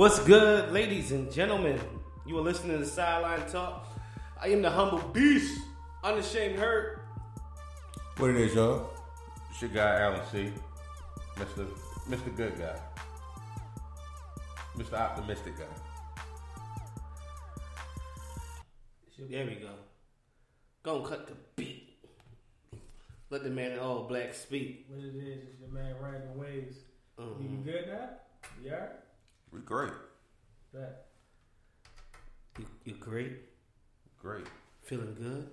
[0.00, 1.78] What's good, ladies and gentlemen?
[2.24, 3.86] You are listening to the Sideline Talk.
[4.40, 5.60] I am the humble beast,
[6.02, 7.02] unashamed hurt.
[8.16, 8.88] What it is, y'all?
[9.50, 10.54] It's your guy, Alan C.
[11.36, 11.68] Mr.
[12.08, 12.34] Mr.
[12.34, 12.80] Good Guy.
[14.78, 14.94] Mr.
[14.94, 15.64] Optimistic Guy.
[19.28, 19.68] There we go.
[20.82, 21.98] Go and cut the beat.
[23.28, 24.86] Let the man in all black speak.
[24.88, 26.76] What it is is your man Random Waves.
[27.18, 27.42] Mhm.
[27.42, 28.08] You good now?
[28.64, 29.09] You alright?
[29.52, 29.92] We great.
[30.72, 31.06] That.
[32.58, 33.38] You, you great?
[34.20, 34.46] Great.
[34.82, 35.48] Feeling good?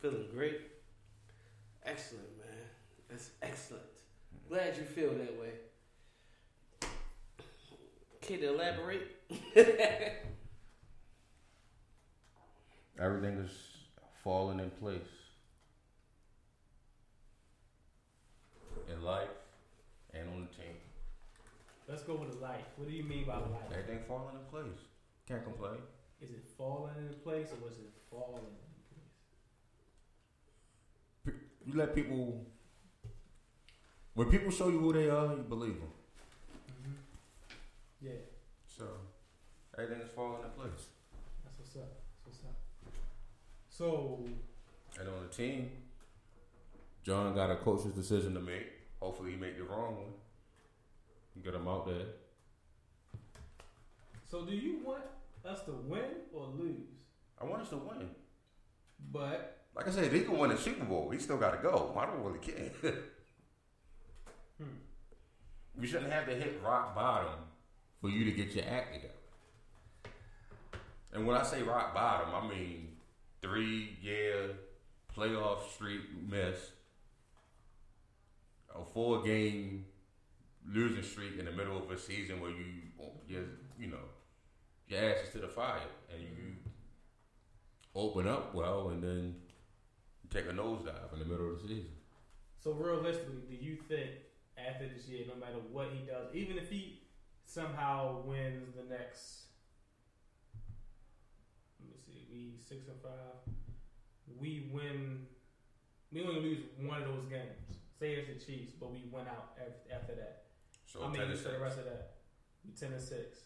[0.00, 0.60] Feeling great?
[1.84, 2.56] Excellent, man.
[3.10, 3.82] That's excellent.
[4.48, 5.50] Glad you feel that way.
[8.22, 9.02] Can you elaborate?
[12.98, 13.50] Everything is
[14.22, 15.00] falling in place.
[18.90, 19.28] In life
[20.14, 20.79] and on the team.
[21.90, 22.64] Let's go with the life.
[22.76, 23.66] What do you mean by life?
[23.72, 24.78] Everything falling in place.
[25.26, 25.80] Can't complain.
[26.20, 28.80] Is it falling into place or was it falling into
[31.26, 31.40] place?
[31.66, 32.46] You let people.
[34.14, 35.90] When people show you who they are, you believe them.
[36.70, 36.92] Mm-hmm.
[38.00, 38.12] Yeah,
[38.66, 38.84] So,
[39.76, 40.88] everything is falling in place.
[41.44, 41.90] that's what's up.
[42.24, 42.58] That's what's up.
[43.68, 44.24] So,
[44.98, 45.70] And on the team,
[47.02, 48.66] John got a coach's decision to make.
[49.00, 50.12] Hopefully, he made the wrong one.
[51.42, 52.06] Get him out there.
[54.30, 55.02] so do you want
[55.44, 56.88] us to win or lose?
[57.40, 58.10] I want us to win.
[59.10, 61.08] But Like I said, if he can win the Super Bowl.
[61.10, 61.94] He still got to go.
[61.98, 62.70] I don't really care.
[64.58, 64.64] Hmm.
[65.78, 67.38] We shouldn't have to hit rock bottom
[68.02, 69.14] for you to get your act together.
[71.14, 72.88] And when I say rock bottom, I mean
[73.40, 74.50] three year
[75.16, 76.72] playoff streak miss,
[78.78, 79.86] a four game
[80.68, 82.64] losing streak in the middle of a season where you,
[83.28, 83.48] you,
[83.78, 83.96] you know,
[84.88, 85.80] your ass is to the fire
[86.12, 86.56] and you
[87.94, 89.34] open up well and then
[90.30, 91.90] take a nosedive in the middle of the season.
[92.62, 94.10] so realistically, do you think
[94.58, 97.00] after this year, no matter what he does, even if he
[97.44, 99.40] somehow wins the next
[101.80, 103.54] let me see, we six and five.
[104.38, 105.26] We win.
[106.12, 107.80] We only lose one of those games.
[107.98, 109.56] Say it's the Chiefs, but we win out
[109.92, 110.44] after that.
[110.92, 112.14] So I mean, 10 to for the rest of that,
[112.66, 113.38] we ten and six,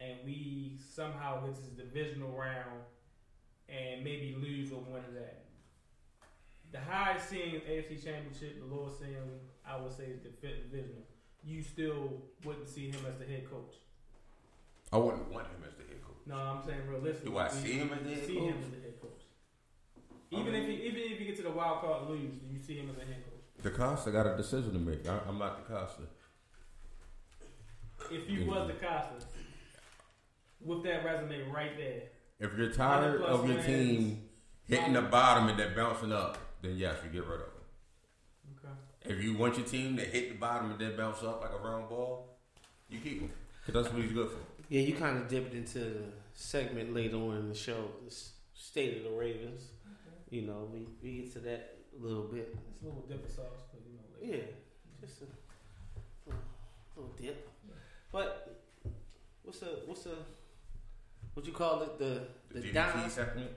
[0.00, 2.82] and we somehow get to the divisional round,
[3.68, 5.44] and maybe lose or win that.
[6.72, 9.14] The highest seeing AFC Championship, the lowest seeing,
[9.64, 11.04] I would say, is the fifth divisional.
[11.44, 12.10] You still
[12.44, 13.76] wouldn't see him as the head coach.
[14.92, 16.26] I wouldn't want him as the head coach.
[16.26, 17.30] No, I'm saying realistically.
[17.30, 18.64] Do I see him as the head see him coach?
[18.64, 19.22] as the head coach.
[20.32, 22.78] Even if he, even if you get to the wild card lose, do you see
[22.78, 23.72] him as a head coach?
[23.72, 25.08] DeCosta got a decision to make.
[25.08, 26.06] I, I'm not DeCosta.
[28.10, 29.26] If you was the Costa,
[30.60, 32.02] with that resume right there,
[32.40, 33.66] If you're tired of your wins.
[33.66, 34.22] team
[34.66, 38.64] hitting the bottom and then bouncing up, then yes, you get rid of them.
[38.64, 39.14] okay.
[39.14, 41.56] If you want your team to hit the bottom and then bounce up like a
[41.58, 42.38] round ball,
[42.88, 43.30] you keep him.
[43.66, 44.38] Because that's what he's good for.
[44.68, 46.02] Yeah, you kind of dipped into the
[46.34, 48.14] segment later on in the show, the
[48.54, 49.62] state of the Ravens.
[50.30, 52.54] You know, we, we get to that a little bit.
[52.72, 54.02] It's a little different sauce, but you know.
[54.36, 55.24] Like, Yeah, just a
[56.26, 56.40] little,
[56.96, 57.48] little dip.
[58.14, 58.62] But
[59.42, 60.14] what's a what's a
[61.34, 63.50] what you call it the The, the, DDT dime segment,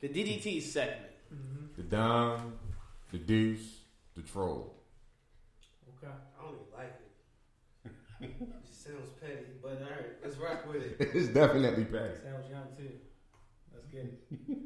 [0.00, 1.12] the DDT segment.
[1.30, 2.52] hmm the dime,
[3.10, 3.80] the deuce,
[4.14, 4.74] the troll.
[5.96, 6.12] Okay.
[6.12, 7.00] I don't even like
[8.20, 8.30] it.
[8.42, 10.96] it just sounds petty, but all right, let's rock with it.
[11.14, 12.20] it's definitely petty.
[12.22, 12.92] Sounds young too.
[13.72, 14.58] Let's get it.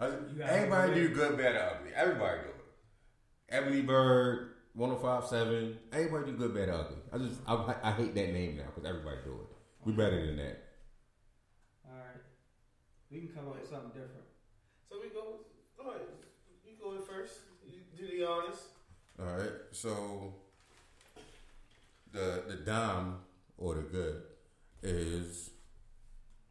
[0.00, 1.92] I- everybody do do good, bad, or ugly.
[1.94, 2.54] Everybody do it.
[3.50, 5.78] Ebony Bird, 1057.
[5.92, 6.96] Everybody do good, bad, ugly.
[7.12, 9.56] I just, I, I hate that name now because everybody do it.
[9.84, 10.64] We better than that.
[11.86, 12.22] All right.
[13.10, 14.24] We can come up with something different.
[14.90, 15.40] So we go.
[15.78, 16.00] All right,
[16.64, 17.34] you go in first.
[17.66, 18.62] You do the honest.
[19.20, 20.34] All right, so
[22.12, 23.16] the the dime
[23.58, 24.22] or the good
[24.82, 25.50] is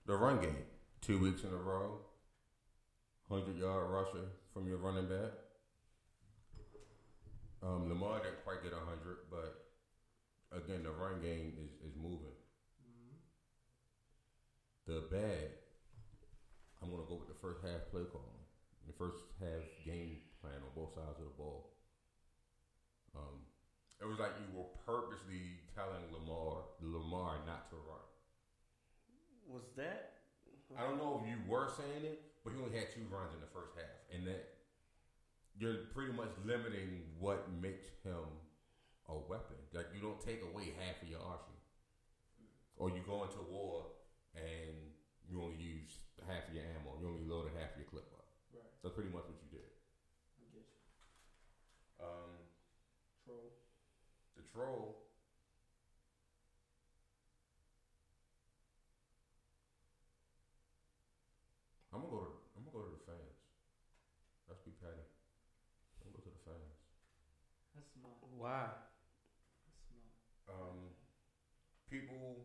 [0.06, 0.56] the run game.
[1.02, 2.00] Two weeks in a row,
[3.30, 5.32] hundred yard rusher from your running back.
[7.64, 9.72] Um, Lamar didn't quite get hundred, but
[10.52, 12.36] again, the run game is is moving.
[14.84, 15.56] The bad,
[16.84, 18.44] I'm gonna go with the first half play calling,
[18.84, 21.72] the first half game plan on both sides of the ball.
[23.16, 23.48] Um,
[24.02, 28.04] it was like you were purposely telling Lamar Lamar not to run.
[29.48, 30.20] Was that?
[30.76, 33.40] I don't know if you were saying it, but he only had two runs in
[33.40, 34.53] the first half, and that
[35.60, 38.26] you're pretty much limiting what makes him
[39.10, 39.58] a weapon.
[39.74, 41.62] Like you don't take away half of your arsenal,
[42.78, 43.86] or you go into war
[44.36, 44.74] and
[45.30, 46.98] you only use half of your ammo.
[47.02, 48.26] You only loaded half of your clip up.
[48.54, 48.64] Right.
[48.82, 49.70] That's pretty much what you did.
[50.40, 50.80] I get you.
[52.02, 52.34] Um,
[53.26, 53.54] Troll.
[54.36, 55.00] the troll.
[61.94, 63.38] I'm gonna go to I'm gonna go to the fans.
[64.50, 64.98] Let's be petty.
[64.98, 66.74] I'm gonna go to the fans.
[67.78, 68.18] That's smart.
[68.44, 68.68] Why?
[70.52, 70.92] Um,
[71.88, 72.44] people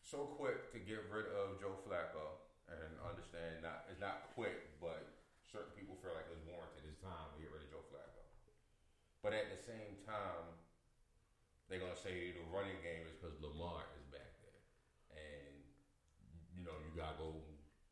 [0.00, 2.40] so quick to get rid of Joe Flacco
[2.72, 5.04] and understand not it's not quick, but
[5.44, 6.88] certain people feel like it's warranted.
[6.88, 8.24] It's time to get rid of Joe Flacco.
[9.20, 10.56] But at the same time,
[11.68, 14.64] they're gonna say the running game is because Lamar is back there,
[15.12, 15.60] and
[16.56, 17.36] you know you gotta go.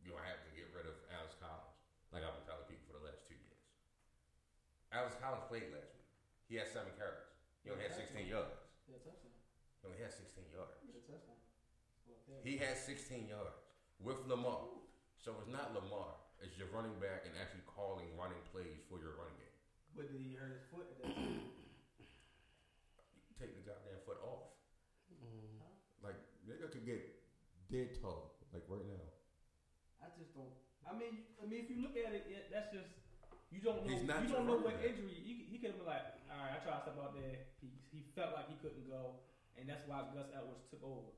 [0.00, 1.76] You don't have to get rid of Alex Collins,
[2.16, 3.60] like I've been telling people for the last two years.
[5.00, 6.04] Alex Collins played last week.
[6.44, 7.24] He had seven carries.
[7.64, 8.52] He only had 16 yards.
[8.84, 9.32] Yeah, touchdown.
[9.80, 10.76] He only had 16 yards.
[10.84, 11.40] Yeah, touchdown.
[12.44, 13.56] He had 16 yards
[13.96, 14.68] with Lamar.
[15.16, 16.20] So it's not Lamar.
[16.44, 19.56] It's your running back and actually calling running plays for your running game.
[19.96, 21.48] But did he hurt his foot at that time?
[21.96, 24.52] You take the goddamn foot off.
[25.16, 25.64] Mm.
[26.04, 27.00] Like, nigga could get
[27.72, 29.04] dead tall, like right now.
[30.04, 30.52] I just don't.
[30.84, 32.99] I mean, I mean, if you look at it, it that's just
[33.60, 33.92] you don't know.
[33.92, 35.20] He's not you don't know what injury.
[35.20, 37.44] You, he could have been like, all right, I tried to step out there.
[37.60, 39.20] He he felt like he couldn't go,
[39.60, 41.12] and that's why Gus Edwards took over.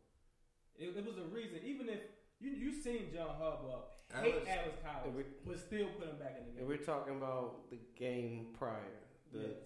[0.75, 1.63] It, it was a reason.
[1.63, 2.03] Even if
[2.43, 3.87] you you seen John Harbaugh
[4.19, 6.69] hate Alex- Alex Collins, we- but still put him back in the And game.
[6.69, 8.99] we're talking about the game prior,
[9.31, 9.63] the Yeah.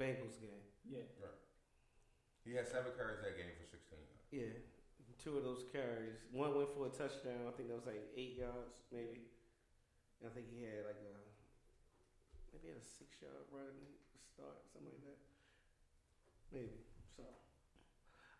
[0.00, 0.64] Bengals game.
[0.88, 1.30] Yeah, Right.
[2.44, 4.24] He had seven carries that game for 16 yards.
[4.32, 4.52] Yeah,
[5.22, 6.16] two of those carries.
[6.32, 7.46] One went for a touchdown.
[7.48, 9.28] I think that was like eight yards, maybe.
[10.20, 11.14] And I think he had like a
[12.54, 15.20] maybe had a six yard run to start, something like that.
[16.54, 16.78] Maybe.
[17.18, 17.26] So,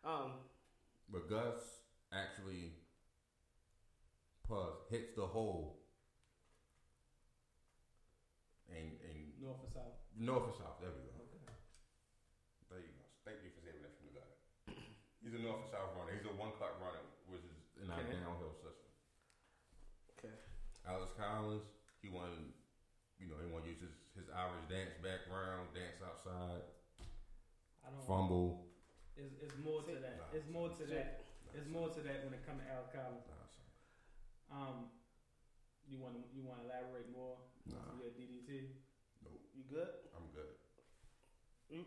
[0.07, 0.47] um,
[1.11, 1.83] But Gus
[2.15, 2.79] actually
[4.47, 5.83] pause hits the hole
[8.71, 9.99] and and north and south.
[10.15, 10.79] north and south.
[10.79, 11.15] There we go.
[11.27, 11.43] Okay.
[12.71, 13.05] There you go.
[13.27, 14.37] Thank you for saving that from the gutter.
[15.25, 16.15] He's a north and south runner.
[16.15, 18.15] He's a one cut runner, which is in our Okay.
[18.21, 18.91] downhill system.
[20.19, 20.35] okay.
[20.87, 21.65] Alex Collins,
[22.05, 22.53] he wanted,
[23.17, 26.67] you know, he want to use his, his Irish dance background, dance outside,
[27.87, 28.03] I don't.
[28.03, 28.67] fumble.
[29.15, 30.27] It's, it's more to that.
[30.35, 31.23] It's more to that.
[31.55, 33.23] It's more to that when it comes to Alex Collins.
[33.31, 33.47] Nah.
[34.51, 34.91] Um,
[35.87, 37.39] you want to you want to elaborate more?
[37.71, 37.95] Nah.
[37.95, 38.75] on your DDT.
[39.55, 39.87] You good?
[40.19, 40.51] I'm good.
[41.71, 41.87] Mm.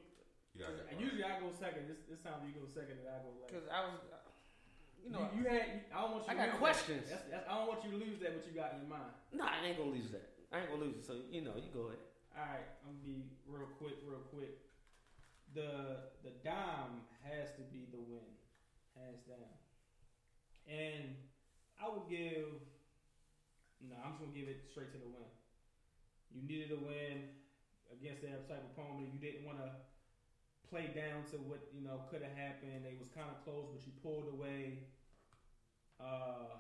[0.56, 1.92] You gotta And usually I go second.
[1.92, 3.52] This this time you go second, and I go last.
[3.52, 4.00] Because I was,
[5.04, 5.68] you know, you, you had.
[5.68, 6.32] You, I don't want you.
[6.32, 7.04] I to got lose questions.
[7.12, 7.28] That.
[7.28, 8.32] That's, that's, I don't want you to lose that.
[8.32, 9.12] What you got in your mind.
[9.36, 10.32] nah, I ain't gonna lose that.
[10.50, 11.06] I ain't gonna lose it.
[11.06, 12.00] So you know, you go ahead.
[12.38, 14.54] All right, I'm gonna be real quick, real quick.
[15.54, 18.36] The the dime has to be the win,
[18.96, 19.56] hands down.
[20.68, 21.16] And
[21.80, 22.60] I would give.
[23.80, 25.28] No, I'm just gonna give it straight to the win.
[26.30, 27.26] You needed a win
[27.92, 29.10] against that type of opponent.
[29.12, 29.74] You didn't want to
[30.70, 32.86] play down to what you know could have happened.
[32.86, 34.80] They was kind of close, but you pulled away.
[36.00, 36.58] Uh,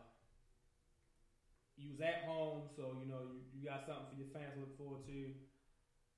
[1.77, 4.59] you was at home, so you know you, you got something for your fans to
[4.59, 5.29] look forward to.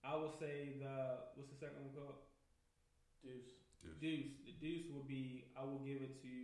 [0.03, 2.23] I would say the what's the second one called?
[3.23, 3.51] Deuce.
[3.83, 3.99] Deuce.
[3.99, 4.31] Deuce.
[4.47, 6.35] The deuce would be I will give it to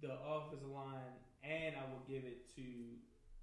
[0.00, 2.66] the offensive line, and I will give it to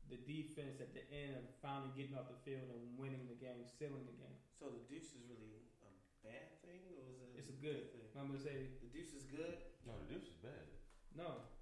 [0.08, 3.66] the defense at the end of finally getting off the field and winning the game,
[3.66, 4.38] sealing the game.
[4.58, 5.90] So the deuce is really a
[6.26, 7.30] bad thing, or is it?
[7.38, 8.06] It's a good thing.
[8.18, 9.60] I'm gonna say The deuce is good.
[9.86, 10.66] No, the deuce is bad.
[11.14, 11.54] no.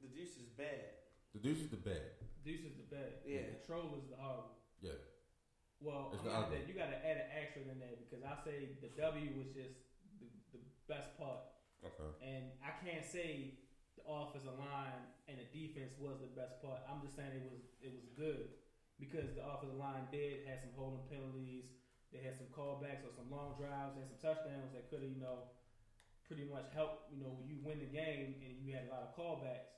[0.00, 0.98] The deuce is bad.
[1.34, 2.18] The deuce is the bad.
[2.42, 3.22] Deuce is the bad.
[3.22, 3.54] Yeah.
[3.54, 4.58] The troll is the horrible.
[4.82, 4.98] Yeah.
[5.82, 6.58] Well, It's I'm the gonna ugly.
[6.62, 9.50] add- you got to add an extra in there because I say the W was
[9.50, 9.74] just
[10.22, 11.42] the, the best part,
[11.82, 12.10] Okay.
[12.22, 13.58] and I can't say
[13.98, 16.80] the offensive line and the defense was the best part.
[16.86, 18.46] I'm just saying it was it was good
[19.02, 21.66] because the offensive line did have some holding penalties.
[22.14, 25.18] They had some callbacks or some long drives and some touchdowns that could have, you
[25.18, 25.48] know,
[26.28, 29.10] pretty much helped, you know, you win the game and you had a lot of
[29.16, 29.72] callbacks.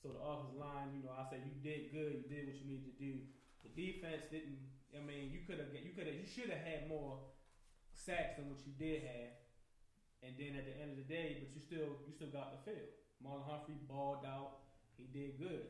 [0.00, 2.64] So the offensive line, you know, I say you did good, you did what you
[2.64, 3.20] needed to do.
[3.66, 4.62] The defense didn't.
[4.90, 7.18] I mean, you could have, you could have, you should have had more
[7.94, 9.34] sacks than what you did have.
[10.20, 12.60] And then at the end of the day, but you still, you still got the
[12.66, 12.90] field.
[13.24, 14.68] Marlon Humphrey balled out.
[14.96, 15.64] He did good.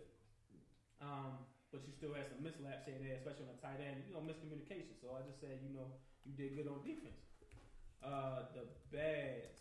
[0.99, 4.03] Um, but you still had some mislaps here there, especially on the tight end.
[4.11, 4.99] You know, miscommunication.
[4.99, 5.87] So I just said, you know,
[6.27, 7.23] you did good on defense.
[8.03, 9.55] Uh, the bad.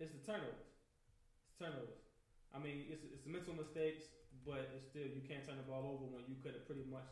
[0.00, 0.72] It's the turnovers.
[1.48, 2.00] It's turnovers.
[2.52, 4.08] I mean, it's it's mental mistakes,
[4.44, 7.08] but it's still you can't turn the ball over when you could have pretty much.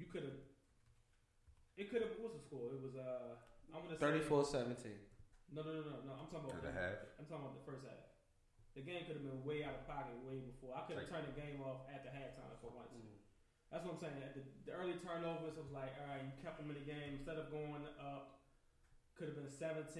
[0.00, 0.40] You could have.
[1.76, 2.16] It could have.
[2.16, 2.72] What's the score?
[2.72, 3.36] It was uh.
[3.70, 4.96] I'm gonna say 34-17.
[5.52, 6.12] No, no, no, no, no.
[6.16, 6.64] I'm talking about.
[6.64, 7.04] The half.
[7.20, 8.08] I'm talking about the first half.
[8.72, 10.72] The game could have been way out of pocket way before.
[10.72, 12.90] I could have turned the game off at the halftime if I for once.
[13.70, 14.18] That's what I'm saying.
[14.34, 17.38] The, the early turnovers, was like, all right, you kept them in the game instead
[17.38, 18.42] of going up.
[19.14, 19.94] Could have been 17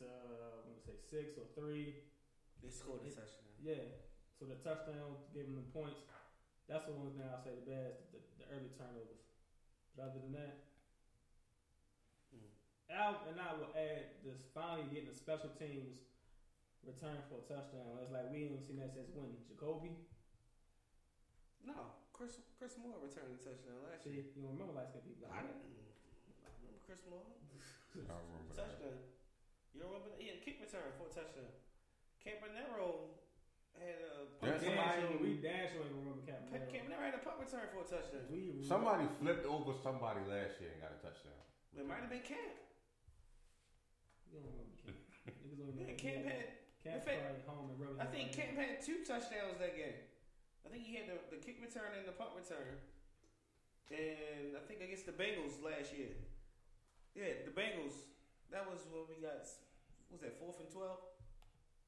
[0.00, 2.02] to uh, I'm gonna say six or three.
[2.60, 3.56] They scored a touchdown.
[3.62, 3.88] Yeah.
[4.36, 6.02] So the touchdown gave them the points.
[6.68, 9.25] That's the one thing I'll say the best: the, the early turnovers.
[9.96, 10.56] But other than that.
[12.88, 15.98] Al and I will add this finally getting the special teams
[16.86, 17.98] return for a touchdown.
[17.98, 19.34] It's like we ain't seen that since when?
[19.48, 19.98] Jacoby?
[21.64, 24.22] No, Chris Chris Moore returned a touchdown last year.
[24.34, 25.26] You don't remember last skinned people.
[25.26, 25.66] I didn't.
[26.44, 27.26] I remember Chris Moore
[28.08, 28.54] I remember that.
[28.54, 29.02] touchdown.
[29.74, 30.18] You don't remember that?
[30.20, 31.50] He had a kick return for a touchdown.
[32.22, 33.10] Campanaro
[33.80, 35.00] had a Yeah, We punt damn somebody.
[35.00, 36.48] sure, we damn sure ain't remember Captain.
[36.52, 38.24] Ca- Campanaro had a punt return for a touchdown.
[38.30, 41.38] We remember- Somebody flipped over somebody last year and got a touchdown.
[41.76, 42.56] It might have been Camp.
[44.32, 44.98] You don't remember Camp.
[45.26, 46.24] Niggas don't Yeah, Camp Camp.
[46.26, 46.46] had.
[46.82, 48.36] Camp in fact, probably home and rubbing I think hands.
[48.36, 49.98] Camp had two touchdowns that game.
[50.64, 52.78] I think he had the, the kick return and the punt return.
[53.90, 56.10] And I think against the Bengals last year.
[57.14, 57.94] Yeah, the Bengals.
[58.50, 59.46] That was when we got.
[60.10, 60.98] What was that fourth and twelve?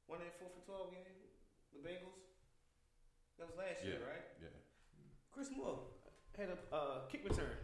[0.07, 1.18] One that fourth and twelve game.
[1.73, 2.23] The Bengals.
[3.39, 4.27] That was last year, right?
[4.43, 4.51] Yeah.
[5.31, 5.79] Chris Moore
[6.35, 7.55] had a uh, kick return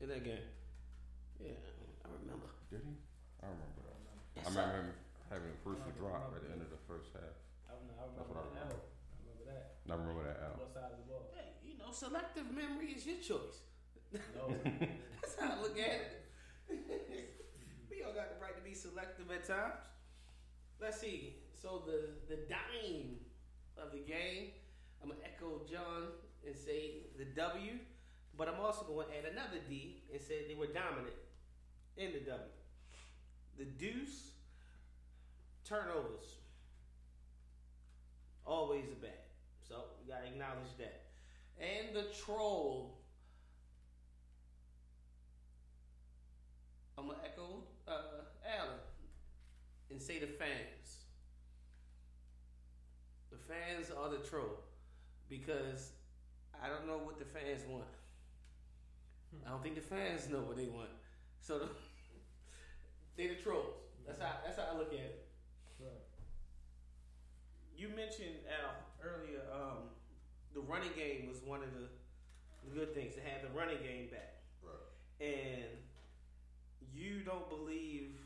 [0.00, 0.46] in that game.
[1.42, 1.58] Yeah,
[2.06, 2.46] I remember.
[2.70, 2.94] Did he?
[3.42, 3.98] I remember that.
[4.38, 4.90] I remember him
[5.30, 7.34] having a crucial drop at the end of the first half.
[7.66, 7.98] I don't know.
[7.98, 8.70] I That's remember what I that.
[8.70, 8.78] remember.
[8.78, 9.64] I remember that.
[9.82, 10.56] I remember that out.
[10.62, 11.26] What side of the ball?
[11.34, 13.66] Hey, you know, selective memory is your choice.
[14.38, 14.54] No.
[15.20, 16.10] That's how I look at it.
[17.90, 19.82] we all got the right to be selective at times.
[20.80, 21.42] Let's see.
[21.58, 23.18] So the the dime
[23.82, 24.50] of the game,
[25.02, 26.08] I'm gonna echo John
[26.46, 27.72] and say the W,
[28.36, 31.16] but I'm also going to add another D and say they were dominant
[31.96, 32.40] in the W.
[33.58, 34.30] The deuce,
[35.64, 36.36] turnovers,
[38.46, 39.10] always a bad.
[39.68, 41.02] So we gotta acknowledge that.
[41.60, 42.94] And the troll.
[46.96, 48.78] I'm gonna echo uh, Alan
[49.90, 50.77] and say the fans.
[53.48, 54.60] The fans are the troll
[55.30, 55.92] because
[56.62, 57.84] I don't know what the fans want.
[59.46, 60.90] I don't think the fans know what they want.
[61.40, 61.68] So the,
[63.16, 63.74] they the trolls.
[64.06, 65.26] That's how that's how I look at it.
[65.80, 66.04] Right.
[67.76, 69.40] You mentioned Al earlier.
[69.52, 69.88] Um,
[70.54, 71.88] the running game was one of the,
[72.68, 75.26] the good things to have the running game back, Right.
[75.28, 75.68] and
[76.92, 78.16] you don't believe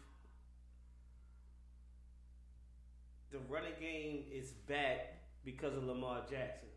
[3.32, 6.68] the running game is back because of Lamar Jackson.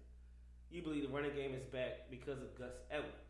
[0.71, 3.27] You believe the running game is back because of Gus Edwards.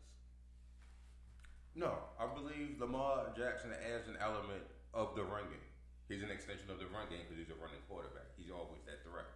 [1.74, 4.62] No, I believe Lamar Jackson adds an element
[4.94, 5.70] of the run game.
[6.08, 8.30] He's an extension of the run game because he's a running quarterback.
[8.38, 9.28] He's always that threat.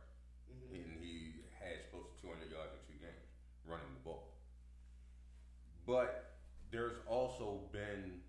[0.47, 0.79] Mm-hmm.
[0.79, 3.27] And he has close to 200 yards in two games
[3.67, 4.39] running the ball.
[5.85, 6.39] But
[6.71, 8.23] there's also been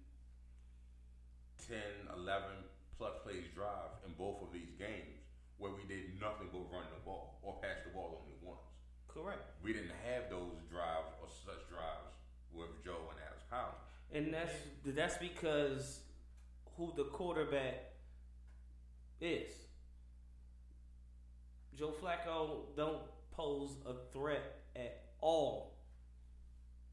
[1.69, 1.77] 10,
[2.17, 2.49] 11
[2.97, 5.10] plus plays drive in both of these games
[5.61, 8.65] where we did nothing but run the ball or pass the ball only once.
[9.07, 9.45] Correct.
[9.63, 12.17] We didn't have those drives or such drives
[12.51, 13.77] with Joe and Alex Collins.
[14.11, 14.53] And that's
[14.83, 15.99] that's because
[16.75, 17.93] who the quarterback
[19.21, 19.51] is.
[21.77, 25.77] Joe Flacco don't pose a threat at all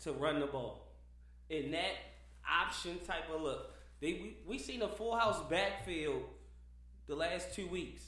[0.02, 0.92] to run the ball.
[1.48, 1.94] In that
[2.46, 3.70] option type of look,
[4.00, 6.22] they we, we seen a full house backfield
[7.06, 8.02] the last two weeks.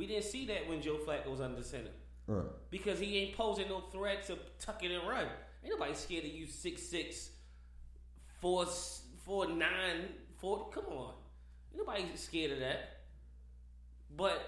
[0.00, 1.90] We didn't see that when Joe Flacco was under center
[2.26, 2.46] Right.
[2.70, 5.26] because he ain't posing no threat to tuck it and run.
[5.62, 7.28] Ain't nobody scared of you six six,
[8.40, 8.64] four
[9.26, 10.70] four nine, four.
[10.70, 11.12] Come on,
[11.70, 13.02] ain't nobody scared of that.
[14.16, 14.40] But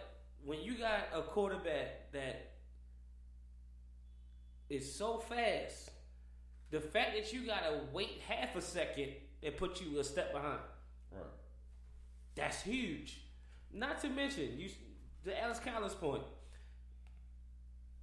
[0.43, 2.53] when you got a quarterback that
[4.71, 5.91] is so fast
[6.71, 9.09] The fact that you gotta wait half a second
[9.43, 10.61] and put you a step behind.
[11.11, 11.23] Right.
[12.37, 13.21] That's huge.
[13.71, 14.71] Not to mention, you
[15.25, 16.23] the Alex Collins point.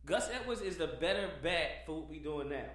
[0.06, 2.70] Gus Edwards is the better bet for what we're doing now.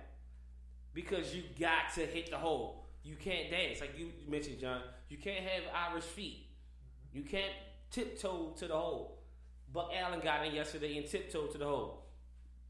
[0.93, 2.87] Because you got to hit the hole.
[3.03, 3.81] You can't dance.
[3.81, 4.83] Like you mentioned, John.
[5.09, 6.47] You can't have Irish feet.
[7.13, 7.53] You can't
[7.91, 9.23] tiptoe to the hole.
[9.73, 12.07] Buck Allen got in yesterday and tiptoed to the hole.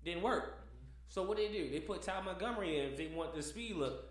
[0.05, 0.65] Didn't work.
[1.09, 1.71] So what did they do?
[1.71, 4.07] They put Ty Montgomery in if they want the speed look.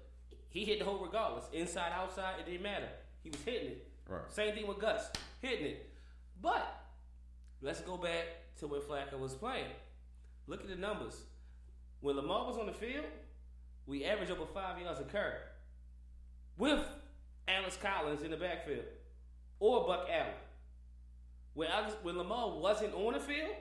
[0.49, 1.45] He hit the hole regardless.
[1.51, 2.89] Inside, outside, it didn't matter.
[3.23, 3.87] He was hitting it.
[4.07, 4.21] Right.
[4.31, 5.09] Same thing with Gus,
[5.41, 5.89] hitting it.
[6.41, 6.82] But
[7.63, 8.27] let's go back
[8.59, 9.71] to when Flacco was playing.
[10.45, 11.23] Look at the numbers.
[12.01, 13.05] When Lamar was on the field,
[13.87, 15.39] we averaged over five yards a carry
[16.57, 16.85] with
[17.47, 18.85] Alex Collins in the backfield
[19.59, 20.33] or Buck Allen.
[21.53, 23.55] When, Alex, when Lamar wasn't on the field,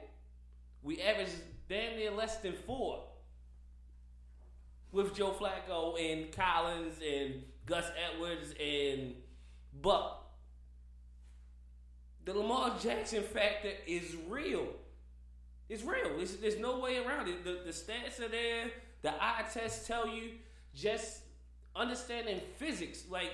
[0.82, 1.36] we averaged
[1.68, 3.04] damn near less than four
[4.90, 9.14] with Joe Flacco and Collins and Gus Edwards and
[9.80, 10.21] Buck.
[12.24, 14.66] The Lamar Jackson factor is real.
[15.68, 16.20] It's real.
[16.20, 17.44] It's, there's no way around it.
[17.44, 18.70] The, the stats are there.
[19.02, 20.32] The eye tests tell you.
[20.74, 21.20] Just
[21.74, 23.32] understanding physics, like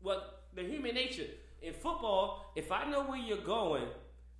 [0.00, 1.26] what the human nature
[1.62, 2.52] in football.
[2.54, 3.84] If I know where you're going,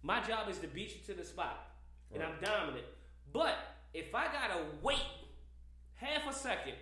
[0.02, 1.70] my job is to beat you to the spot,
[2.14, 2.84] and I'm dominant.
[3.32, 3.56] But
[3.92, 4.98] if I gotta wait
[5.94, 6.74] half a second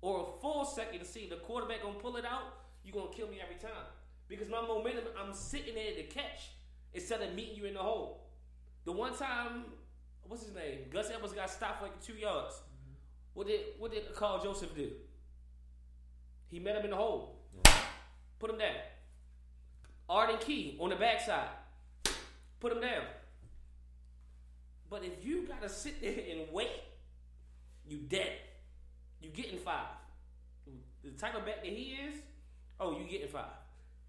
[0.00, 2.54] or a full second to see the quarterback gonna pull it out,
[2.84, 3.86] you're gonna kill me every time.
[4.28, 6.50] Because my momentum, I'm sitting there to catch
[6.92, 8.26] instead of meeting you in the hole.
[8.84, 9.64] The one time,
[10.24, 10.80] what's his name?
[10.90, 12.60] Gus Edwards got stopped like two yards.
[13.34, 14.90] What did what did Karl Joseph do?
[16.50, 17.36] He met him in the hole.
[18.38, 18.74] Put him down.
[20.08, 21.48] Arden Key on the backside.
[22.60, 23.02] Put him down.
[24.90, 26.82] But if you gotta sit there and wait,
[27.86, 28.32] you dead.
[29.20, 29.88] You getting five.
[31.04, 32.20] The type of back that he is,
[32.80, 33.44] oh, you getting five.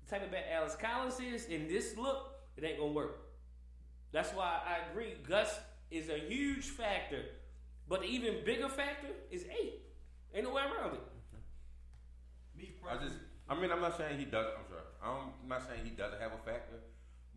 [0.10, 3.20] The type of bat Alex Collins is, in this look, it ain't gonna work.
[4.12, 5.14] That's why I agree.
[5.28, 5.60] Gus
[5.92, 7.26] is a huge factor,
[7.88, 9.82] but the even bigger factor is eight.
[10.34, 11.02] Ain't no way around it.
[12.58, 13.18] Me I just,
[13.48, 14.48] I mean, I'm not saying he does.
[14.58, 14.82] I'm sorry.
[15.04, 16.80] I'm not saying he doesn't have a factor,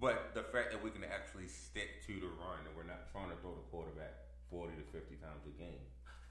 [0.01, 3.29] but the fact that we can actually stick to the run and we're not trying
[3.29, 4.15] to throw the quarterback
[4.51, 5.81] 40 to 50 times a game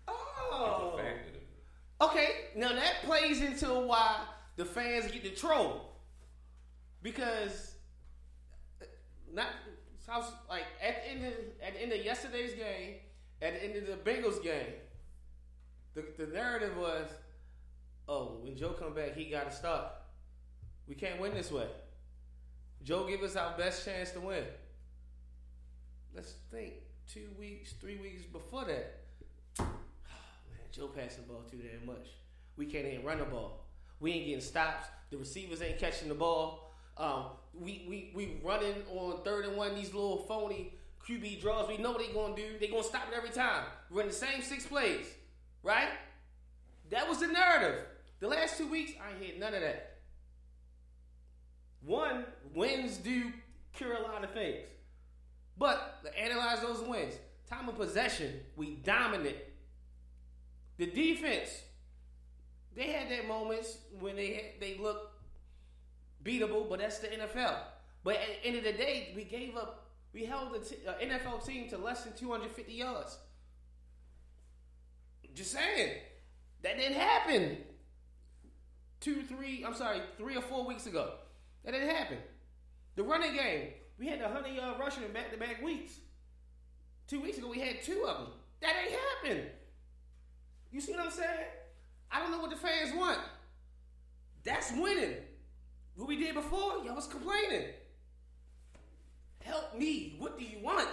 [0.08, 0.96] Oh.
[0.98, 1.32] is a factor.
[1.34, 2.06] to.
[2.08, 4.22] Okay, now that plays into why
[4.56, 5.91] the fans get the troll.
[7.02, 7.76] Because
[9.34, 9.48] not
[10.50, 11.34] like at the end of
[11.66, 12.96] at the end of yesterday's game,
[13.42, 14.74] at the end of the Bengals game,
[15.94, 17.10] the, the narrative was,
[18.08, 19.92] oh, when Joe come back, he got to start.
[20.88, 21.68] We can't win this way.
[22.84, 24.44] Joe give us our best chance to win.
[26.16, 26.74] Let's think
[27.08, 29.04] two weeks, three weeks before that.
[29.60, 29.70] Man,
[30.72, 32.08] Joe passing the ball too damn much.
[32.58, 33.66] We can't even run the ball.
[34.00, 34.88] We ain't getting stops.
[35.10, 36.71] The receivers ain't catching the ball.
[37.02, 37.24] Um,
[37.60, 39.74] we we we running on third and one.
[39.74, 40.74] These little phony
[41.08, 41.68] QB draws.
[41.68, 42.60] We know what they gonna do.
[42.60, 43.64] They gonna stop it every time.
[43.90, 45.08] Run the same six plays,
[45.64, 45.90] right?
[46.92, 47.86] That was the narrative.
[48.20, 49.98] The last two weeks, I ain't heard none of that.
[51.84, 53.32] One, wins do
[53.74, 54.68] cure a lot of things.
[55.58, 57.16] But analyze those wins.
[57.50, 59.38] Time of possession, we dominant.
[60.78, 61.50] The defense,
[62.76, 65.11] they had their moments when they had, they look
[66.24, 67.56] beatable, but that's the NFL.
[68.04, 69.90] But at the end of the day, we gave up.
[70.14, 73.18] We held the t- uh, NFL team to less than 250 yards.
[75.34, 75.96] Just saying,
[76.64, 77.58] that didn't happen.
[79.00, 79.64] Two, three.
[79.66, 81.14] I'm sorry, three or four weeks ago.
[81.64, 82.18] That didn't happen.
[82.96, 85.94] The running game, we had a hundred yard rushing in back to back weeks.
[87.08, 88.28] Two weeks ago, we had two of them.
[88.62, 89.50] That ain't happened.
[90.72, 91.30] You see what I'm saying?
[92.12, 93.20] I don't know what the fans want.
[94.44, 95.16] That's winning.
[95.96, 97.68] What we did before, y'all was complaining.
[99.44, 100.16] Help me.
[100.20, 100.88] What do you want?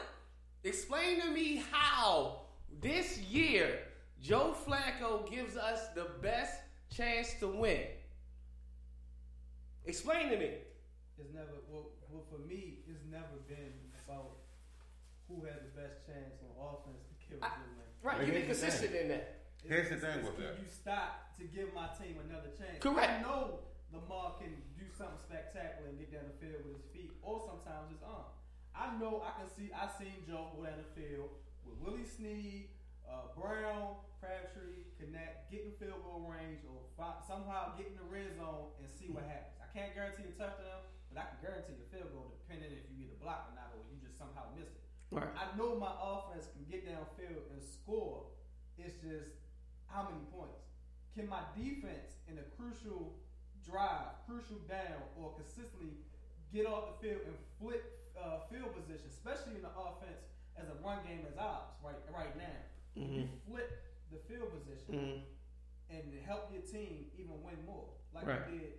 [0.64, 2.40] Explain to me how
[2.80, 3.78] this year
[4.20, 6.61] Joe Flacco gives us the best
[6.94, 7.82] chance to win.
[9.87, 10.50] Explain to me.
[11.18, 12.80] it's never well, well for me.
[12.88, 13.72] It's never been
[14.06, 14.32] about
[15.28, 17.84] who has the best chance on offense to kill I- the win.
[18.02, 19.16] Right, you be here's consistent in that.
[19.16, 20.54] It's- Here's the thing with that.
[20.61, 22.78] You stop to give my team another chance.
[22.80, 23.11] Correct.
[23.11, 23.61] I know
[23.92, 24.62] Lamar can do
[24.98, 28.34] something spectacular and get down the field with his feet, or sometimes his arm.
[28.74, 29.70] I know I can see.
[29.70, 31.30] I seen Joe go down the field
[31.62, 32.74] with Willie Snead,
[33.06, 38.06] uh, Brown, Crabtree, connect, get in field goal range, or fi- somehow get in the
[38.11, 39.54] red zone and see what happens.
[39.62, 43.06] I can't guarantee a touchdown, but I can guarantee a field goal depending if you
[43.06, 44.82] get a block or not, or you just somehow miss it.
[45.14, 45.30] Right.
[45.38, 48.28] I know my offense can get downfield and score.
[48.76, 49.38] It's just
[49.87, 50.68] how many points.
[51.16, 53.16] can my defense in a crucial
[53.68, 55.92] drive, crucial down, or consistently
[56.52, 57.85] get off the field and flip
[58.16, 60.24] uh, field position, especially in the offense
[60.57, 62.59] as a run game as ours right right now.
[62.96, 63.70] You flip
[64.11, 65.20] the field position Mhm.
[65.94, 68.50] and help your team even win more, like Right.
[68.50, 68.78] we did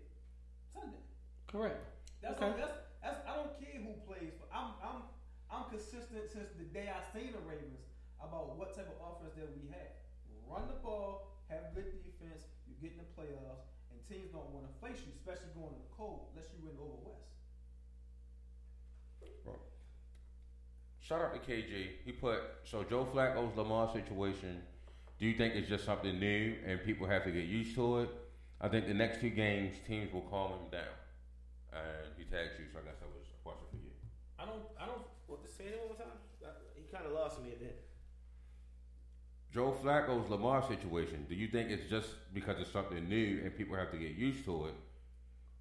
[0.74, 1.00] Sunday.
[1.48, 1.80] Correct.
[2.22, 2.60] That's Okay.
[2.60, 5.04] that's, that's I don't care who plays, but I'm I'm
[5.50, 7.86] I'm consistent since the day I seen the Ravens
[8.20, 9.94] about what type of offense that we have.
[10.46, 13.69] Run the ball, have good defense, you get in the playoffs,
[14.10, 16.98] teams don't want to face you, especially going in the cold, unless you win over
[17.06, 17.30] West.
[21.02, 22.06] Shout out to KJ.
[22.06, 24.62] He put so Joe Flacco's Lamar situation.
[25.18, 28.10] Do you think it's just something new and people have to get used to it?
[28.62, 30.94] I think the next two games teams will calm him down.
[31.74, 33.90] And he tags you, so I guess that was a question for you.
[34.38, 34.62] I don't.
[34.80, 35.02] I don't.
[35.26, 36.14] What to say it one more time?
[36.46, 37.89] I- He kind of lost me at that.
[39.54, 41.26] Joe Flacco's Lamar situation.
[41.28, 44.46] Do you think it's just because it's something new and people have to get used
[44.46, 44.76] to it?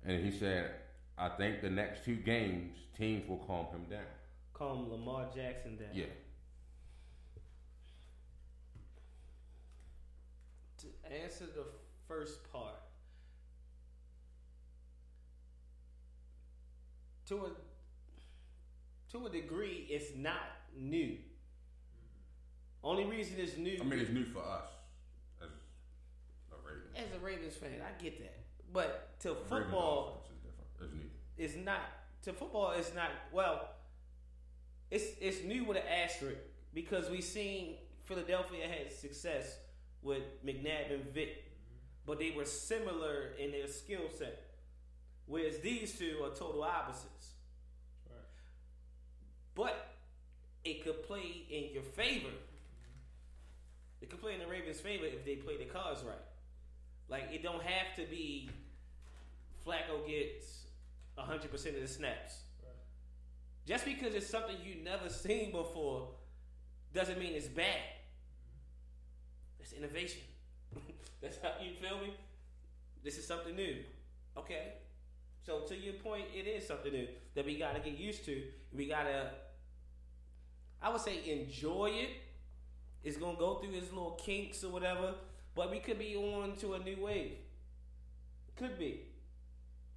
[0.05, 0.73] And he said,
[1.17, 4.07] I think the next two games teams will calm him down.
[4.53, 5.89] Calm Lamar Jackson down.
[5.95, 6.05] Yeah.
[10.79, 10.87] To
[11.23, 11.65] answer the
[12.07, 12.77] first part,
[17.27, 17.51] to a
[19.13, 20.43] to a degree, it's not
[20.77, 21.17] new.
[22.83, 23.79] Only reason it's new.
[23.81, 24.69] I mean, it's new for us
[25.43, 25.49] as
[26.53, 26.95] a Ravens.
[26.97, 28.39] as a Ravens fan, I get that,
[28.73, 31.11] but to football, is different.
[31.39, 31.61] It's new.
[31.61, 31.81] it's not.
[32.23, 33.11] To football, it's not.
[33.33, 33.69] Well,
[34.91, 36.39] it's it's new with an asterisk
[36.75, 39.59] because we've seen Philadelphia had success
[40.03, 41.53] with McNabb and Vick,
[42.07, 44.45] but they were similar in their skill set.
[45.27, 47.33] Whereas these two are total opposites.
[48.09, 48.17] Right.
[49.55, 49.95] But
[50.65, 52.31] it could play in your favor.
[54.01, 56.17] It could play in the Ravens' favor if they play the cards right.
[57.09, 58.51] Like it don't have to be
[59.67, 60.59] Flacco gets
[61.17, 62.43] hundred percent of the snaps.
[62.63, 62.75] Right.
[63.67, 66.09] Just because it's something you never seen before
[66.95, 67.83] doesn't mean it's bad.
[69.59, 70.21] That's innovation.
[71.21, 72.15] That's how you feel me.
[73.03, 73.77] This is something new.
[74.37, 74.75] Okay.
[75.45, 78.43] So to your point, it is something new that we gotta get used to.
[78.73, 79.31] We gotta
[80.81, 82.11] I would say enjoy it.
[83.05, 85.15] It's gonna go through its little kinks or whatever,
[85.55, 87.37] but we could be on to a new wave.
[88.57, 89.03] Could be.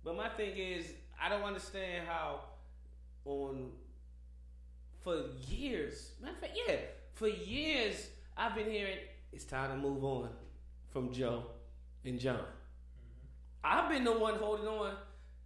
[0.04, 2.42] But my thing is, I don't understand how
[3.26, 3.72] on
[5.02, 6.76] for years, matter of fact, yeah,
[7.14, 8.98] for years I've been hearing
[9.34, 10.30] it's time to move on
[10.92, 11.46] from Joe
[12.06, 12.36] and John.
[12.36, 12.46] Mm-hmm.
[13.64, 14.94] I've been the one holding on,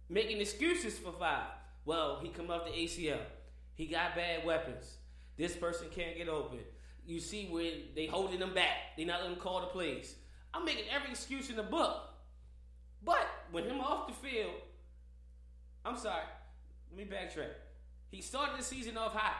[0.08, 1.46] making excuses for five.
[1.84, 3.20] Well, he come off the ACL.
[3.74, 4.96] He got bad weapons.
[5.36, 6.58] This person can't get open.
[7.06, 8.96] You see where they holding him back.
[8.96, 10.16] They not letting him call the plays.
[10.52, 12.10] I'm making every excuse in the book.
[13.04, 14.54] But when him off the field,
[15.84, 16.24] I'm sorry.
[16.90, 17.52] Let me backtrack.
[18.10, 19.36] He started the season off hot,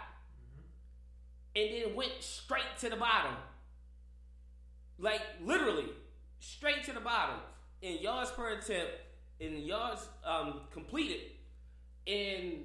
[1.55, 3.35] and then went straight to the bottom.
[4.99, 5.87] Like literally,
[6.39, 7.37] straight to the bottom
[7.83, 8.93] in yards per attempt,
[9.41, 11.21] in yards um, completed,
[12.05, 12.65] in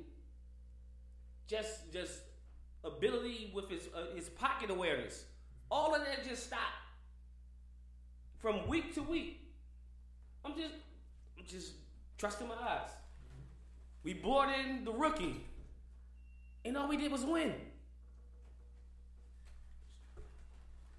[1.48, 2.20] just just
[2.84, 5.26] ability with his uh, his pocket awareness.
[5.70, 6.62] All of that just stopped
[8.40, 9.42] from week to week.
[10.44, 10.74] I'm just
[11.38, 11.74] I'm just
[12.18, 12.90] trusting my eyes.
[14.04, 15.46] We brought in the rookie,
[16.66, 17.54] and all we did was win.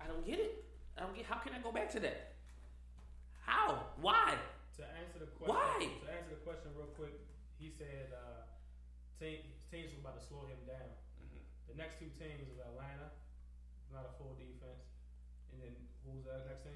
[0.01, 0.65] I don't get it.
[0.97, 1.27] I don't get.
[1.27, 2.35] How can I go back to that?
[3.45, 3.87] How?
[4.01, 4.35] Why?
[4.77, 5.79] To answer the question, Why?
[5.79, 7.15] To answer the question real quick,
[7.59, 8.47] he said uh,
[9.19, 9.39] team,
[9.71, 10.62] teams were about to slow him.
[11.73, 13.09] The next two teams is Atlanta,
[13.93, 14.85] not a full defense,
[15.53, 15.73] and then
[16.05, 16.73] who's the next team?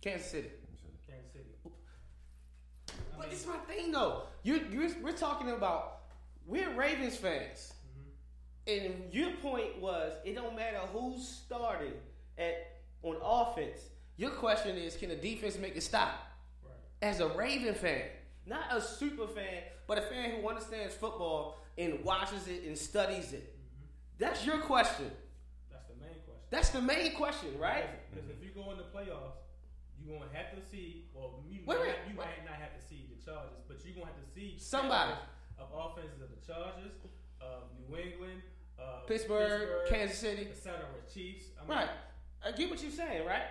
[0.00, 0.50] Kansas City.
[1.06, 1.44] Kansas City.
[1.64, 4.24] I But mean, it's my thing though.
[4.42, 6.00] You you we're talking about
[6.44, 8.86] we're Ravens fans, mm-hmm.
[8.86, 11.92] and your point was it don't matter who's starting
[12.36, 13.78] at on offense.
[14.16, 16.14] Your question is, can the defense make a stop?
[16.64, 16.72] right.
[17.00, 18.02] As a Raven fan,
[18.44, 23.32] not a super fan, but a fan who understands football and watches it and studies
[23.32, 23.53] it.
[24.18, 25.10] That's your question.
[25.70, 26.48] That's the main question.
[26.50, 27.84] That's the main question, right?
[28.10, 29.38] Because if you go in the playoffs,
[29.98, 31.06] you're gonna have to see.
[31.14, 32.26] Well, you, Wait, might, wait, you wait.
[32.26, 35.12] might not have to see the Chargers, but you're gonna have to see Somebody.
[35.58, 36.92] of offenses of the Chargers,
[37.40, 38.42] of New England,
[38.78, 40.48] uh, Pittsburgh, Kansas City.
[40.50, 40.80] etc.
[41.12, 41.46] Chiefs.
[41.58, 41.90] I mean, Right.
[42.44, 43.44] I get what you're saying, right?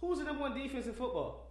[0.00, 1.50] Who's the number one defense in football?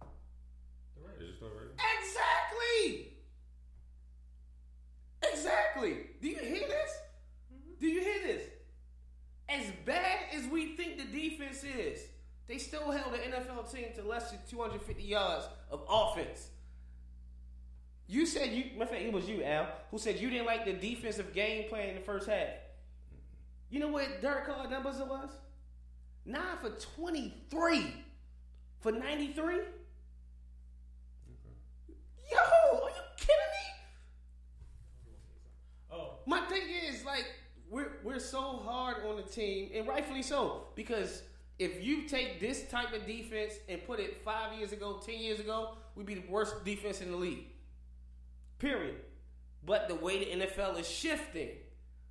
[0.00, 1.22] the Ravens.
[1.22, 1.80] Is it still Ravens?
[1.98, 3.12] Exactly.
[5.32, 6.06] Exactly.
[6.20, 6.90] Do you hear this?
[7.80, 8.42] Do you hear this?
[9.48, 11.04] As bad as we think the
[11.46, 12.06] defense is,
[12.46, 16.48] they still held the NFL team to less than 250 yards of offense.
[18.08, 20.72] You said you, my fact, it was you, Al, who said you didn't like the
[20.72, 22.48] defensive game plan in the first half.
[23.68, 25.28] You know what Derek Carr numbers it was?
[26.24, 27.94] Nine for 23
[28.78, 29.54] for 93.
[32.30, 33.66] Yo, are you kidding me?
[35.92, 37.26] Oh, My thing is like
[37.68, 41.22] we're we're so hard on the team, and rightfully so, because
[41.58, 45.40] if you take this type of defense and put it five years ago, ten years
[45.40, 47.46] ago, we'd be the worst defense in the league.
[48.58, 48.96] Period.
[49.64, 51.48] But the way the NFL is shifting,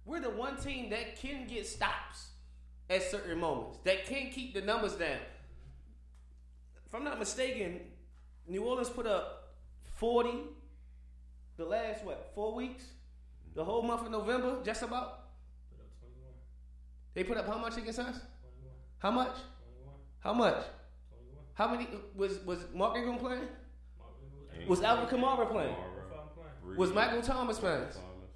[0.04, 2.28] we're the one team that can get stops
[2.90, 5.20] at certain moments, that can keep the numbers down.
[6.86, 7.80] If I'm not mistaken,
[8.48, 9.54] New Orleans put up
[9.96, 10.30] 40
[11.58, 12.84] the last what four weeks,
[13.56, 15.30] the whole month of November, just about.
[15.72, 16.34] put up 21.
[17.14, 18.20] They put up how much against us?
[19.06, 19.12] 21.
[19.12, 19.38] How much?
[19.40, 19.94] 21.
[20.20, 20.66] How much?
[21.54, 21.54] 21.
[21.54, 23.42] How many was was Mark Ingram playing?
[24.00, 25.76] Mark, Was Alvin Kamara playing?
[25.76, 26.78] Playing.
[26.78, 27.82] Was Michael Thomas playing?
[27.82, 27.94] Thomas,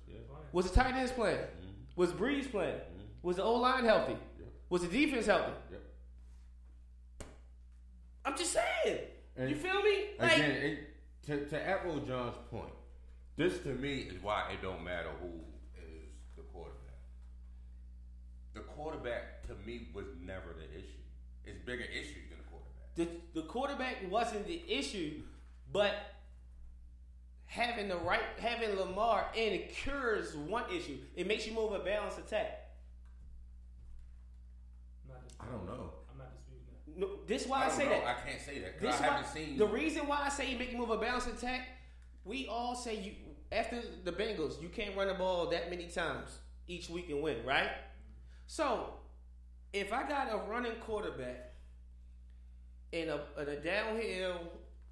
[0.08, 0.16] yeah.
[0.52, 1.40] Was the tight ends playing?
[1.96, 2.80] Was Brees playing?
[3.24, 4.16] Was the O line healthy?
[4.70, 5.52] Was the defense healthy?
[5.72, 5.82] Yep.
[8.26, 9.00] I'm just saying.
[9.36, 10.10] And you feel me?
[10.20, 10.80] Like, Again, it,
[11.26, 12.74] to, to Echo John's point,
[13.36, 15.30] this to me is why it don't matter who
[15.82, 17.00] is the quarterback.
[18.54, 21.02] The quarterback to me was never the issue.
[21.46, 22.96] It's bigger issues than the quarterback.
[23.34, 25.22] the, the quarterback wasn't the issue,
[25.72, 25.94] but
[27.46, 30.98] having the right having Lamar in it cures one issue.
[31.16, 32.70] It makes you move a balanced attack.
[35.04, 35.90] I'm not I disputing don't know.
[36.12, 37.00] I'm not disputing that.
[37.00, 37.90] No, this is why I, don't say know.
[37.92, 38.04] that.
[38.06, 40.52] I can't say that This because I why, haven't seen the reason why I say
[40.52, 41.68] you make you move a balanced attack.
[42.24, 43.14] We all say you
[43.52, 47.44] after the Bengals, you can't run the ball that many times each week and win,
[47.44, 47.72] right?
[48.46, 48.94] So
[49.74, 51.54] if I got a running quarterback
[52.92, 54.40] and a, and a downhill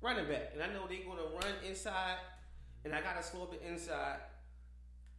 [0.02, 2.18] running back, and I know they're going to run inside,
[2.86, 4.20] and I got to slow up the inside.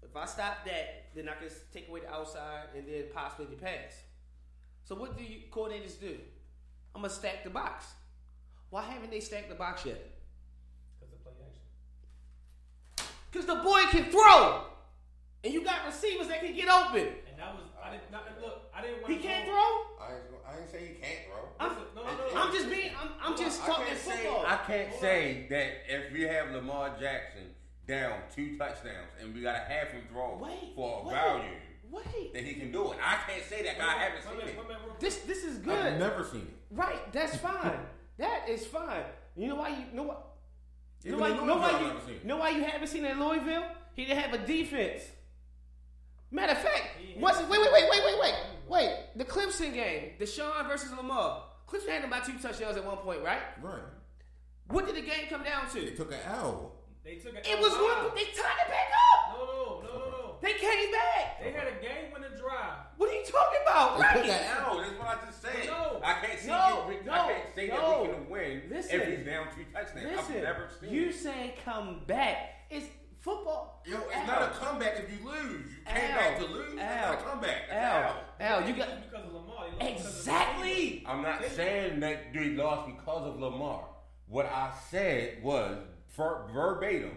[0.02, 3.60] If I stop that, then I can take away the outside and then possibly the
[3.60, 4.02] pass.
[4.84, 6.16] So what do you coordinators do?
[6.94, 7.86] I'm gonna stack the box.
[8.70, 10.00] Why haven't they stacked the box yet?
[10.98, 13.06] Because of play action.
[13.30, 14.62] Because the boy can throw,
[15.44, 17.08] and you got receivers that can get open.
[17.28, 20.06] And that was, I didn't, not, look, I didn't want He to can't go, throw.
[20.06, 21.48] I ain't, I ain't say he can't throw.
[21.60, 22.40] I'm, no, no, no.
[22.40, 22.90] I'm just being.
[23.00, 24.44] I'm, I'm just talking can't say football.
[24.46, 27.42] I can't Hold say that if we have Lamar Jackson
[27.86, 31.50] down two touchdowns and we got to have him throw Wait, for a wait, value
[31.90, 32.98] Wait, that he can do it.
[33.02, 34.56] I can't say that 'cause I haven't seen minute, it.
[34.58, 35.00] wait a minute, real quick.
[35.00, 35.98] this this is I've good.
[35.98, 36.54] never seen it.
[36.70, 37.78] Right, that's fine.
[38.18, 39.04] that is fine.
[39.36, 40.24] You know why you know what?
[41.02, 42.24] You know why, you know why you I've never seen it.
[42.26, 43.64] know why you haven't seen it in Louisville?
[43.94, 45.02] He didn't have a defense.
[46.30, 46.82] Matter of fact,
[47.18, 48.34] what's had- wait wait wait wait wait wait
[48.68, 51.44] wait the Clemson game, Deshaun versus Lamar.
[51.68, 53.40] Clemson had about two touchdowns at one point, right?
[53.62, 53.80] Right.
[54.68, 55.80] What did the game come down to?
[55.80, 56.72] They took an L.
[57.04, 57.52] They took an L.
[57.56, 58.14] It was one.
[58.14, 59.38] They tied it back up.
[59.38, 60.34] No, no, no, no, no.
[60.42, 61.42] They came back.
[61.42, 62.84] They had a game winning drive.
[62.96, 63.96] What are you talking about?
[63.96, 64.14] They Right.
[64.16, 64.76] took an L.
[64.78, 65.66] That's what I just said.
[65.66, 66.00] No.
[66.04, 66.48] I can't see.
[66.48, 67.76] No, it, no, I can't say no.
[67.76, 69.00] that we can win Listen.
[69.00, 70.04] if he's down two touchdowns.
[70.04, 71.14] Listen, I've never seen you it.
[71.14, 72.36] saying come back.
[72.70, 72.86] It's
[73.20, 73.82] football.
[73.86, 75.66] Yo, it's Al, not a comeback if you lose.
[75.70, 76.72] You came Al, back to lose.
[76.74, 77.68] It's Al, not a comeback.
[77.68, 78.04] That's
[78.40, 78.62] Al, Al.
[78.62, 79.64] Al, you got because of Lamar.
[79.78, 81.04] They lost because of the exactly.
[81.06, 83.84] I'm not saying that they lost because of Lamar.
[84.26, 85.78] What I said was
[86.16, 87.12] ver- verbatim.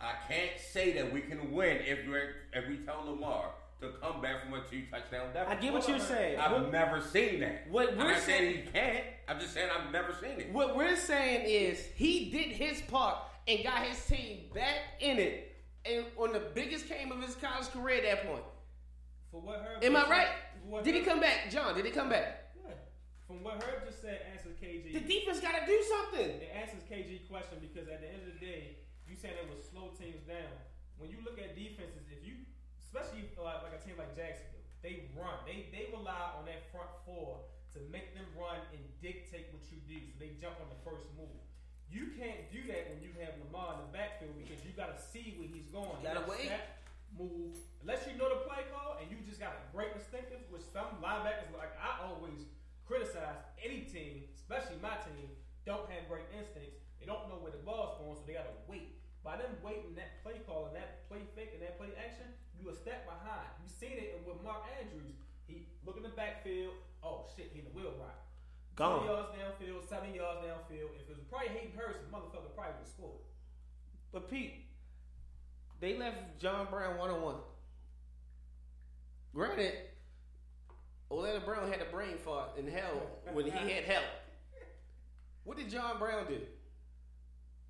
[0.00, 2.14] I can't say that we can win if we
[2.52, 5.58] if we tell Lamar to come back from a two touchdown deficit.
[5.58, 6.38] I get what you're saying.
[6.38, 7.66] I've What, never seen that.
[7.70, 9.04] What I'm we're not saying saying- he can't.
[9.28, 10.52] I'm just saying I've never seen it.
[10.52, 15.56] what we're saying is he did his part and got his team back in it,
[15.84, 18.44] and on the biggest game of his college career at that point.
[19.30, 20.26] For what Herb Am I right?
[20.28, 21.74] said- for what Did he come back, John?
[21.74, 22.54] Did he come back?
[22.56, 22.72] Yeah.
[23.26, 24.92] From what Herb just said, answers KG.
[24.94, 26.40] The defense got to do something.
[26.40, 29.60] It answers KG question because at the end of the day, you said it was
[29.68, 30.48] slow teams down.
[30.96, 32.46] When you look at defenses, if you,
[32.80, 35.36] especially like, like a team like Jacksonville, they run.
[35.44, 39.82] They they rely on that front four to make them run and dictate what you
[39.90, 39.98] do.
[40.06, 41.42] So they jump on the first move.
[41.90, 44.98] You can't do that when you have Lamar in the backfield because you got to
[44.98, 45.94] see where he's going.
[46.02, 46.50] You gotta wait.
[46.50, 46.82] step,
[47.14, 47.54] move.
[47.82, 50.98] Unless you know the play call and you just got a great instinctive, which some
[50.98, 52.48] linebackers like I always
[52.88, 55.30] criticize any team, especially my team,
[55.64, 56.80] don't have great instincts.
[57.00, 58.96] They don't know where the ball's going, so they gotta wait.
[59.24, 62.28] By them waiting that play call and that play fake and that play action,
[62.60, 63.48] you a step behind.
[63.60, 65.16] You seen it with Mark Andrews.
[65.48, 66.76] He look in the backfield.
[67.04, 68.23] Oh shit, he in the wheel route.
[68.76, 69.06] Gone.
[69.06, 70.90] 20 yards downfield, 70 yards downfield.
[71.00, 73.20] If it was probably Hayden Hurst, the motherfucker probably would have scored.
[74.12, 74.66] But Pete,
[75.80, 77.36] they left John Brown one on one.
[79.34, 79.74] Granted,
[81.10, 84.04] Orlando Brown had a brain fart in hell when he had help.
[85.44, 86.38] What did John Brown do?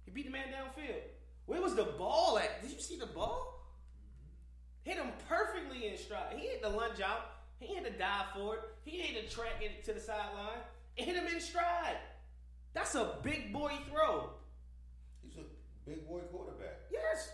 [0.05, 1.01] He beat the man downfield.
[1.47, 2.63] Where was the ball at?
[2.63, 3.63] Did you see the ball?
[4.83, 6.37] Hit him perfectly in stride.
[6.37, 7.33] He had the lunge out.
[7.59, 8.61] He had to dive for it.
[8.85, 10.61] He had to track it to the sideline
[10.95, 11.97] hit him in stride.
[12.73, 14.31] That's a big boy throw.
[15.23, 15.43] He's a
[15.89, 16.81] big boy quarterback.
[16.91, 17.31] Yes.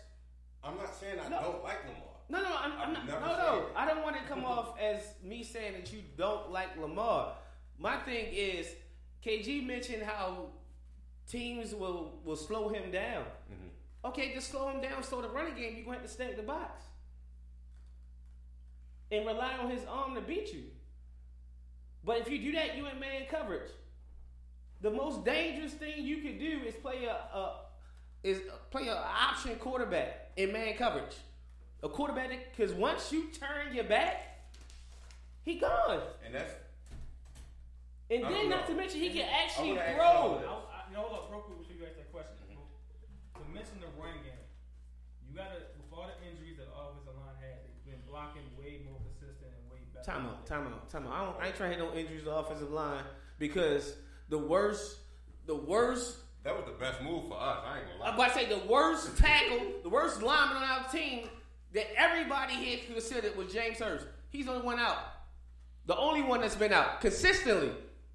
[0.63, 1.41] I'm not saying I No.
[1.41, 2.05] don't like Lamar.
[2.29, 3.07] No, no, I'm, I'm not.
[3.09, 3.67] No, no.
[3.75, 7.35] I don't want to come off as me saying that you don't like Lamar.
[7.79, 8.69] My thing is,
[9.25, 10.51] KG mentioned how
[11.29, 13.25] teams will will slow him down.
[13.51, 14.07] Mm-hmm.
[14.09, 15.03] Okay, just slow him down.
[15.03, 16.85] So the running game, you're going to have to stay in the box
[19.11, 20.65] and rely on his arm to beat you.
[22.05, 23.71] But if you do that, you in man coverage.
[24.81, 27.57] The most dangerous thing you can do is play a, a
[28.23, 31.17] is play an option quarterback in man coverage.
[31.83, 34.41] A quarterback because once you turn your back,
[35.45, 36.01] he gone.
[36.25, 36.53] And that's
[38.11, 38.67] And then don't know.
[38.67, 40.41] to mention he can I actually wanna throw.
[40.41, 40.77] y'all I.
[40.77, 42.37] I, you know, hold up, real quick before you ask that question.
[43.37, 44.37] To mention the run game,
[45.29, 48.81] you gotta with all the injuries that the offensive line had, they've been blocking way
[48.89, 49.90] more consistent and way better.
[50.05, 51.13] Time out, time out, time out.
[51.13, 53.03] I, don't, I ain't trying to hit no injuries to the offensive line
[53.39, 53.95] because
[54.29, 54.97] the worst,
[55.47, 57.59] the worst that was the best move for us.
[57.67, 60.89] I ain't gonna I'm about to say the worst tackle, the worst lineman on our
[60.89, 61.29] team
[61.75, 64.07] that everybody here considered was James Hurst.
[64.31, 64.97] He's the only one out.
[65.87, 67.73] The only one that's been out consistently.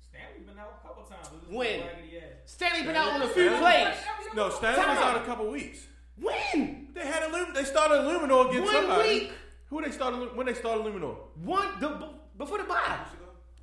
[0.09, 1.27] Stanley's been out a couple times.
[1.31, 1.81] with his When?
[1.81, 2.23] raggedy ass.
[2.45, 3.59] Stanley been out on a few Stanley?
[3.59, 3.95] plays.
[4.35, 5.15] No, Stanley Time was out.
[5.17, 5.85] out a couple weeks.
[6.19, 6.87] When?
[6.93, 9.09] They had Illum- They started Eluemunor against One somebody.
[9.09, 9.31] week.
[9.69, 10.35] Who they started?
[10.35, 11.15] When they started Eluemunor?
[11.43, 12.97] One the before the bye.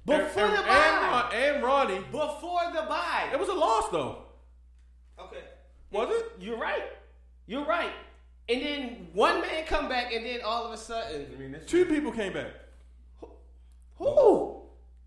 [0.04, 1.30] Before and, the and, bye.
[1.32, 2.00] and, and Ronnie.
[2.10, 3.30] Before the bye.
[3.32, 4.18] It was a loss though.
[5.18, 5.44] Okay.
[5.92, 6.32] Was it?
[6.40, 6.84] You're right.
[7.46, 7.92] You're right.
[8.48, 11.64] And then one man come back, and then all of a sudden, I mean, this
[11.66, 12.48] Two people came back.
[13.96, 14.62] who?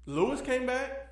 [0.06, 1.10] Lewis came back.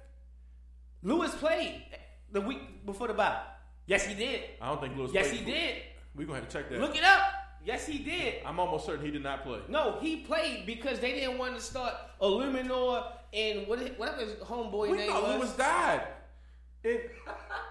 [1.01, 1.83] Lewis played
[2.31, 3.41] the week before the bye.
[3.85, 4.41] Yes, he did.
[4.61, 5.11] I don't think Lewis.
[5.13, 5.75] Yes, played he for- did.
[6.15, 6.79] We're gonna have to check that.
[6.79, 7.21] Look it up.
[7.65, 8.35] Yes, he did.
[8.45, 9.59] I'm almost certain he did not play.
[9.69, 14.91] No, he played because they didn't want to start Eluemunor and what, whatever his homeboy
[14.91, 15.39] we name thought was.
[15.39, 16.01] Lewis died.
[16.83, 17.11] It,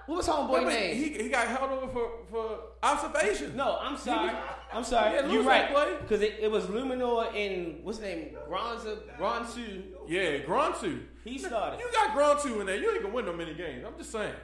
[0.07, 0.97] What was homeboy name?
[0.97, 3.55] he, he got held over for, for observation.
[3.55, 4.35] no, I'm sorry.
[4.73, 5.15] I'm sorry.
[5.17, 5.69] Yeah, You're right.
[6.01, 8.37] Because it, it was Eluemunor and what's his name?
[8.49, 9.83] Gronza, Gronsu.
[10.09, 11.03] Yeah, Gronsu.
[11.25, 11.79] He started.
[11.81, 12.77] You got Gronsu in there.
[12.79, 13.85] You ain't gonna win no many games.
[13.87, 14.35] I'm just saying.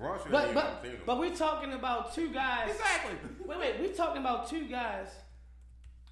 [0.00, 2.70] Ron But but but we're talking about two guys.
[2.70, 3.14] Exactly.
[3.44, 3.74] Wait, wait.
[3.80, 5.08] We're talking about two guys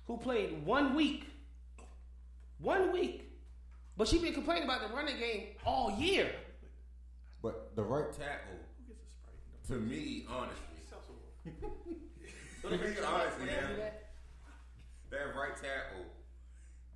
[0.06, 1.24] who played one week.
[2.58, 3.24] One week.
[3.96, 6.30] But she been complaining about the running game all year.
[7.42, 8.58] But the right tackle,
[9.68, 10.64] to me, honestly,
[12.62, 13.78] to me, honestly, man,
[15.10, 16.04] that right tackle,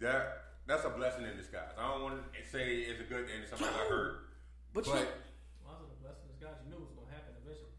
[0.01, 1.71] that that's a blessing in disguise.
[1.79, 4.15] I don't want to say it's a good thing that somebody got hurt,
[4.75, 5.07] But, but you,
[5.67, 7.71] Lots of the blessing of God, you knew it was gonna happen eventually.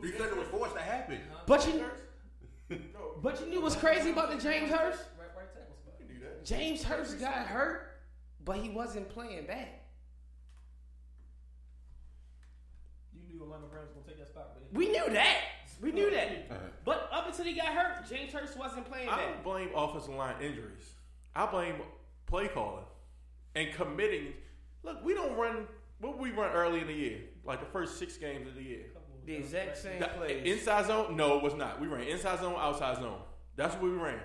[0.00, 1.16] Because it was forced to happen.
[1.16, 1.42] Uh-huh.
[1.46, 1.84] but you,
[3.22, 5.02] but you knew what's crazy about the James Hurst?
[5.18, 6.44] Right, right tackle spot.
[6.44, 7.98] James Hurst got hurt,
[8.44, 9.68] but he wasn't playing bad.
[13.14, 15.38] You knew Orlando Brown was gonna take that spot, but We knew that.
[15.80, 16.26] We knew that.
[16.50, 16.58] Uh-huh.
[16.84, 19.26] But up until he got hurt, James Hurst wasn't playing I bad.
[19.26, 20.92] don't blame offensive line injuries.
[21.34, 21.74] I blame
[22.26, 22.84] play calling
[23.56, 24.32] and committing.
[24.84, 25.66] Look, we don't run
[26.00, 28.84] what we run early in the year, like the first six games of the year.
[29.26, 30.58] The exact same The- eh, plays.
[30.58, 31.16] inside zone?
[31.16, 31.80] No, it was not.
[31.80, 33.20] We ran inside zone, outside zone.
[33.56, 34.20] That's what we ran.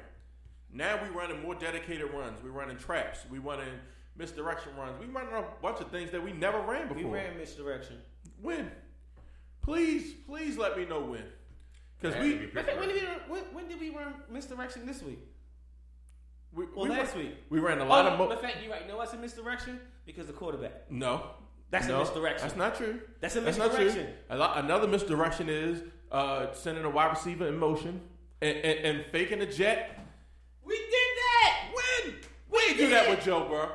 [0.72, 2.42] Now we running more dedicated runs.
[2.44, 3.20] We running traps.
[3.30, 3.68] We running
[4.16, 5.00] misdirection runs.
[5.00, 7.04] We running a bunch of things that we never ran before.
[7.12, 7.98] we ran misdirection.
[8.42, 8.72] When?
[9.62, 11.24] Please, please let me know when.
[12.00, 13.90] Because It had to we, be Matter when did we run, when, when did we
[13.90, 15.20] run misdirection this week?
[16.54, 17.36] we, Well, we last ran, week.
[17.50, 18.18] we ran a lot oh, of.
[18.20, 18.82] Mo- matter of fact, you're right.
[18.84, 19.80] You know what's a misdirection?
[20.06, 20.90] Because the quarterback.
[20.92, 21.32] no,
[21.72, 22.48] That's a misdirection.
[22.48, 23.00] That's not true.
[23.22, 23.86] That's a That's not true.
[23.86, 24.14] misdirection.
[24.30, 25.82] Another misdirection is
[26.12, 28.02] uh, sending a wide receiver in motion
[28.42, 29.98] and, and, and faking a jet.
[30.66, 31.72] We did that.
[31.74, 32.16] When?
[32.52, 33.70] We didn't do that with Joe, bro.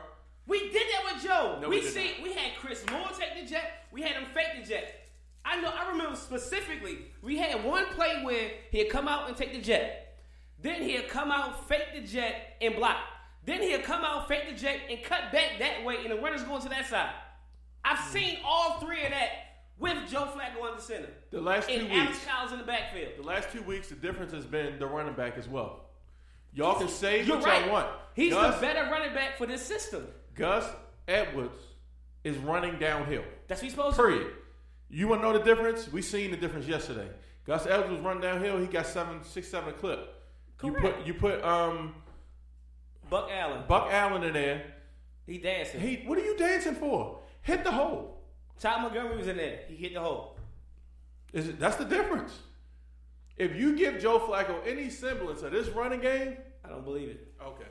[0.47, 1.59] We did that with Joe.
[1.61, 3.87] No, we we see we had Chris Moore take the jet.
[3.91, 5.09] We had him fake the jet.
[5.45, 5.70] I know.
[5.70, 6.99] I remember specifically.
[7.23, 10.18] We had one play where he'd come out and take the jet.
[10.61, 12.99] Then he'd come out, fake the jet, and block.
[13.45, 16.43] Then he'd come out, fake the jet, and cut back that way, and the runner's
[16.43, 17.11] going to that side.
[17.87, 19.28] I've seen all three of that
[19.78, 21.09] with Joe Flacco under center.
[21.30, 23.12] The last two and Alex weeks, Collins in the backfield.
[23.18, 25.84] the last two weeks, the difference has been the running back as well.
[26.53, 27.64] Y'all can say what right.
[27.64, 27.89] y'all want.
[28.14, 30.07] He's Gus, the better running back for this system.
[30.34, 30.68] Gus
[31.07, 31.59] Edwards
[32.24, 33.22] is running downhill.
[33.47, 34.32] That's what he's supposed to Period.
[34.89, 35.93] You want to know the difference?
[35.93, 37.09] We seen the difference yesterday.
[37.47, 38.59] Gus Edwards was running downhill.
[38.59, 40.12] He got seven, six, seven a clip.
[40.62, 41.95] You put you put um.
[43.11, 43.62] Buck Allen.
[43.68, 44.64] Buck Allen in there.
[45.26, 45.80] He dancing.
[45.80, 47.20] He, what are you dancing for?
[47.47, 48.18] Hit the hole.
[48.59, 49.61] Ty Montgomery was in there.
[49.68, 50.36] He hit the hole.
[51.32, 52.36] Is it, that's the difference.
[53.36, 57.28] If you give Joe Flacco any semblance of this running game, I don't believe it.
[57.40, 57.66] okay.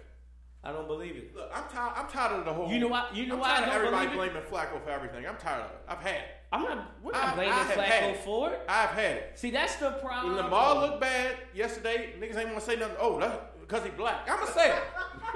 [0.64, 1.36] I don't believe it.
[1.36, 1.94] Look, I'm tired.
[1.96, 2.72] I'm tired of the whole.
[2.72, 4.50] You know why- you know I'm why I tired of don't everybody believe it?
[4.50, 5.28] blaming Flacco for everything.
[5.28, 5.78] I'm tired of it.
[5.88, 6.28] I've had it.
[6.52, 6.92] I'm not.
[7.04, 8.62] We're not I- blaming I Flacco for it.
[8.68, 9.32] I've had it.
[9.36, 10.34] See, that's the problem.
[10.36, 12.96] When Lamar looked bad yesterday, niggas ain't want to say nothing.
[13.00, 14.28] Oh, that's because he black.
[14.28, 14.84] I'm gonna say it.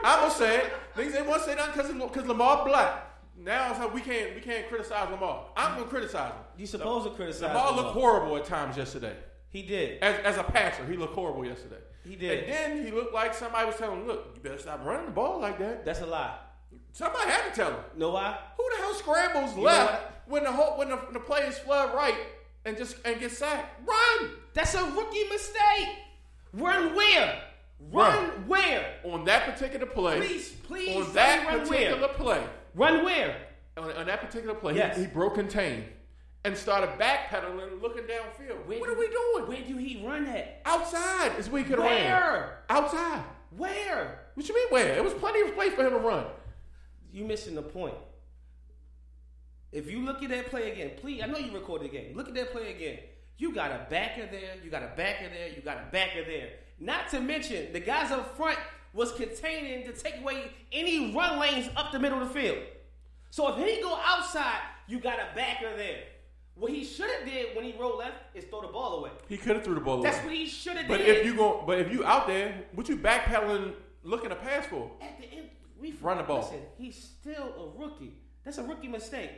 [0.03, 0.73] I'm gonna say it.
[0.95, 3.05] Niggas ain't want to say nothing because because Lamar black.
[3.43, 5.45] Now it's like we can't we can't criticize Lamar.
[5.55, 6.41] I'm gonna criticize him.
[6.57, 7.83] You supposed to criticize Lamar Lamar.
[7.83, 9.15] looked horrible at times yesterday.
[9.49, 10.03] He did.
[10.03, 11.79] As, as a passer, he looked horrible yesterday.
[12.03, 12.43] He did.
[12.43, 15.11] And then he looked like somebody was telling him, "Look, you better stop running the
[15.11, 16.35] ball like that." That's a lie.
[16.91, 17.79] Somebody had to tell him.
[17.97, 18.37] Know why?
[18.57, 22.15] Who the hell scrambles know left when the whole when the, the players flood right
[22.65, 23.87] and just and get sacked?
[23.87, 25.87] Run That's a rookie mistake.
[26.53, 27.41] Run where?
[27.91, 28.47] Run, Run.
[28.47, 28.95] where?
[29.05, 30.17] on that particular play.
[30.19, 32.07] Please, please, on that particular where?
[32.09, 32.43] play.
[32.76, 33.36] Run where?
[33.78, 34.97] On, on that particular play, Yes.
[34.97, 35.86] he, he broke contain
[36.45, 38.65] and started backpedaling, looking downfield.
[38.65, 39.47] Where what do- are we doing?
[39.47, 40.61] Where do he run at?
[40.65, 42.05] Outside is where he could have ran.
[42.05, 42.63] Where?
[42.70, 43.24] Outside.
[43.55, 44.26] Where?
[44.36, 44.95] What you mean where?
[44.95, 46.26] It was plenty of place for him to run.
[47.11, 47.95] You missing the point.
[49.72, 52.15] If you look at that play again, please, I know you recorded the game.
[52.15, 52.99] Look at that play again.
[53.38, 56.49] You got a backer there, you got a backer there, you got a backer there.
[56.80, 58.57] Not to mention, the guys up front
[58.93, 62.57] was containing to take away any run lanes up the middle of the field.
[63.29, 66.03] So if he go outside, you got a backer there.
[66.55, 69.11] What he should have did when he rolled left is throw the ball away.
[69.29, 70.23] He could have threw the ball That's away.
[70.23, 71.17] That's what he should have But did.
[71.19, 73.73] if you go, but if you out there, what you backpedaling,
[74.03, 74.91] looking to pass for?
[75.01, 76.39] at the end, we Run the ball.
[76.41, 78.15] Listen, he's still a rookie.
[78.43, 79.31] That's a rookie mistake.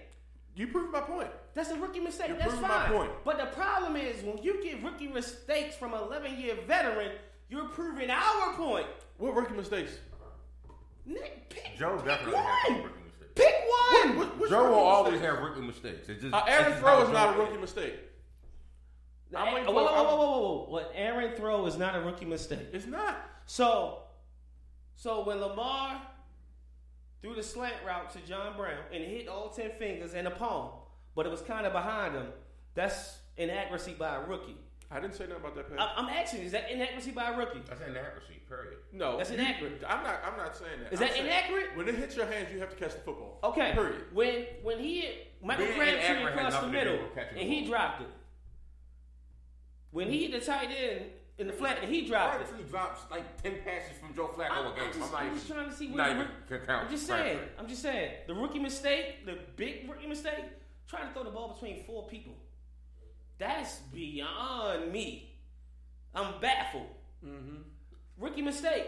[0.56, 1.30] You proved my point.
[1.54, 2.30] That's a rookie mistake.
[2.30, 2.62] You're That's fine.
[2.64, 3.12] my point.
[3.24, 7.12] But the problem is when you get rookie mistakes from an 11 year veteran,
[7.52, 8.88] you're proving our point.
[9.18, 9.92] What rookie mistakes?
[11.06, 12.46] Nick, pick, Joe pick definitely one.
[12.46, 13.32] has rookie mistakes.
[13.36, 14.18] Pick one.
[14.18, 15.34] What, what, Joe will always mistakes?
[15.36, 16.10] have rookie mistakes.
[16.10, 17.94] It's just Uh, Aaron just Throw how is not a rookie mistake.
[19.32, 20.66] Whoa, I'm waiting whoa, for- whoa, I'm- whoa, whoa, whoa.
[20.70, 22.68] What Aaron throw is not a rookie mistake.
[22.74, 23.18] It's not.
[23.46, 24.04] So,
[24.96, 26.02] so when Lamar
[27.22, 30.72] threw the slant route to John Brown and hit all ten fingers and a palm,
[31.16, 32.28] but it was kind of behind him,
[32.76, 34.58] that's inaccuracy by a rookie.
[34.94, 35.80] I didn't say nothing about that pass.
[35.80, 37.62] I- I'm asking, is that inaccuracy by a rookie?
[37.68, 38.36] That's inaccuracy.
[38.50, 38.80] Period.
[38.92, 39.82] no, That's you- inaccurate.
[39.88, 40.20] I'm not.
[40.26, 40.92] I'm not saying that.
[40.92, 41.78] Is I'm that saying inaccurate?
[41.78, 43.40] When it hits your hands, you have to catch the football.
[43.46, 43.72] Okay.
[43.74, 44.04] Period.
[44.14, 47.38] When when he hit Michael Being Crabtree inaccurate across the nothing to do middle and
[47.38, 48.08] the he dropped it.
[49.92, 51.06] When he hit the tight end
[51.38, 52.48] in the flat and he dropped it.
[52.48, 54.86] Crabtree drops like ten passes from Joe Flacco I'm, a I'm game.
[54.88, 56.92] just, I'm not I'm just trying to see not where even the, can count I'm
[56.92, 57.38] just saying.
[57.38, 57.56] Crabtree.
[57.60, 58.12] I'm just saying.
[58.28, 60.44] The rookie mistake, the big rookie mistake,
[60.88, 62.34] trying to throw the ball between four people.
[63.42, 65.34] That's beyond me.
[66.14, 66.86] I'm baffled.
[67.26, 67.64] Mm-hmm.
[68.20, 68.86] Rookie mistake.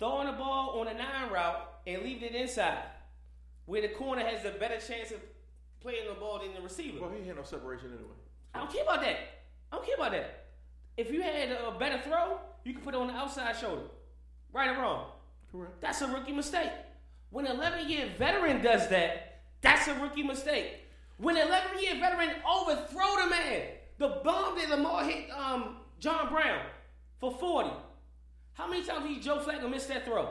[0.00, 2.82] Throwing the ball on a nine route and leaving it inside.
[3.66, 5.20] Where the corner has a better chance of
[5.80, 7.00] playing the ball than the receiver.
[7.00, 8.16] Well, he had no separation anyway.
[8.52, 9.18] I don't care about that.
[9.70, 10.46] I don't care about that.
[10.96, 13.82] If you had a better throw, you could put it on the outside shoulder.
[14.52, 15.12] Right or wrong.
[15.52, 15.80] Correct.
[15.80, 16.72] That's a rookie mistake.
[17.30, 20.83] When an 11 year veteran does that, that's a rookie mistake.
[21.18, 23.62] When an 11 year veteran overthrow the man,
[23.98, 26.60] the bomb that Lamar hit um, John Brown
[27.20, 27.70] for 40.
[28.54, 30.22] How many times did Joe Flacco miss that throw?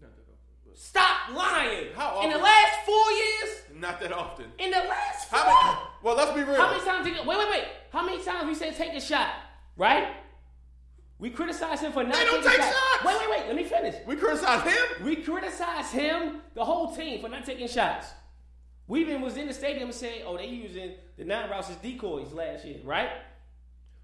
[0.00, 0.74] Not that often.
[0.76, 1.88] Stop lying.
[1.94, 4.46] How In the last four years, Not that often.
[4.58, 5.86] in the last four, How many?
[6.02, 6.56] Well, let's be real.
[6.60, 7.64] How many times did wait, wait, wait?
[7.92, 9.28] How many times we said take a shot,
[9.76, 10.08] right?
[11.18, 12.74] We criticize him for not They don't taking take shots.
[12.94, 13.04] shots.
[13.04, 13.46] Wait, wait, wait.
[13.46, 13.94] Let me finish.
[14.06, 15.04] we criticize him.
[15.04, 18.08] We criticize him, the whole team, for not taking shots.
[18.88, 21.76] We even was in the stadium and said, "Oh, they using the nine routes as
[21.76, 23.10] decoys last year, right?"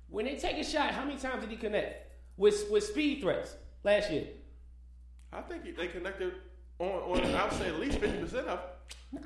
[0.08, 3.56] When they take a shot, how many times did he connect with with speed threats
[3.84, 4.26] last year?
[5.32, 6.32] I think he- they connected
[6.78, 6.88] on.
[6.88, 8.60] on I would say at least fifty percent of.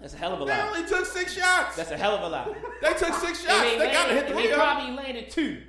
[0.00, 0.72] That's a hell of a They lot.
[0.72, 1.76] They only took six shots.
[1.76, 2.46] That's a hell of a lot.
[2.82, 3.52] they took six shots.
[3.52, 5.62] And They, got to hit three they probably landed two.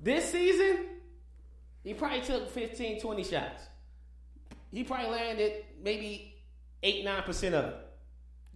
[0.00, 0.86] This season,
[1.82, 3.62] he probably took 15, 20 shots.
[4.72, 6.34] He probably landed maybe
[6.82, 7.76] 8, 9% of it.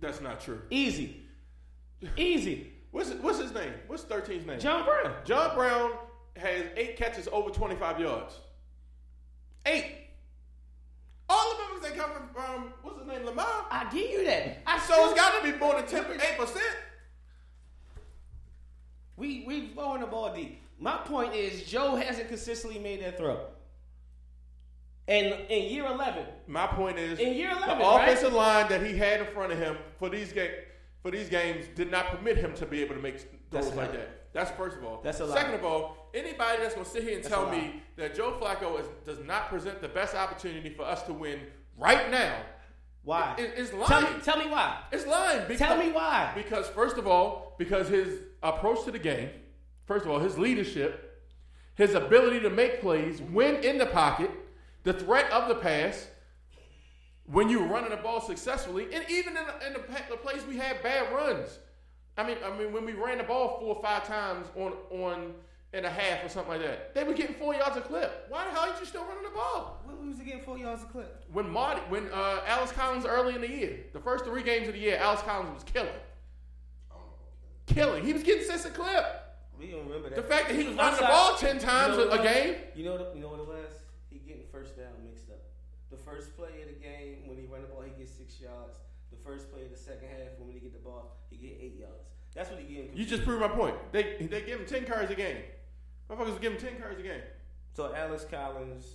[0.01, 0.62] That's not true.
[0.70, 1.22] Easy.
[2.16, 2.72] Easy.
[2.90, 3.72] What's what's his name?
[3.86, 4.59] What's 13's name?
[4.59, 5.14] John Brown.
[5.24, 5.92] John Brown
[6.36, 8.34] has eight catches over 25 yards.
[9.64, 10.09] Eight.
[11.28, 13.46] All the members they come from, um, what's his name, Lamar?
[13.70, 14.59] I give you that.
[14.66, 16.61] I So still- it's got to be more than 10, 8%.
[19.16, 20.61] we we throwing the ball deep.
[20.80, 23.38] My point is Joe hasn't consistently made that throw.
[25.11, 28.02] And in year 11, My point is, In year 11, the right?
[28.04, 30.50] offensive line that he had in front of him for these game
[31.02, 33.14] for these games did not permit him to be able to make
[33.50, 34.32] That's throws a like that.
[34.34, 35.00] That's first of all.
[35.02, 35.34] That's a lie.
[35.34, 38.36] Second of all, anybody that's going to sit here and That's tell me that Joe
[38.40, 41.40] Flacco is, does not present the best opportunity for us to win
[41.78, 42.36] right now,
[43.02, 43.34] Why?
[43.38, 44.14] it- it's tell lying.
[44.18, 44.78] me, tell me why.
[44.92, 45.48] It's lying.
[45.48, 46.30] Because, Tell me why.
[46.34, 49.30] Because first of all, because his approach to the game,
[49.86, 51.24] first of all, his leadership,
[51.76, 54.30] his ability to make plays, win in the pocket,
[54.82, 56.08] the threat of the pass,
[57.26, 60.56] when you're running the ball successfully, and even in the, in the, the plays we
[60.56, 61.58] had bad runs.
[62.16, 65.32] I mean, I mean, when we ran the ball four or five times on on
[65.72, 68.26] in a half or something like that, they were getting four yards a clip.
[68.28, 69.80] Why the hell are you still running the ball?
[69.84, 71.24] What was he getting four yards a clip?
[71.32, 74.74] When Marty, when uh, Alex Collins early in the year, the first three games of
[74.74, 75.88] the year, Alex Collins was killing,
[77.66, 78.04] killing.
[78.04, 79.04] He was getting six a clip.
[79.58, 80.16] We don't remember that.
[80.16, 82.54] The fact that he was running the ball ten times You know a, a game.
[82.74, 83.72] You know, the, you know what it was?
[84.08, 85.38] He getting first down mixed up.
[85.90, 88.78] The first play of the game, when he run the ball, he gets six yards.
[89.11, 91.76] The first play of the second half, when he get the ball, he get eight
[91.78, 92.08] yards.
[92.34, 92.96] That's what he getting.
[92.96, 93.74] You just proved my point.
[93.92, 95.38] They they give him ten carries a game.
[96.08, 97.22] Motherfuckers give him ten carries a game.
[97.72, 98.86] so Alex Collins.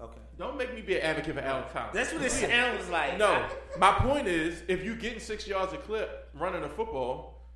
[0.00, 0.20] Okay.
[0.38, 1.94] Don't make me be an advocate for Alex Collins.
[1.94, 3.16] That's what it sounds like.
[3.16, 3.46] No,
[3.78, 7.48] my point is, if you getting six yards a clip running a football,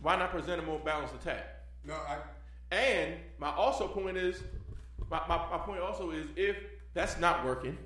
[0.00, 1.44] why not present a more balanced attack?
[1.84, 2.18] No, I.
[2.74, 4.42] And my also point is,
[5.10, 6.56] my, my, my point also is, if
[6.94, 7.76] that's not working,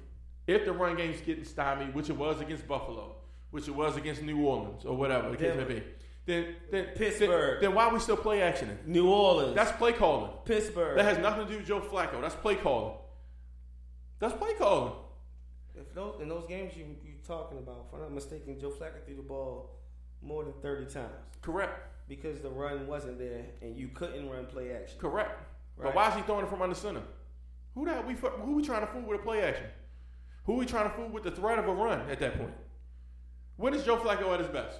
[0.47, 3.16] if the run game's getting stymied, which it was against Buffalo,
[3.51, 5.82] which it was against New Orleans or whatever the case may be,
[6.26, 7.61] then then Pittsburgh.
[7.61, 8.84] then, then why we still play actioning?
[8.86, 9.55] New Orleans.
[9.55, 10.30] That's play calling.
[10.44, 10.97] Pittsburgh.
[10.97, 12.20] That has nothing to do with Joe Flacco.
[12.20, 12.97] That's play calling.
[14.18, 14.92] That's play calling.
[15.74, 19.05] If those, in those games you you talking about, if I'm not mistaken, Joe Flacco
[19.05, 19.70] threw the ball
[20.22, 21.78] more than thirty times Correct.
[22.09, 24.99] because the run wasn't there and you couldn't run play action.
[24.99, 25.38] Correct.
[25.78, 27.03] But why is he throwing it from under center?
[27.74, 29.66] Who hell we who we trying to fool with a play action?
[30.47, 32.55] Who we trying to fool with the threat of a run at that point?
[33.57, 34.78] When is Joe Flacco at his best?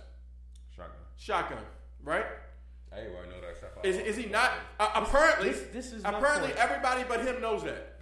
[0.75, 0.97] Shotgun.
[1.17, 1.59] Shotgun,
[2.05, 2.25] right?
[2.93, 3.71] Everybody know that stuff.
[3.85, 4.53] Is, is he not?
[4.79, 7.99] Uh, apparently, this- this is apparently everybody but him knows that.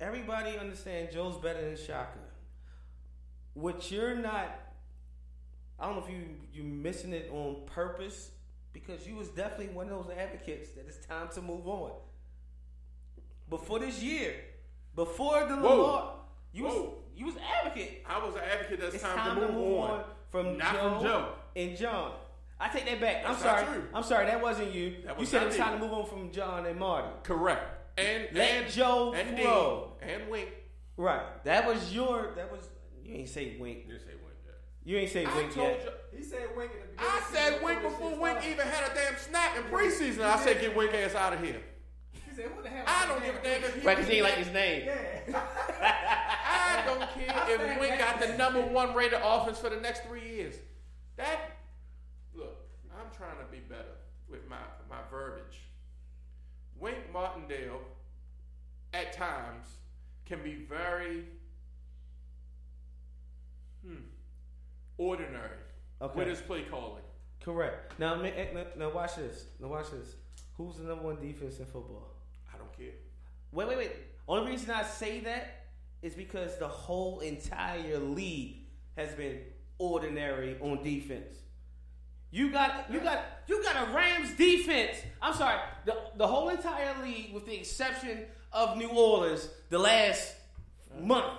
[0.00, 2.18] Everybody understands Joe's better than Shaka.
[3.54, 4.48] What you're not,
[5.78, 8.30] I don't know if you you missing it on purpose
[8.72, 11.92] because you was definitely one of those advocates that it's time to move on.
[13.48, 14.34] Before this year,
[14.96, 15.68] before the Whoa.
[15.82, 16.14] Lamar,
[16.54, 18.04] you was you was advocate.
[18.08, 20.04] I was an advocate that's It's time, to move, on.
[20.30, 21.28] from Not Joe from Joe.
[21.56, 22.12] and John.
[22.58, 23.24] I take that back.
[23.26, 23.64] I'm sorry.
[23.66, 23.84] true.
[23.92, 24.26] I'm sorry.
[24.26, 24.96] That wasn't you.
[25.04, 27.08] That you said not it was time to move on from John and Marty.
[27.24, 27.62] Correct.
[27.98, 29.92] And Let and Joe and flow.
[30.00, 30.48] Dean and Wink.
[30.96, 31.44] Right.
[31.44, 32.32] That was your.
[32.36, 32.68] That was.
[33.04, 33.80] You ain't say wink.
[33.88, 34.20] You say wink.
[34.84, 35.98] You ain't say I wink told yet.
[36.12, 36.18] you.
[36.18, 37.12] He said wink at the beginning.
[37.12, 40.20] I said season Wink before shit Wink even had a damn snap in preseason.
[40.22, 41.60] I said get Wink ass out of here.
[42.34, 44.16] He said, "What the hell?" I don't give a damn if he Right, because he
[44.16, 44.82] ain't like his name.
[44.86, 45.42] Yeah.
[45.82, 50.28] I don't care if Wink got the number one rated offense for the next three
[50.28, 50.56] years.
[51.16, 51.58] That
[52.34, 52.56] look,
[52.92, 53.96] I'm trying to be better
[54.28, 54.56] with my
[54.90, 55.60] my verbiage.
[56.80, 57.80] Wink Martindale
[58.92, 59.66] at times
[60.26, 61.24] can be very
[63.86, 63.94] hmm,
[64.98, 65.58] ordinary
[66.02, 66.18] Okay.
[66.18, 67.02] with his play calling.
[67.40, 67.98] Correct.
[68.00, 69.44] Now, eh, now, now watch this.
[69.60, 70.16] Now watch this.
[70.56, 72.13] Who's the number one defense in football?
[73.52, 73.92] Wait, wait, wait.
[74.26, 75.66] Only reason I say that
[76.02, 78.56] is because the whole entire league
[78.96, 79.38] has been
[79.78, 81.36] ordinary on defense.
[82.30, 84.96] You got, you got, you got a Rams defense.
[85.22, 90.34] I'm sorry, the the whole entire league, with the exception of New Orleans, the last
[91.00, 91.32] month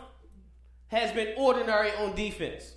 [0.88, 2.74] has been ordinary on defense.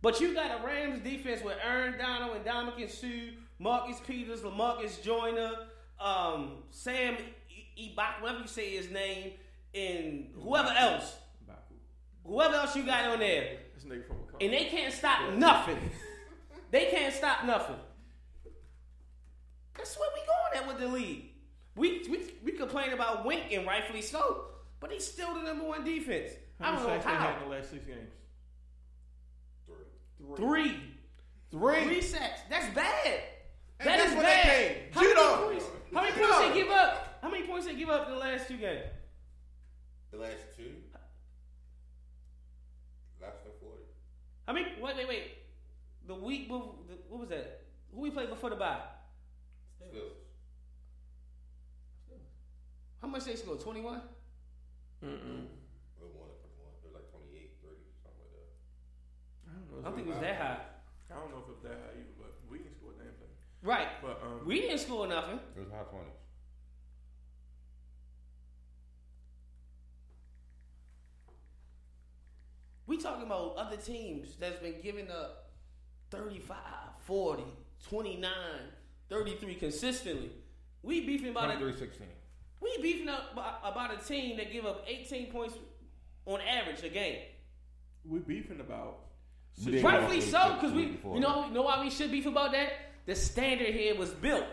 [0.00, 5.02] But you got a Rams defense with Aaron Donald and Ndamukong Suh, Marcus Peters, Lamarcus
[5.02, 5.52] Joyner,
[6.00, 7.16] um, Sam
[7.78, 9.32] Ibaka, whatever you say his name,
[9.74, 11.14] and whoever else,
[12.24, 15.78] whoever else you got on there, This nigga from a and they can't stop nothing.
[16.70, 17.76] They can't stop nothing.
[19.76, 21.24] That's where we going at with the league.
[21.76, 24.46] We we, we complain about Wink and rightfully so,
[24.80, 26.30] but he's still the number one defense.
[26.60, 27.28] I How don't many know sacks they how.
[27.28, 28.10] had in the last six games?
[30.36, 30.76] Three.
[31.50, 31.84] Three.
[31.84, 32.40] Three sacks.
[32.48, 33.20] That's bad.
[33.80, 34.46] And That guess is where bad.
[34.46, 34.92] they came?
[34.92, 35.14] How many
[35.58, 35.64] points?
[35.92, 37.11] How many points they give up?
[37.22, 38.90] How many points did they give up in the last two games?
[40.10, 40.74] The last two.
[43.22, 43.84] Last than forty.
[44.48, 45.24] I mean, wait, wait, wait.
[46.08, 47.62] The week, before, the, what was that?
[47.94, 48.80] Who we played before the bye?
[49.78, 50.18] Still.
[53.00, 53.60] How much they scored?
[53.60, 54.02] Twenty one.
[55.02, 55.46] Mm-mm.
[55.46, 56.38] It was one of.
[56.58, 56.74] One.
[56.82, 58.50] It was like 28, 30, something like that.
[59.46, 59.78] I don't know.
[59.78, 60.60] I don't think it was that high.
[61.10, 63.14] I don't know if it was that high either, but we didn't score a damn
[63.18, 63.34] thing.
[63.62, 63.90] Right.
[64.02, 65.38] But um, We didn't score nothing.
[65.54, 66.21] It was high twenties.
[72.92, 75.48] We talking about other teams that's been giving up
[76.10, 76.58] 35,
[76.98, 77.42] 40,
[77.88, 78.30] 29,
[79.08, 80.30] 33 consistently.
[80.82, 82.06] We beefing about a, 23 16.
[82.60, 85.54] we beefing up about, about a team that give up 18 points
[86.26, 87.20] on average a game.
[88.04, 88.98] We beefing about.
[89.66, 92.72] Rightfully so, because we, you know, you know why we should beef about that.
[93.06, 94.44] The standard here was built.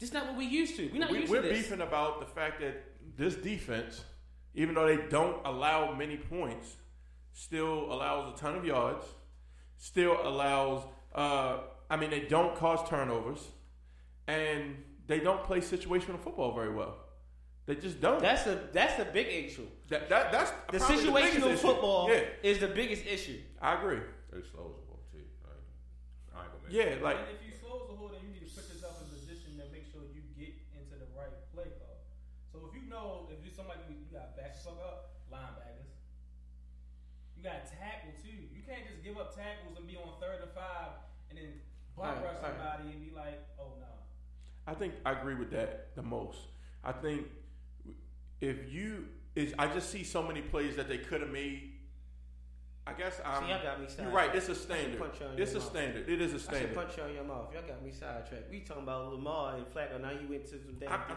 [0.00, 0.88] Just not what we used to.
[0.90, 1.58] We're not We, used we're to this.
[1.58, 2.82] beefing about the fact that
[3.18, 4.02] this defense,
[4.54, 6.76] even though they don't allow many points,
[7.34, 9.04] still allows a ton of yards.
[9.76, 10.82] Still allows.
[11.14, 11.58] Uh,
[11.90, 13.40] I mean, they don't cause turnovers,
[14.26, 14.76] and
[15.06, 16.96] they don't play situational football very well.
[17.66, 18.20] They just don't.
[18.20, 19.66] That's the that's the big issue.
[19.88, 21.56] that, that that's The situational issue.
[21.56, 23.40] football Yeah, is the biggest issue.
[23.60, 24.00] I agree.
[24.32, 25.24] They slow as well too.
[25.44, 25.64] I ain't,
[26.36, 28.36] I ain't gonna make Yeah, like and if you slow as a whole, then you
[28.36, 31.32] need to put yourself in a position to make sure you get into the right
[31.56, 32.04] play call.
[32.52, 35.88] So if you know if you somebody you got back fuck up linebackers,
[37.32, 38.44] you got tackle too.
[38.52, 40.88] You can't just give up tackles and be on third and five
[41.30, 41.48] and then
[41.96, 42.52] butt Right, rush right.
[42.54, 43.86] somebody and be like, oh no.
[44.66, 46.38] I think I agree with that the most.
[46.82, 47.26] I think
[48.40, 51.70] if you is I just see so many plays that they could have made.
[52.86, 53.44] I guess I'm.
[53.44, 54.34] See, y'all got me you're right.
[54.34, 54.98] It's a I should standard.
[55.00, 55.70] punch you on It's your a mouth.
[55.72, 56.08] standard.
[56.08, 56.74] It is a I should standard.
[56.74, 57.52] punch you on your mouth.
[57.54, 58.50] Y'all got me sidetracked.
[58.50, 60.00] We talking about Lamar and Flacco.
[60.00, 60.92] Now you went to some damn.
[60.92, 61.16] I'm, I'm,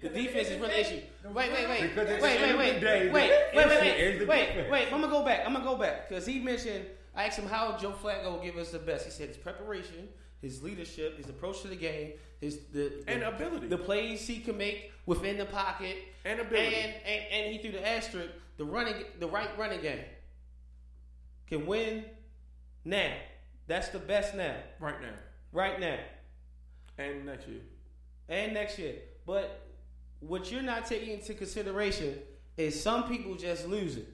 [0.00, 1.00] the defense is really the issue.
[1.24, 4.92] Wait, wait, wait, wait, wait, wait, wait, wait, wait, wait, wait, wait, wait.
[4.92, 5.40] I'm gonna go back.
[5.46, 6.86] I'm gonna go back because he mentioned.
[7.16, 9.06] I asked him how Joe Flacco will give us the best.
[9.06, 10.08] He said his preparation,
[10.42, 13.68] his leadership, his approach to the game, his the, the And ability.
[13.68, 16.74] the plays he can make within the pocket, And ability.
[16.76, 20.00] and and, and he threw the asterisk, the running, the right running game
[21.46, 22.04] can win
[22.84, 23.12] now.
[23.66, 25.14] That's the best now, right now
[25.52, 25.98] right now
[26.98, 27.60] and next year.
[28.28, 28.94] and next year.
[29.24, 29.66] But
[30.20, 32.18] what you're not taking into consideration
[32.58, 34.06] is some people just lose it.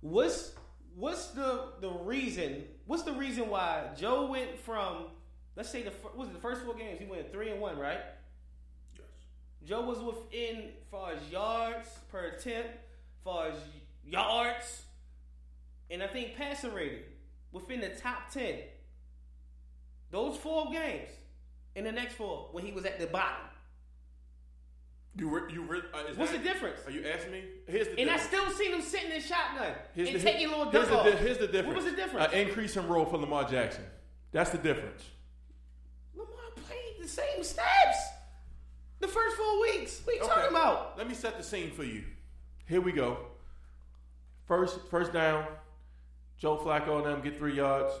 [0.00, 0.52] What's
[0.96, 2.64] what's the the reason?
[2.86, 5.06] What's the reason why Joe went from
[5.56, 8.00] let's say the was it the first four games he went three and one, right?
[8.94, 9.06] Yes.
[9.66, 12.70] Joe was within far as yards per attempt,
[13.24, 13.58] far as
[14.04, 14.82] yards,
[15.90, 17.04] and I think passing rating
[17.52, 18.56] within the top ten.
[20.10, 21.08] Those four games,
[21.74, 23.46] in the next four when he was at the bottom.
[25.14, 26.80] You re, you re, uh, What's that- the difference?
[26.86, 27.44] Are you asking me?
[27.66, 30.70] Here's the And I still seen him sitting in shotgun Here's and the- taking little
[30.70, 31.66] here's the, di- here's the difference.
[31.66, 32.32] What was the difference?
[32.32, 33.84] An increase in role for Lamar Jackson.
[34.32, 35.02] That's the difference.
[36.14, 37.98] Lamar played the same steps
[39.00, 40.00] the first four weeks.
[40.04, 40.96] What are you talking about?
[40.96, 42.04] Let me set the scene for you.
[42.66, 43.18] Here we go.
[44.46, 45.46] First, first down.
[46.38, 47.92] Joe Flacco and them get three yards.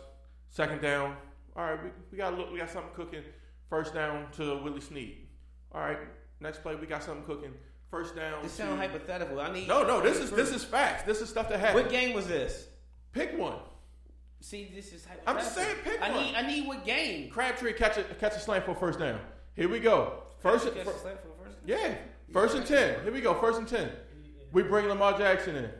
[0.48, 1.16] Second down.
[1.54, 2.50] All right, we, we got a look.
[2.50, 3.22] We got something cooking.
[3.68, 5.18] First down to Willie Snead.
[5.72, 5.98] All right,
[6.42, 7.52] next play we got something cooking.
[7.90, 8.42] First down.
[8.42, 9.40] This to- sound hypothetical.
[9.40, 10.00] I need No, no.
[10.00, 11.02] This is this is facts.
[11.04, 11.84] This is stuff that happened.
[11.84, 12.66] what game was this?
[13.12, 13.58] Pick one.
[14.40, 15.32] See, this is hypothetical.
[15.34, 16.24] I'm just saying, pick I one.
[16.24, 17.30] need I need what game?
[17.30, 19.20] Crabtree catch a catch a slant for a first down.
[19.54, 20.14] Here we go.
[20.40, 21.94] First, Catch the fir- slant for the first- yeah,
[22.32, 23.02] first and ten.
[23.04, 23.34] Here we go.
[23.34, 23.90] First and ten.
[24.52, 25.70] We bring Lamar Jackson in.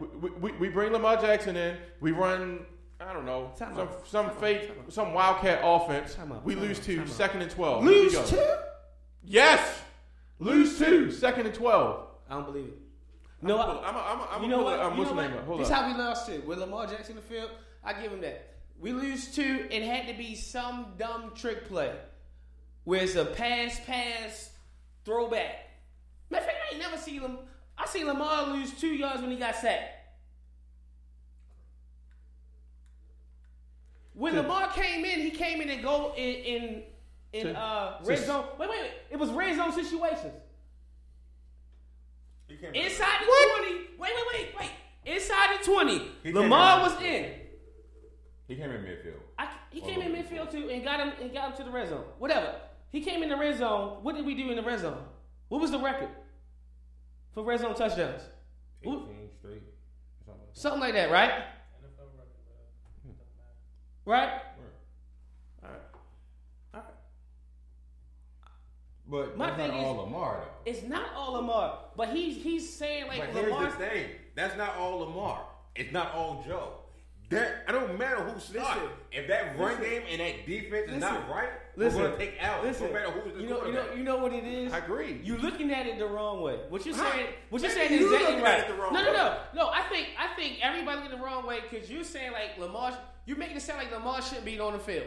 [0.00, 1.76] We, we, we- we bring Lamar Jackson in.
[2.00, 2.64] We run.
[3.00, 4.08] I don't know Time some out.
[4.08, 6.14] some Time fake Time some wildcat offense.
[6.16, 6.32] Time.
[6.42, 6.84] We Time lose out.
[6.84, 6.96] two.
[6.96, 7.06] Time.
[7.06, 7.84] Second and twelve.
[7.84, 8.24] Lose go.
[8.26, 8.54] two?
[9.24, 9.82] Yes.
[10.38, 11.10] Lose two.
[11.10, 12.06] Second and twelve.
[12.30, 12.78] I don't believe it.
[13.40, 14.78] No, I'm I, gonna, I'm gonna, I'm you know pull it.
[14.78, 14.96] what?
[14.96, 15.44] You know what?
[15.44, 15.82] Hold this up.
[15.82, 17.50] how we lost to with Lamar Jackson in the field.
[17.84, 18.54] I give him that.
[18.80, 19.66] We lose two.
[19.70, 21.94] It had to be some dumb trick play,
[22.84, 24.50] where it's a pass, pass,
[25.04, 25.66] throwback.
[26.30, 27.38] Matter of fact, I ain't never seen him.
[27.76, 29.94] I seen Lamar lose two yards when he got sacked.
[34.14, 36.82] When Lamar came in, he came in and go in in,
[37.32, 38.44] in To- uh, to- red zone.
[38.58, 38.90] Wait, wait, wait.
[39.10, 40.34] It was red zone situations.
[42.48, 43.74] Inside the twenty.
[43.98, 44.70] Wait, wait, wait, wait.
[45.04, 46.10] Inside the twenty.
[46.22, 47.24] He Lamar was in.
[47.24, 47.32] in.
[48.48, 49.20] He came in midfield.
[49.38, 51.88] I, he came in midfield too and got him and got him to the red
[51.90, 52.04] zone.
[52.18, 52.54] Whatever.
[52.90, 53.98] He came in the red zone.
[54.02, 55.04] What did we do in the red zone?
[55.48, 56.08] What was the record
[57.34, 58.22] for red zone touchdowns?
[58.82, 59.62] 18 straight.
[60.24, 60.58] Something like that.
[60.60, 61.30] Something like that, right?
[61.30, 63.52] NFL record, but it doesn't matter.
[64.06, 64.30] Right.
[65.62, 65.80] All right.
[66.74, 66.84] All right.
[69.10, 70.70] But My that's not thing is- all Lamar though.
[70.70, 73.72] It's not all Lamar, but he's he's saying like But here's Lamar's.
[73.74, 74.10] the thing.
[74.34, 75.46] That's not all Lamar.
[75.74, 76.72] It's not all Joe.
[77.30, 78.80] That I don't matter who starts.
[78.80, 78.88] Listen.
[79.12, 79.82] If that run Listen.
[79.84, 82.00] game and that defense is not right, Listen.
[82.00, 82.64] we're gonna take out.
[82.64, 82.86] Listen.
[82.86, 83.96] No matter who's the you know, you know, quarterback.
[83.98, 84.72] you know what it is.
[84.72, 85.20] I agree.
[85.22, 86.58] You're looking at it the wrong way.
[86.68, 87.10] What you're Huh?
[87.12, 88.60] saying, what you're saying is exactly right.
[88.60, 89.68] at it the wrong no, no, no, no.
[89.68, 92.96] I think I think everybody looking the wrong way because you're saying like Lamar.
[93.26, 95.06] You're making it sound like Lamar shouldn't be on the field.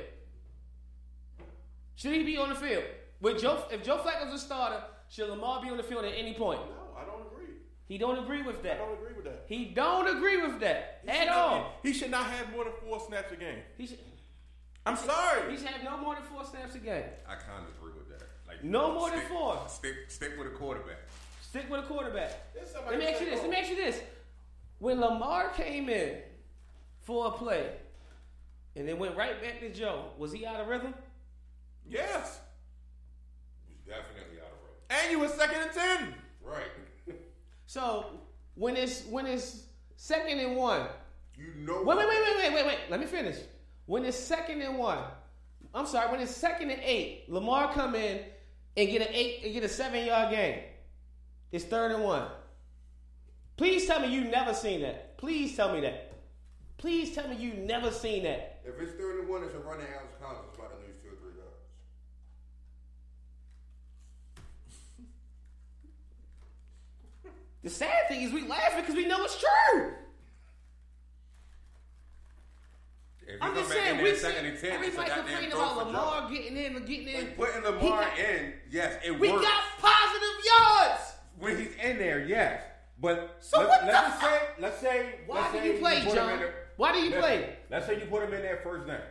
[1.96, 2.84] Should he be on the field?
[3.22, 6.34] With Joe, if Joe Flacco's a starter, should Lamar be on the field at any
[6.34, 6.60] point?
[6.60, 7.54] No, I don't agree.
[7.88, 8.74] He don't agree with that.
[8.76, 9.46] I don't agree with that.
[9.48, 11.74] He don't agree with that He at should not- all.
[11.84, 13.60] He should not have more than four snaps a game.
[13.78, 14.00] He should,
[14.86, 15.52] I'm sorry.
[15.52, 17.04] he should have no more than four snaps a game.
[17.28, 18.28] I kind of agree with that.
[18.48, 19.62] Like No more than four.
[19.68, 20.98] Stick, stick with a quarterback.
[21.42, 22.32] Stick with a quarterback.
[22.90, 23.42] Let me ask you this.
[23.42, 24.02] Let me ask you this.
[24.80, 26.18] when Lamar came in
[27.02, 27.72] for a play
[28.76, 30.94] and then went right back to Joe, was he out of rhythm?
[31.88, 32.40] Yes.
[33.68, 34.81] He's definitely out of road.
[34.92, 36.14] And you was second and ten.
[36.44, 37.16] Right.
[37.66, 38.06] So
[38.56, 39.64] when it's when it's
[39.96, 40.88] second and one,
[41.38, 41.82] You know.
[41.84, 42.78] wait, wait, wait, wait, wait, wait, wait.
[42.90, 43.38] Let me finish.
[43.86, 45.00] When it's second and one,
[45.74, 46.12] I'm sorry.
[46.12, 48.20] When it's second and eight, Lamar come in
[48.76, 50.60] and get an eight and get a seven yard gain.
[51.54, 52.28] It's third and one.
[53.56, 55.18] Please tell me you never seen that.
[55.18, 56.14] Please tell me that.
[56.78, 58.60] Please tell me you never seen that.
[58.66, 60.42] If it's third and one, it's a running to Alex Collins.
[60.50, 61.60] It's about to lose two or three yards.
[67.64, 69.94] The sad thing is we laugh because we know it's true.
[73.22, 76.36] If you I'm just saying, we second see everybody complaining about Lamar Joe.
[76.36, 77.14] getting in and getting in.
[77.16, 79.46] Like putting Lamar got- in, yes, it We works.
[79.46, 81.14] got positive yards.
[81.40, 82.64] when he's in there, yes.
[83.00, 86.40] But So let's the say, let's say, Why let's do say you play, him John?
[86.40, 87.56] there- Why do you play?
[87.70, 89.02] Let's say you put him in there first down,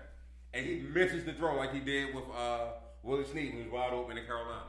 [0.55, 2.72] and he misses the throw like he did with uh,
[3.03, 4.64] Willie Snead, who was wide open in Carolina.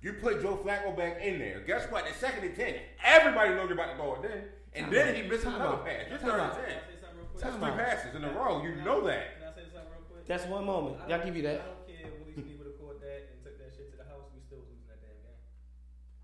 [0.00, 1.60] You put Joe Flacco back in there.
[1.66, 2.06] Guess what?
[2.06, 2.74] The second and ten.
[3.04, 4.42] Everybody knows you're about to throw it then,
[4.74, 5.14] and Time then out.
[5.16, 5.84] he misses Time another out.
[5.86, 6.02] pass.
[6.08, 6.54] You're third out.
[6.56, 6.68] and ten.
[6.68, 7.42] Can I say something real quick?
[7.42, 8.62] That's Time three passes in a row.
[8.62, 9.24] You Can I- know that.
[9.40, 10.26] Can I say something real quick?
[10.26, 10.96] That's one moment.
[11.02, 11.60] I Y'all give you that.
[11.60, 13.96] I don't care if Willie Snead would have caught that and took that shit to
[13.98, 14.30] the house.
[14.30, 15.38] We still losing that damn game.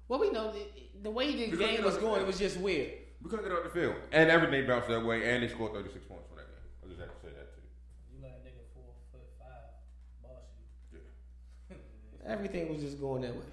[0.06, 0.62] Well, we know the,
[1.02, 2.94] the way the Because game was going, it was just weird.
[3.22, 6.04] We couldn't get off the field, and everything bounced that way, and they scored 36
[6.06, 6.62] points for that game.
[6.78, 7.64] I just had to say that too.
[8.12, 9.74] You let a nigga four foot five
[10.22, 10.44] boss
[10.92, 11.00] you.
[12.28, 13.48] Everything was just going that way.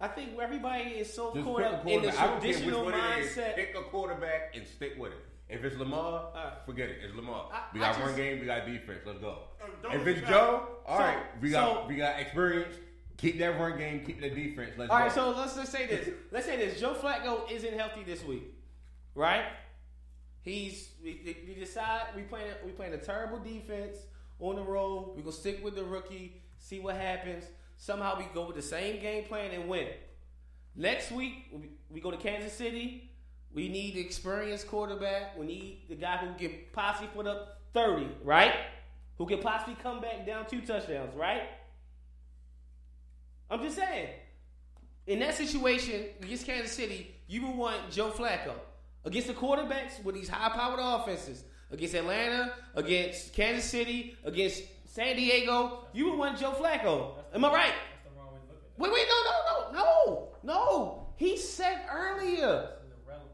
[0.00, 2.18] I think everybody is so Just caught up in the quarterback.
[2.18, 3.36] I don't care which traditional one it is.
[3.36, 3.54] mindset.
[3.56, 5.18] Pick a quarterback and stick with it.
[5.48, 6.98] If it's Lamar, Uh, forget it.
[7.02, 7.50] It's Lamar.
[7.52, 8.40] I- we got just- one game.
[8.40, 9.00] We got defense.
[9.04, 9.38] Let's go.
[9.82, 11.42] don't if it's forget- Joe, all So- right.
[11.42, 12.76] We got so- we got experience.
[13.18, 14.04] Keep that run game.
[14.06, 14.72] Keep the defense.
[14.78, 15.04] Let's All go.
[15.04, 16.08] right, so let's just say this.
[16.30, 16.80] Let's say this.
[16.80, 18.44] Joe Flacco isn't healthy this week,
[19.14, 19.44] right?
[20.42, 23.98] He's we, we decide we playing we playing a terrible defense
[24.38, 25.12] on the road.
[25.16, 27.44] We gonna stick with the rookie, see what happens.
[27.80, 29.88] Somehow we go with the same game plan and win.
[30.76, 31.46] Next week
[31.90, 33.10] we, go to Kansas City.
[33.54, 35.38] We need the experienced quarterback.
[35.38, 38.52] We need the guy who can possibly put up thirty, right?
[39.16, 41.44] Who can possibly come back down two touchdowns, right?
[43.50, 44.10] I'm just saying.
[45.06, 48.52] In that situation against Kansas City, you would want Joe Flacco
[49.06, 51.44] against the quarterbacks with these high-powered offenses.
[51.72, 57.12] Against Atlanta, against Kansas City, against San Diego, you would want Joe Flacco.
[57.34, 57.72] Am I right?
[57.72, 58.78] That's the wrong way to look at it.
[58.78, 61.06] Wait, wait, no, no, no, no, no.
[61.16, 62.70] He said earlier.
[62.80, 63.30] This is irrelevant,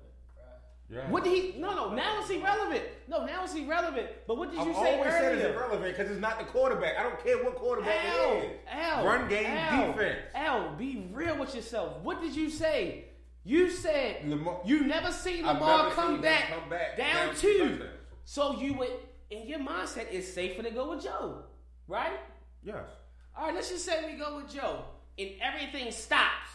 [0.91, 1.11] right?
[1.11, 1.59] What did he?
[1.61, 1.95] No, no.
[1.95, 2.83] Now it's irrelevant.
[3.09, 4.09] No, now it's irrelevant.
[4.27, 6.99] But what did you I've say always said it's irrelevant because it's not the quarterback.
[6.99, 8.51] I don't care what quarterback Al, it is.
[8.71, 10.19] Al, Run game, Al, defense.
[10.35, 11.99] Al, be real with yourself.
[12.03, 13.05] What did you say?
[13.45, 17.37] You said Lamar- you never seen Lamar never come, seen back come back down, down
[17.37, 17.83] two two.
[18.25, 18.91] So you would,
[19.31, 21.45] in your mindset, it's safer to go with Joe,
[21.87, 22.19] right?
[22.65, 22.83] Yes.
[23.37, 24.85] All right, let's just say we go with Joe,
[25.19, 26.49] and everything stops.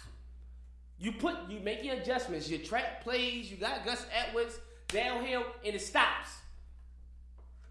[1.00, 5.76] You put, you make your adjustments, your track plays, you got Gus Edwards downhill, and
[5.76, 6.30] it stops.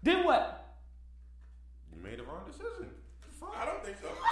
[0.03, 0.75] Then what?
[1.95, 2.89] You made the wrong decision.
[3.57, 4.07] I don't think so.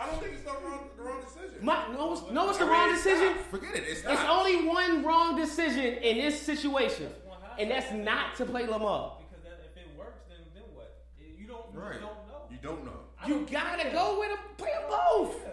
[0.00, 1.64] I don't think it's the wrong, the wrong decision.
[1.64, 3.34] My, no, it's- no, it's the I mean, wrong it's decision.
[3.36, 3.46] not.
[3.46, 3.84] Forget it.
[3.86, 7.10] It's, It's only one wrong decision in this situation,
[7.58, 9.18] and that's not to play Lamar.
[9.18, 11.04] Because that, if it works, then then what?
[11.18, 11.94] You don't right.
[11.94, 12.42] you don't know.
[12.50, 13.00] You don't know.
[13.24, 13.92] I You gotta care.
[13.92, 15.36] go with them, play them both.
[15.42, 15.50] Yeah.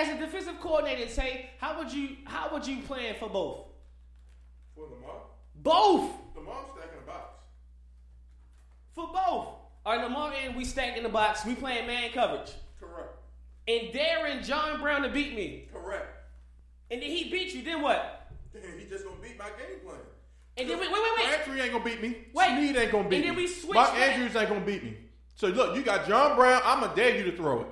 [0.00, 3.66] As a defensive coordinator, say how would you how would you plan for both?
[4.74, 5.22] For Lamar,
[5.56, 7.34] Both Lamar's stacking the box.
[8.94, 9.14] for both.
[9.84, 11.44] All right, Lamar and we stacked in the box.
[11.44, 13.08] We playing man coverage, Correct.
[13.66, 16.06] and daring John Brown to beat me, Correct.
[16.90, 17.62] and then he beat you.
[17.62, 18.30] Then what?
[18.52, 19.96] He just gonna beat my game plan.
[20.56, 21.26] And then wait, wait, wait, wait.
[21.34, 22.16] Crabtree ain't gonna beat me.
[22.34, 22.46] Wait.
[22.48, 23.42] Snead ain't gonna beat And then me.
[23.42, 23.94] we switch Mark.
[23.94, 24.96] Andrews ain't gonna beat me.
[25.40, 26.60] So look, you got John Brown.
[26.66, 27.66] I'm gonna dare you to throw it.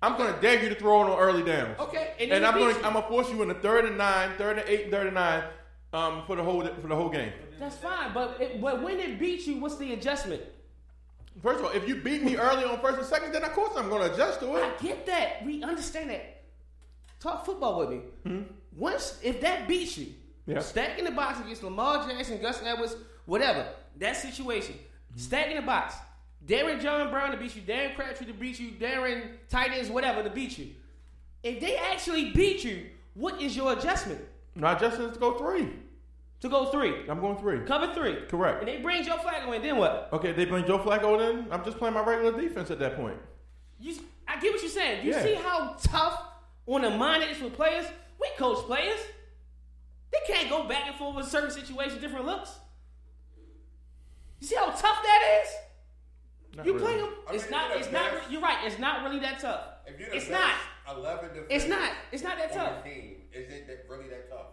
[0.00, 1.76] I'm gonna dare you to throw it on early downs.
[1.80, 2.76] Okay, and And, I'm gonna you.
[2.84, 5.14] I'm gonna force you in the third and nine, third and eight, and third and
[5.16, 5.42] nine,
[5.92, 7.32] um, for the whole for the whole game.
[7.58, 10.40] That's fine, but it, but when it beats you, what's the adjustment?
[11.42, 13.72] First of all, if you beat me early on first and second, then of course
[13.76, 14.62] I'm gonna adjust to it.
[14.62, 15.44] I get that.
[15.44, 16.44] We understand that.
[17.18, 18.44] Talk football with me.
[18.76, 20.14] Once if that beats you,
[20.46, 20.60] Yeah.
[20.60, 22.94] stack in the box against Lamar Jackson, Gus Edwards,
[23.26, 23.66] whatever
[23.96, 24.78] that situation,
[25.16, 25.96] stack in the box.
[26.46, 30.30] Darren John Brown to beat you, Darren Crabtree to beat you, Darren Titans, whatever to
[30.30, 30.68] beat you.
[31.42, 34.20] If they actually beat you, what is your adjustment
[34.54, 35.68] My adjustment is to go three.
[36.40, 37.60] to go three, I'm going three.
[37.60, 38.58] cover three, Correct.
[38.60, 40.08] And they bring Joe Flacco in, then what?
[40.12, 41.50] Okay, they bring Joe Flacco in.
[41.50, 43.16] I'm just playing my regular defense at that point.
[43.80, 43.96] You,
[44.28, 45.02] I get what you're saying.
[45.02, 45.22] Do you Yeah.
[45.22, 46.20] see how tough
[46.66, 47.86] on the mind it is for players.
[48.20, 49.00] We coach players.
[50.12, 52.50] They can't go back and forth with certain situations, different looks.
[54.40, 55.50] You see how tough that is?
[56.56, 56.84] Not you really.
[56.84, 57.10] play them.
[57.28, 57.68] I It's mean, not.
[57.68, 58.12] you're the It's not.
[58.12, 58.30] best.
[58.30, 58.58] You're right.
[58.64, 59.64] It's not really that tough.
[59.86, 60.96] If you're the It's best not.
[60.98, 61.92] 11 defenders It's not.
[62.12, 62.84] It's not that tough.
[62.84, 64.46] team, is it that, really that tough?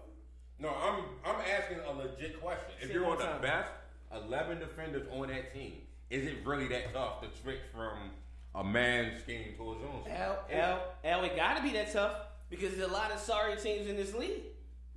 [0.60, 2.74] No, I'm I'm asking a legit question.
[2.82, 3.41] If Say you're it on one the time.
[3.41, 3.70] best
[4.14, 8.12] 11 defenders on that team, is it really that tough to switch from
[8.56, 10.16] a man scheme to a zone scheme?
[10.16, 12.14] L, L, L, it gotta be that tough
[12.49, 14.41] because there's a lot of sorry teams in this league.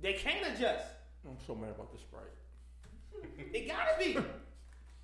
[0.01, 0.85] They can't adjust.
[1.27, 2.23] I'm so mad about the Sprite.
[3.53, 4.17] It gotta be.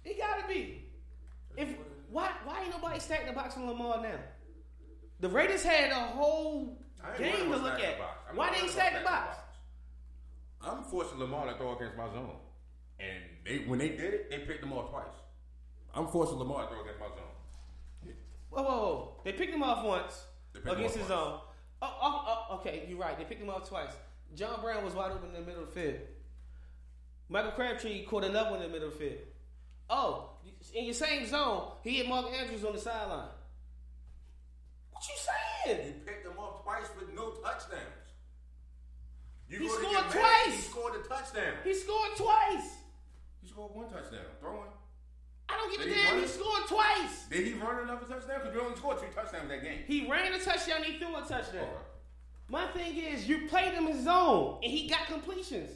[0.03, 0.85] It gotta be.
[1.55, 1.69] If
[2.11, 4.19] why why ain't nobody stacking the box on Lamar now?
[5.19, 6.77] The Raiders had a whole
[7.17, 7.97] game to look at.
[7.97, 8.17] the box.
[8.35, 9.37] Why they ain't worried stack the box?
[10.61, 12.35] I'm forcing Lamar to throw against my zone.
[12.99, 15.05] And they when they did it, they picked them off twice.
[15.93, 18.13] I'm forcing Lamar to throw against my zone.
[18.49, 19.21] Whoa, whoa, whoa!
[19.23, 21.39] They picked him off once They picked him against his zone.
[21.81, 23.17] Oh, oh, oh, okay, you're right.
[23.17, 23.91] They picked him off twice.
[24.35, 25.99] John Brown was wide open in the middle of the field.
[27.29, 29.19] Michael Crabtree caught another one in the middle of the field.
[29.89, 30.30] Oh,
[30.73, 33.27] in your same zone, he hit Mark Andrews on the sideline.
[34.91, 35.85] What you saying?
[35.85, 37.81] He picked him off twice with no touchdowns.
[39.49, 40.55] You He scored get mad, twice.
[40.55, 41.53] He scored a touchdown.
[41.63, 42.69] He scored twice.
[43.41, 44.21] He scored one touchdown.
[44.39, 44.69] Throwing.
[45.49, 46.15] I don't give a Did he damn.
[46.15, 46.29] He run?
[46.29, 47.25] scored twice.
[47.29, 48.39] Did he run another touchdown?
[48.39, 49.79] Because we only scored two touchdowns that game.
[49.87, 50.83] He ran a touchdown.
[50.83, 51.63] He threw a touchdown.
[51.63, 51.71] Okay.
[52.47, 55.69] My thing is, you played him in zone, and he got completions.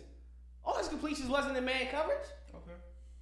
[0.63, 2.17] All his completions wasn't in man coverage.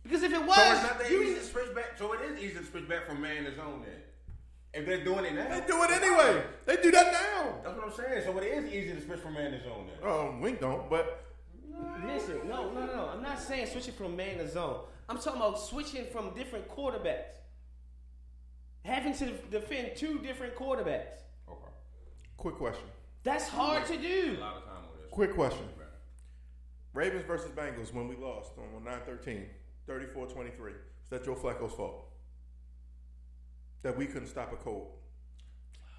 [0.06, 0.10] Okay.
[0.10, 1.97] Because if it was, So it's not that you- easy to switch back.
[1.97, 4.01] So it is easy to switch back from man to zone then.
[4.74, 5.47] If they're doing it now.
[5.49, 6.43] They do it anyway.
[6.66, 7.60] They do that now.
[7.64, 8.24] That's what I'm saying.
[8.26, 10.10] So it is easy to switch from man to zone then.
[10.10, 11.20] Um, we don't, but
[12.06, 13.10] Listen, no, no, no, no.
[13.14, 14.82] I'm not saying switching from man to zone.
[15.10, 17.34] I'm talking about switching from different quarterbacks.
[18.84, 21.16] Having to defend two different quarterbacks.
[21.49, 21.72] Okay.
[22.38, 22.86] quick question.
[23.24, 24.34] That's hard to do.
[24.34, 24.38] A do.
[24.41, 25.10] lot of time on this.
[25.12, 25.66] Quick question.
[26.93, 29.45] Ravens versus Bengals when we lost on 9-13,
[29.88, 30.49] 34-23.
[30.69, 32.05] Is that Joe Flacco's fault?
[33.84, 34.91] That we couldn't stop a cold.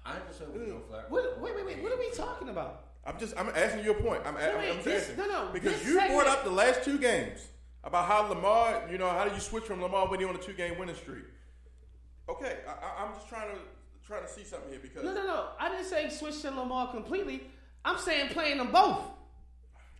[0.05, 1.09] I ain't just saying with Joe Flacco.
[1.09, 1.83] What, wait, wait, wait.
[1.83, 2.85] What are we talking about?
[3.05, 4.21] I'm just I'm asking you a point.
[4.25, 5.17] I'm, wait, I'm just this- asking.
[5.17, 7.39] no, no, because this you brought up the last two games
[7.83, 10.39] about how Lamar, you know, how do you switch from Lamar when you're on a
[10.39, 11.25] two game winning streak?
[12.27, 13.57] Okay, I, I, I'm just trying to
[14.07, 15.47] trying to see something here because No, no, no.
[15.59, 17.43] I didn't say switch to Lamar completely.
[17.83, 19.03] I'm saying playing them both.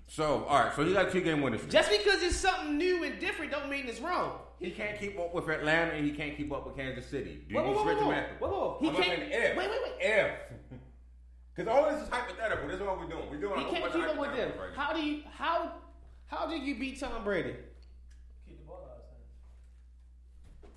[0.07, 0.75] So, all right.
[0.75, 1.71] So you got a two game winning streak.
[1.71, 4.39] Just because it's something new and different don't mean it's wrong.
[4.59, 7.43] He can't keep up with Atlanta and he can't keep up with Kansas City.
[7.49, 8.11] Do Whoa, you whoa, whoa, switch him whoa.
[8.13, 8.35] after?
[8.35, 8.77] Whoa, whoa.
[8.81, 9.57] He I'm can't- saying if.
[9.57, 9.93] wait, wait, wait.
[9.99, 10.31] If.
[11.55, 12.67] Because all this is hypothetical.
[12.67, 13.29] This is what we're doing.
[13.31, 14.51] We're doing He a can't keep of up with them.
[14.51, 14.75] hypotheticals right.
[14.75, 15.71] How do you how
[16.25, 17.55] how did you beat Tom Brady?
[18.45, 20.73] Keep the ball out of his hands.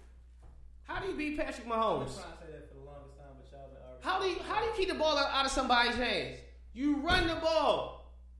[0.84, 1.98] How do you beat Patrick I've Mahomes?
[1.98, 4.02] trying to say that for the longest time, but y'all been arguing.
[4.02, 6.38] How do you how do you keep the ball out, out of somebody's hands?
[6.74, 7.97] You run the ball.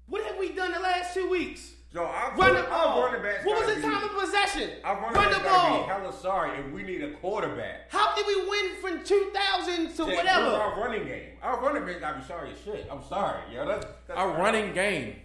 [0.09, 1.73] What have we done the last two weeks?
[1.93, 3.03] So I've Run the I've ball.
[3.05, 4.71] running backs What was the be- time of possession?
[4.85, 5.83] I've running Run the gotta ball.
[5.85, 7.91] Be hella sorry if we need a quarterback.
[7.91, 10.47] How did we win from 2000 to to whatever?
[10.51, 11.31] Our running game.
[11.43, 12.87] Our running back gotta be sorry as shit.
[12.91, 13.67] I'm sorry, yo.
[13.67, 15.17] That's, that's our running game.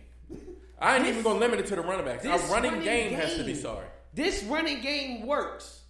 [0.79, 2.25] I ain't even gonna limit it to the running backs.
[2.25, 3.87] Our This running, game, has to be sorry.
[4.13, 5.81] This running game works.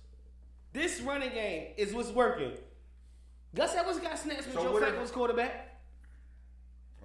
[0.71, 2.51] This running game is what's working.
[3.55, 5.72] Gus Edwards got snaps with So Joe what if- Flacco's quarterback.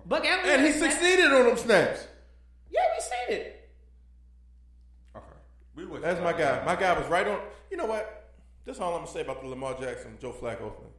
[0.08, 0.94] Buck Allen And he got snaps.
[0.94, 2.06] succeeded on them snaps.
[2.70, 3.70] Yeah, we said it.
[5.14, 5.24] Okay.
[5.74, 6.64] We was That's my guy.
[6.64, 7.40] My guy was right on.
[7.70, 8.30] You know what?
[8.64, 10.90] That's all I'm gonna say about the Lamar Jackson, Joe Flacco thing.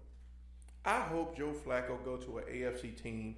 [0.86, 3.36] I hope Joe Flacco go to an AFC team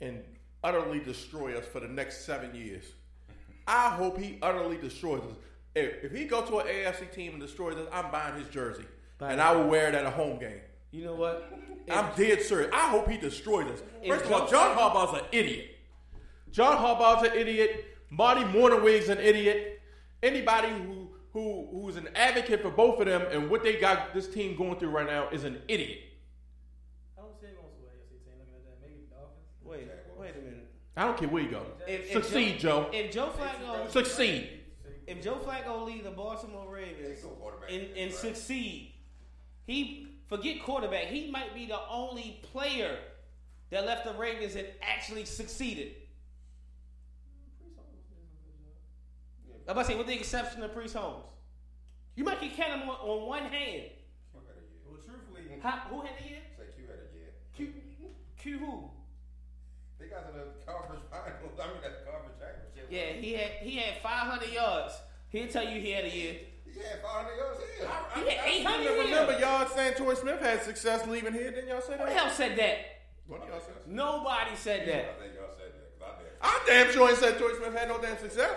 [0.00, 0.22] and
[0.62, 2.84] utterly destroy us for the next seven years.
[3.66, 5.36] I hope he utterly destroys us.
[5.74, 8.84] If, if he go to an AFC team and destroys us, I'm buying his jersey,
[9.20, 10.60] and I will wear it at a home game.
[10.94, 11.52] You know what?
[11.90, 12.70] I'm dead serious.
[12.72, 13.82] I hope he destroys us.
[14.06, 15.76] First of all, John Flacco- Harbaugh's an idiot.
[16.52, 17.84] John Harbaugh's an idiot.
[18.10, 19.82] Marty Mornhinweg's an idiot.
[20.22, 24.28] Anybody who who who's an advocate for both of them and what they got this
[24.28, 25.98] team going through right now is an idiot.
[27.18, 28.38] I don't see him going to AFC team.
[28.38, 29.42] Looking at that, maybe the Dolphins.
[29.64, 30.68] Wait, wait a minute.
[30.96, 31.66] I don't care where you go.
[31.88, 32.88] If, if Succeed, Joe.
[32.92, 34.48] If Joe Flacco, Succeed.
[35.08, 37.18] if Joe Flacco lead the Baltimore Ravens
[37.68, 38.92] and, and succeed,
[39.66, 41.06] he forget quarterback.
[41.06, 42.98] He might be the only player
[43.70, 45.92] that left the Ravens and actually succeeded.
[49.66, 51.24] I'm about to say, with the exception of Priest Holmes,
[52.16, 53.84] you might can count him on, on one hand.
[54.32, 54.42] Well,
[55.04, 56.38] truthfully, How, who had a year?
[56.56, 57.30] Say Q had a year.
[57.56, 57.72] Q,
[58.36, 58.90] Q who?
[59.98, 61.58] They got to the conference finals.
[61.58, 62.88] I mean, that conference championship.
[62.90, 64.94] Yeah, he had he had 500 yards.
[65.30, 66.34] He'll tell you he had a year.
[66.76, 68.24] Yeah, 500 yards here.
[68.24, 69.10] He had 800 You yards.
[69.10, 71.50] remember y'all saying Torrey Smith had success leaving here?
[71.50, 72.00] Didn't y'all say that?
[72.00, 72.18] Who the that?
[72.22, 72.76] hell said that?
[73.26, 73.88] One of y'all said that.
[73.88, 75.20] Nobody said I that.
[75.20, 76.06] think y'all said that.
[76.06, 76.32] I did.
[76.42, 78.50] I'm damn sure ain't said Torrey Smith had no damn success.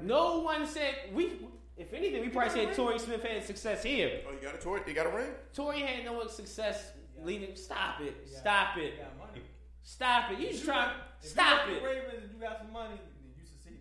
[0.00, 1.46] No one said we.
[1.76, 4.20] If anything, we probably said Torrey Smith had success here.
[4.28, 4.80] Oh, you got a Torrey?
[4.86, 5.30] You got a ring?
[5.54, 6.92] Torrey had no success
[7.22, 7.56] leading.
[7.56, 8.28] Stop it!
[8.28, 8.94] Stop it!
[9.18, 9.42] Money.
[9.82, 10.38] Stop it!
[10.38, 10.92] You just try.
[11.22, 11.80] If Stop you it!
[11.80, 13.80] got the Ravens and you got some money, then you succeeded.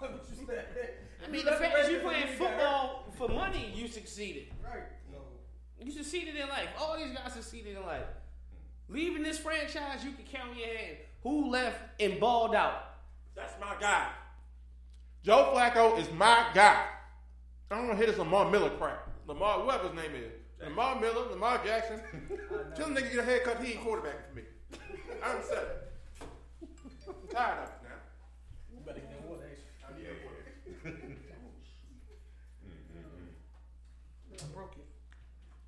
[1.20, 1.48] That's what you said.
[1.48, 4.48] I mean, the fact that you're playing football for money, you succeeded.
[4.64, 4.84] Right.
[5.10, 5.18] So,
[5.84, 6.68] You succeeded in life.
[6.78, 8.04] All these guys succeeded in life.
[8.88, 12.94] Leaving this franchise, you can count on your hand who left and balled out.
[13.34, 14.08] That's my guy.
[15.24, 16.84] Joe Flacco is my guy.
[17.70, 19.08] I don't want to hit this Lamar Miller crap.
[19.26, 20.32] Lamar, whoever his name is.
[20.62, 22.00] Lamar Miller, Lamar Jackson.
[22.76, 24.42] Tell the nigga get a haircut, he ain't quarterbacking for me.
[25.24, 25.90] I'm set.
[26.22, 27.98] I'm tired of it now.
[28.72, 29.66] you better get that water extra.
[34.38, 34.86] I broke it.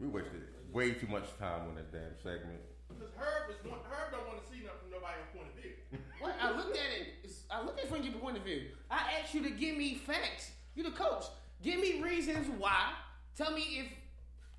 [0.00, 0.42] We wasted
[0.72, 2.60] way too much time on that damn segment.
[2.88, 5.72] Because Herb, is one, Herb don't want to see nothing from nobody's point of view.
[6.20, 6.34] What?
[6.40, 7.06] I looked at it.
[7.22, 8.66] it's- I looked at it from your point of view.
[8.90, 10.50] I asked you to give me facts.
[10.74, 11.24] You the coach.
[11.62, 12.92] Give me reasons why.
[13.36, 13.86] Tell me if.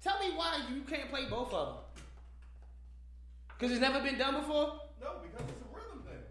[0.02, 2.04] Tell me why you can't play both of them.
[3.50, 4.80] Because it's never been done before.
[5.02, 6.24] No, because it's a rhythm thing.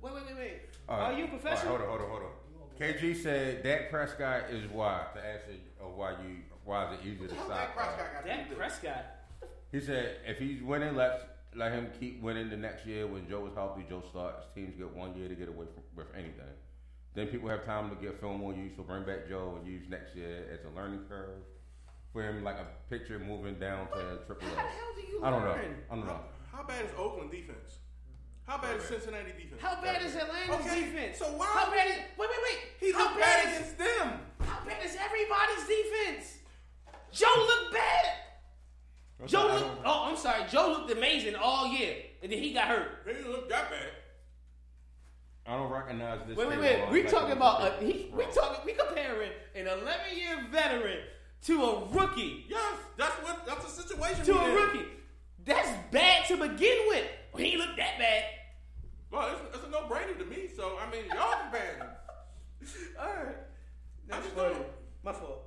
[0.00, 0.60] Wait, wait, wait, wait.
[0.88, 1.18] All Are right.
[1.18, 1.76] you a All right, professional?
[1.78, 2.28] hold on, hold on, hold on.
[2.80, 5.06] KG said Dak Prescott is why.
[5.14, 6.36] The answer of why you
[6.66, 7.48] why is it easier to stop?
[7.48, 9.04] Dak Prescott uh, got Dak Prescott.
[9.72, 13.06] He said if he's winning, let let him keep winning the next year.
[13.06, 14.44] When Joe is healthy, Joe starts.
[14.54, 16.52] Teams get one year to get away from with anything.
[17.14, 18.72] Then people have time to get film on use.
[18.76, 21.40] So bring back Joe and use next year as a learning curve
[22.12, 24.68] for him, like a picture moving down to triple How the A.
[24.68, 25.56] hell do you I don't know.
[25.90, 26.20] I don't know.
[26.52, 27.78] How bad is Oakland defense?
[28.46, 29.60] How bad is Cincinnati defense?
[29.60, 31.18] How bad is Atlanta's Okay, defense?
[31.18, 31.96] so why- How bad is?
[32.16, 32.58] Wait, wait, wait.
[32.80, 33.56] He how looked bad bad is?
[33.58, 34.20] against them.
[34.46, 36.38] How bad is everybody's defense?
[37.16, 38.06] Joe looked bad.
[39.26, 39.80] Joe looked.
[39.84, 40.42] Oh, I'm sorry.
[40.50, 43.02] Joe looked amazing all year, and then he got hurt.
[43.06, 43.88] He didn't look that bad.
[45.46, 46.36] I don't recognize this.
[46.36, 46.90] Wait, wait, thing wait.
[46.90, 50.98] We like talking about a, he, we talking we comparing an 11 year veteran
[51.44, 53.46] to a rookie Yes, that's what.
[53.46, 54.24] That's a situation.
[54.24, 54.54] to a in.
[54.54, 54.86] rookie.
[55.44, 57.04] That's bad to begin with.
[57.36, 58.24] He ain't look that bad.
[59.10, 60.48] Well, it's, it's a no-brainer to me.
[60.54, 61.78] So I mean, y'all comparing.
[61.78, 61.88] them.
[63.00, 63.26] All right.
[63.28, 63.34] I
[64.08, 64.54] That's just funny.
[64.54, 64.66] don't.
[65.04, 65.45] My fault.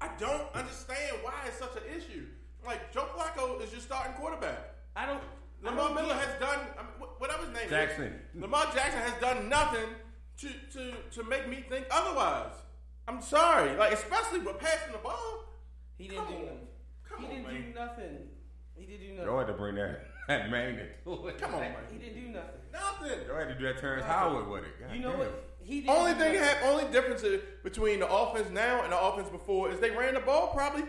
[0.00, 2.26] I don't understand why it's such an issue.
[2.66, 4.58] Like Joe Flacco is your starting quarterback.
[4.96, 5.22] I don't.
[5.64, 8.04] I Lamar don't Miller get- has done I mean, whatever his name Jackson.
[8.34, 8.40] is.
[8.42, 9.88] Lamar Jackson has done nothing
[10.38, 12.52] to, to, to make me think otherwise.
[13.08, 15.44] I'm sorry, like especially with passing the ball.
[15.96, 16.44] He didn't Come do on.
[16.44, 16.58] nothing.
[17.08, 17.62] Come He on, didn't man.
[17.72, 18.18] do nothing.
[18.76, 19.24] He didn't do nothing.
[19.26, 21.38] Joe had to bring that that magnet to it.
[21.40, 21.74] Come on, man.
[21.90, 22.60] He didn't do nothing.
[22.72, 23.18] Nothing.
[23.26, 24.70] Joe had to do that Terrence Howard with it.
[24.78, 25.18] God You know damn.
[25.20, 25.47] what?
[25.68, 26.40] He didn't Only thing nothing.
[26.40, 27.22] have only difference
[27.62, 30.84] between the offense now and the offense before is they ran the ball probably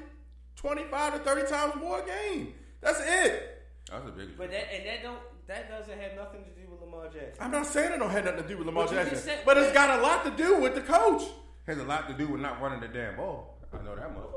[0.56, 2.54] 25 to 30 times more a game.
[2.80, 3.62] That's it.
[3.92, 4.38] That's a big.
[4.38, 7.44] But that and that don't that doesn't have nothing to do with Lamar Jackson.
[7.44, 9.58] I'm not saying it don't have nothing to do with Lamar But Jackson, said- but
[9.58, 11.24] it's got a lot to do with the coach.
[11.68, 13.58] has a lot to do with not running the damn ball.
[13.74, 14.30] I know that much.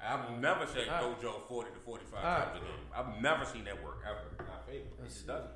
[0.00, 1.00] I've never said ah.
[1.00, 2.44] go Joe 40 to 45 ah.
[2.44, 2.68] times a game.
[2.96, 4.20] I've never seen that work ever.
[4.38, 4.88] in my favor.
[5.02, 5.50] It just doesn't.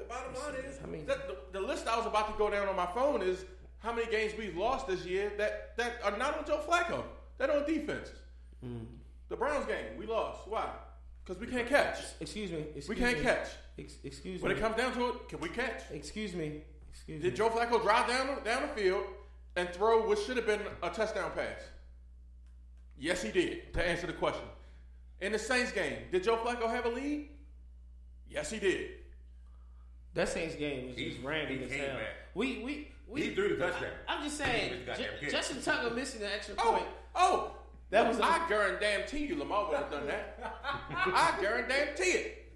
[0.00, 1.14] The bottom line is, I mean- the,
[1.52, 3.44] the, the list I was about to go down on my phone is
[3.78, 7.02] how many games we've lost this year that, that are not on Joe Flacco.
[7.38, 8.10] That on defense.
[8.62, 8.78] Hmm.
[9.28, 10.46] The Browns game, we lost.
[10.48, 10.68] Why?
[11.24, 11.98] Because we can't catch.
[12.20, 12.58] Excuse me.
[12.74, 13.22] Excuse We can't me.
[13.24, 13.48] catch.
[13.78, 14.54] Ex- excuse When me.
[14.54, 15.82] When it comes down to it, can we catch?
[15.92, 16.62] excuse me.
[16.92, 17.36] Excuse Did me.
[17.38, 19.04] Joe Flacco drive down down the field
[19.56, 21.60] and throw what should have been a touchdown pass?
[22.98, 23.72] Yes, he did.
[23.74, 24.44] To answer the question,
[25.20, 27.28] in the Saints game, did Joe Flacco have a lead?
[28.28, 28.90] Yes, he did.
[30.14, 31.96] That Saints game was He- just random he as hell.
[31.96, 32.06] back.
[32.34, 33.22] We we we.
[33.22, 33.90] He threw the touchdown.
[34.08, 34.70] I, am just saying.
[34.70, 35.30] was goddamn Ju- kid.
[35.30, 36.86] Justin Tucker missing the extra Oh, point.
[37.14, 37.56] oh,
[37.90, 40.38] That was I guarantee you, Lamar would have done that.
[40.92, 42.52] I guarantee it.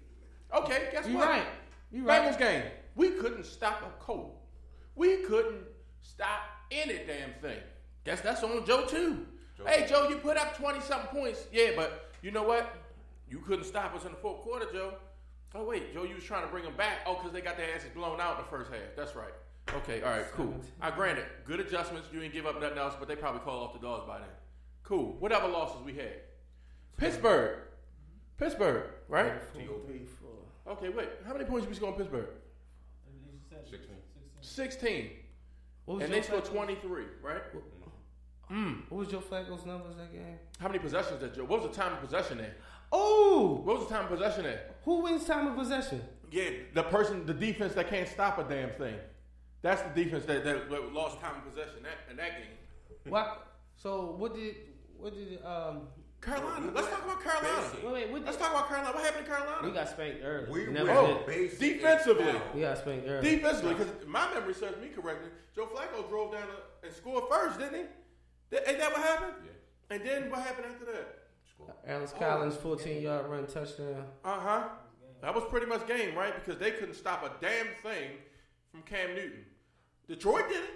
[0.53, 1.27] Okay, guess You what?
[1.29, 1.45] right.
[1.91, 2.21] You right.
[2.21, 2.63] Bengals game.
[2.95, 4.37] We couldn't stop a cold.
[4.95, 5.63] We couldn't
[6.01, 6.39] stop
[6.71, 7.59] any damn thing.
[8.05, 9.25] Guess that's on Joe too.
[9.65, 11.45] hey Joe, you put up twenty something points.
[11.51, 12.73] Yeah, but you know what?
[13.29, 14.93] You couldn't stop us in the fourth quarter, Joe.
[15.55, 16.99] Oh wait, Joe, you was trying to bring them back.
[17.05, 18.95] Oh, because they got their asses blown out in the first half.
[18.97, 19.33] That's right.
[19.73, 20.53] Okay, all right, cool.
[20.81, 22.09] I granted, good adjustments.
[22.11, 24.27] You didn't give up nothing else, but they probably called off the dogs by then.
[24.83, 25.15] Cool.
[25.19, 26.19] Whatever losses we had?
[26.97, 27.59] Pittsburgh.
[28.37, 29.31] Pittsburgh, right?
[30.67, 31.09] Okay, wait.
[31.25, 32.27] How many points did we score in Pittsburgh?
[33.69, 33.89] 16.
[34.41, 35.09] 16.
[35.85, 37.41] What was And they scored 23, right?
[37.53, 37.63] What
[38.51, 38.91] mm.
[38.91, 40.37] was Joe Flacco's numbers that game?
[40.59, 41.45] How many possessions did Joe?
[41.45, 42.55] What was the time of possession there?
[42.91, 44.75] Oh, What was the time of possession at?
[44.83, 46.01] who wins time of possession?
[46.31, 48.95] Yeah, the person, the defense that can't stop a damn thing.
[49.61, 53.11] That's the defense that, that, that lost time of possession that, in that game.
[53.11, 53.47] What?
[53.75, 54.55] So what did
[54.97, 55.81] what did um
[56.21, 56.71] Carolina.
[56.73, 57.67] Let's talk about Carolina.
[57.83, 58.95] Wait, wait, what Let's talk about Carolina.
[58.95, 59.67] What happened in Carolina?
[59.67, 60.49] We got spanked early.
[60.49, 61.59] We Never went Oh, did.
[61.59, 62.33] defensively.
[62.55, 63.35] We got spanked early.
[63.35, 66.47] Defensively, because my memory serves me correctly, Joe Flacco drove down
[66.83, 67.83] and scored first, didn't he?
[68.49, 69.33] That- Ain't that what happened?
[69.45, 69.95] Yeah.
[69.95, 71.24] And then what happened after that?
[71.55, 71.73] Score.
[71.87, 74.05] Alex Collins, 14 yard run touchdown.
[74.23, 74.63] Uh huh.
[75.21, 76.33] That was pretty much game, right?
[76.35, 78.11] Because they couldn't stop a damn thing
[78.71, 79.45] from Cam Newton.
[80.07, 80.69] Detroit did it.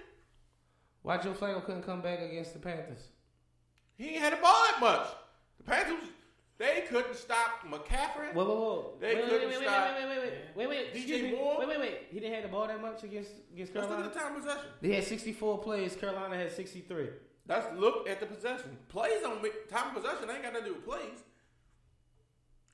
[1.01, 3.09] Why Joe Flacco couldn't come back against the Panthers?
[3.97, 5.07] He ain't had a ball that much.
[5.57, 6.09] The Panthers,
[6.57, 8.33] they couldn't stop McCaffrey.
[8.33, 8.93] Whoa, whoa, whoa.
[8.99, 11.21] They wait, wait, couldn't wait, wait, stop wait, wait, wait, wait, wait, wait, DJ excuse
[11.23, 11.31] me.
[11.35, 11.55] Moore.
[11.59, 11.97] Wait, wait, wait.
[12.09, 14.07] He didn't have the ball that much against against Let's look Carolina.
[14.07, 14.69] at the time of possession.
[14.81, 15.95] They had 64 plays.
[15.95, 17.09] Carolina had 63.
[17.49, 18.77] Let's look at the possession.
[18.89, 21.23] Plays on time of possession ain't got nothing to do with plays.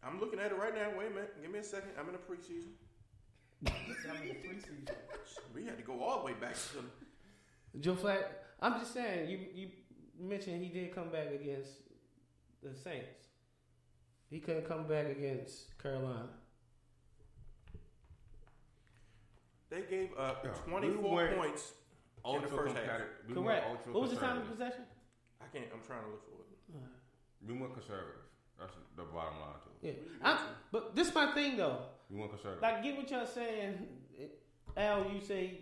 [0.03, 0.89] I'm looking at it right now.
[0.97, 1.41] Wait a minute.
[1.41, 1.91] Give me a second.
[1.97, 2.73] I'm in the preseason.
[5.55, 8.25] We had to go all the way back to Joe Flack.
[8.61, 9.29] I'm just saying.
[9.29, 9.69] You you
[10.19, 11.71] mentioned he did come back against
[12.61, 13.29] the Saints.
[14.29, 16.27] He couldn't come back against Carolina.
[19.69, 21.71] They gave up Yeah, 24 we points
[22.25, 23.01] Oh, in the Ultra first half.
[23.27, 23.65] We Correct.
[23.69, 24.57] ultra What was the time of conservative.
[24.57, 24.85] possession?
[25.41, 25.65] I can't.
[25.73, 26.79] I'm trying to look for it.
[27.47, 28.21] We went conservative.
[28.59, 30.03] That's the bottom line to it.
[30.03, 30.27] Yeah.
[30.31, 30.39] I'm,
[30.71, 31.79] but this is my thing though.
[32.09, 32.61] We went conservative.
[32.63, 33.85] Like, get what y'all saying.
[34.77, 35.59] Al, you say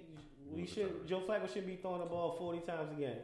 [0.51, 1.05] we should.
[1.07, 3.17] Joe Flacco should be throwing the ball 40 times a game,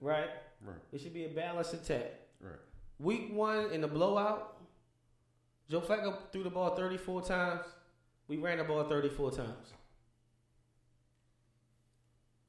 [0.00, 0.30] right?
[0.64, 2.12] right, It should be a balanced attack.
[2.40, 2.54] right.
[2.98, 4.56] Week one in the blowout,
[5.68, 7.66] Joe Flacco threw the ball 34 times.
[8.28, 9.72] We ran the ball 34 times.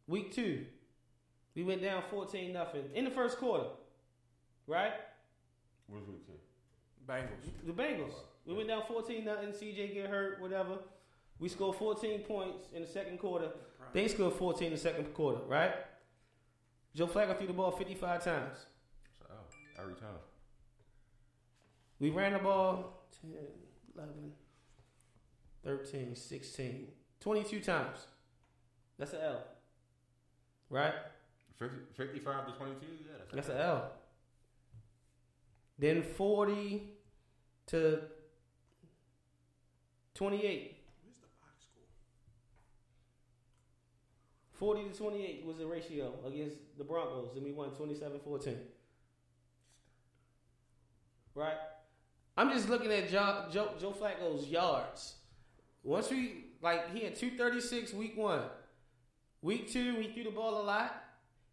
[0.07, 0.65] Week two,
[1.55, 3.65] we went down 14 nothing in the first quarter,
[4.65, 4.93] right?
[5.87, 6.33] What was week two?
[7.07, 7.65] Bengals.
[7.65, 8.13] The Bengals.
[8.45, 9.49] We went down 14 nothing.
[9.49, 10.77] CJ get hurt, whatever.
[11.39, 13.49] We scored 14 points in the second quarter.
[13.93, 15.73] They scored 14 in the second quarter, right?
[16.95, 18.65] Joe Flacco threw the ball 55 times.
[19.19, 20.09] So, oh, every time.
[21.99, 23.31] We ran the ball 10,
[23.95, 24.13] 11,
[25.63, 26.87] 13, 16,
[27.19, 28.07] 22 times.
[28.97, 29.43] That's an L.
[30.69, 30.93] Right?
[31.59, 32.85] 50, 55 to 22?
[32.85, 33.91] Yeah, That's an L.
[35.79, 36.83] Then 40
[37.67, 38.01] to
[40.15, 40.75] 28.
[41.03, 41.83] Where's the box score?
[44.53, 48.55] 40 to 28 was the ratio against the Broncos, and we won 27 14.
[51.35, 51.57] Right?
[52.35, 55.15] I'm just looking at Joe, Joe, Joe Flacco's yards.
[55.83, 58.41] Once we, like, he had 236 week one.
[59.47, 61.05] Week two, he threw the ball a lot.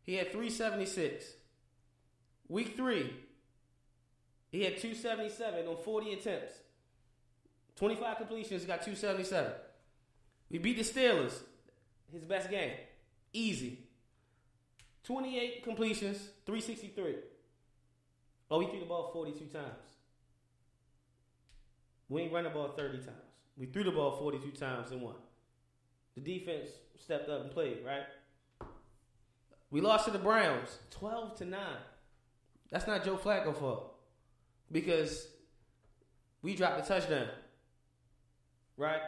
[0.03, 1.26] He had 376.
[2.49, 3.14] Week three,
[4.51, 6.55] he had 277 on 40 attempts.
[7.76, 9.53] 25 completions, got 277.
[10.51, 11.34] We beat the Steelers,
[12.12, 12.72] his best game.
[13.32, 13.78] Easy.
[15.05, 17.14] 28 completions, 363.
[18.51, 19.66] Oh, he threw the ball 42 times.
[22.09, 23.11] We ain't run the ball 30 times.
[23.57, 25.14] We threw the ball 42 times and won.
[26.16, 28.05] The defense stepped up and played, right?
[29.70, 31.61] We lost to the Browns 12 to 9.
[32.70, 33.95] That's not Joe Flacco fault.
[34.70, 35.28] Because
[36.42, 37.28] we dropped a touchdown.
[38.76, 39.01] Right?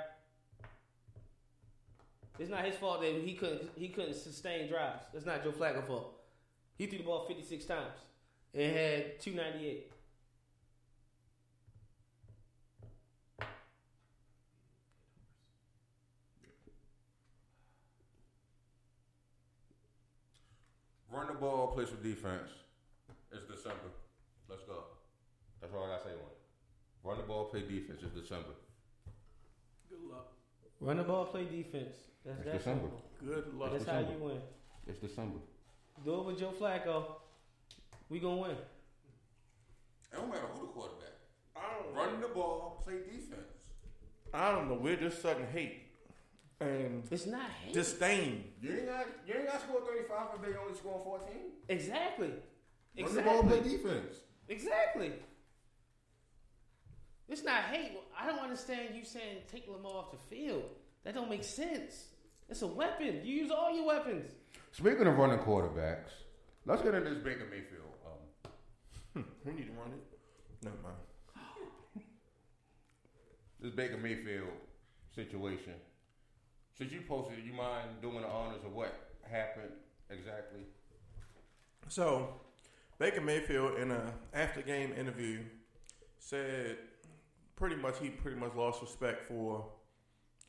[2.39, 5.05] It's not his fault that he couldn't he couldn't sustain drives.
[5.12, 6.20] That's not Joe Flacco fault.
[6.76, 7.99] He threw the ball 56 times
[8.55, 9.91] and had 298.
[9.91, 9.95] Run
[21.37, 22.51] the ball, play some defense.
[23.33, 23.91] It's December.
[24.49, 24.85] Let's go.
[25.61, 26.39] That's all I gotta say on it.
[27.05, 28.01] Run the ball, play defense.
[28.03, 28.55] It's December.
[29.89, 30.33] Good luck.
[30.81, 31.95] Run the ball, play defense.
[32.25, 32.81] That's It's that December.
[32.83, 33.03] simple.
[33.25, 33.73] Good luck.
[33.73, 34.19] That's how December.
[34.19, 34.41] you win.
[34.87, 35.39] It's December.
[36.05, 37.05] Do it with Joe Flacco.
[38.09, 38.51] We gonna win.
[38.53, 38.59] It
[40.13, 41.13] don't matter who the quarterback.
[41.57, 43.75] I don't, Run the ball, play defense.
[44.33, 44.75] I don't know.
[44.75, 45.86] We're just sudden hate
[46.61, 47.74] and It's not hate.
[47.74, 48.45] disdain.
[48.61, 51.37] You ain't got you ain't got to score 35 if they only score 14.
[51.69, 52.33] exactly.
[52.99, 53.77] Run the ball, play Exactly.
[53.77, 54.16] defense.
[54.49, 55.12] Exactly.
[57.28, 57.93] It's not hate.
[58.19, 60.65] I don't understand you saying take Lamar off the field.
[61.05, 62.07] That don't make sense.
[62.49, 63.20] It's a weapon.
[63.24, 64.31] You use all your weapons.
[64.73, 66.11] Speaking of running quarterbacks,
[66.65, 68.53] let's get into this Baker Mayfield.
[69.16, 70.19] Um, We need to run it.
[70.65, 70.97] Never mind.
[73.61, 74.49] this Baker Mayfield
[75.15, 75.74] situation.
[76.77, 79.73] Since you posted, you mind doing the honors of what happened
[80.11, 80.61] exactly?
[81.89, 82.35] So,
[82.98, 85.40] Baker Mayfield in a after game interview
[86.19, 86.77] said
[87.55, 89.66] pretty much he pretty much lost respect for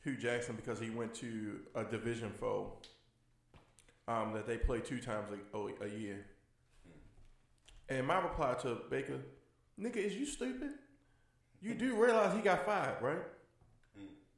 [0.04, 2.74] Hue Jackson because he went to a division foe
[4.06, 6.26] um, that they play two times a, a, year.
[7.88, 9.20] And my reply to Baker
[9.80, 10.70] Nigga, is you stupid?
[11.60, 13.22] You do realize he got fired, right?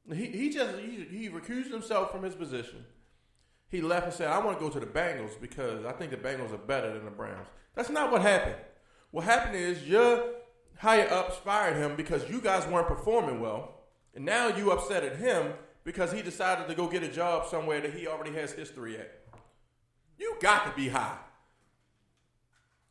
[0.09, 2.85] He he just he, he recused himself from his position.
[3.69, 6.17] He left and said, "I want to go to the Bengals because I think the
[6.17, 8.57] Bengals are better than the Browns." That's not what happened.
[9.11, 10.25] What happened is your
[10.79, 13.83] higher ups fired him because you guys weren't performing well,
[14.15, 15.53] and now you upset at him
[15.85, 19.25] because he decided to go get a job somewhere that he already has history at.
[20.19, 21.17] You got to be high.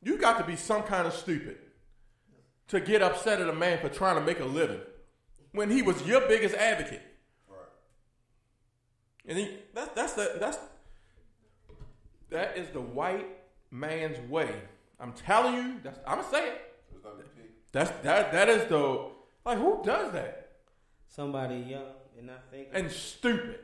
[0.02, 1.58] You got to be some kind of stupid
[2.70, 4.80] to get upset at a man for trying to make a living
[5.60, 7.02] when he was your biggest advocate.
[7.50, 7.60] Right.
[9.28, 10.58] And he, that, that's the that's
[12.30, 13.28] that is the white
[13.70, 14.56] man's way.
[15.02, 16.62] I'm telling you, that's I'm gonna say it.
[17.74, 19.10] That's that that is the
[19.46, 20.52] like who does that
[21.10, 21.84] Somebody young
[22.18, 23.60] and not thinking and stupid.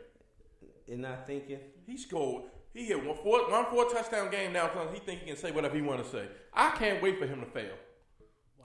[0.92, 1.60] and not thinking.
[1.88, 2.44] He scored.
[2.74, 4.68] He hit one four one four touchdown game now.
[4.68, 6.28] Because he think he can say whatever he want to say.
[6.54, 7.76] I can't wait for him to fail,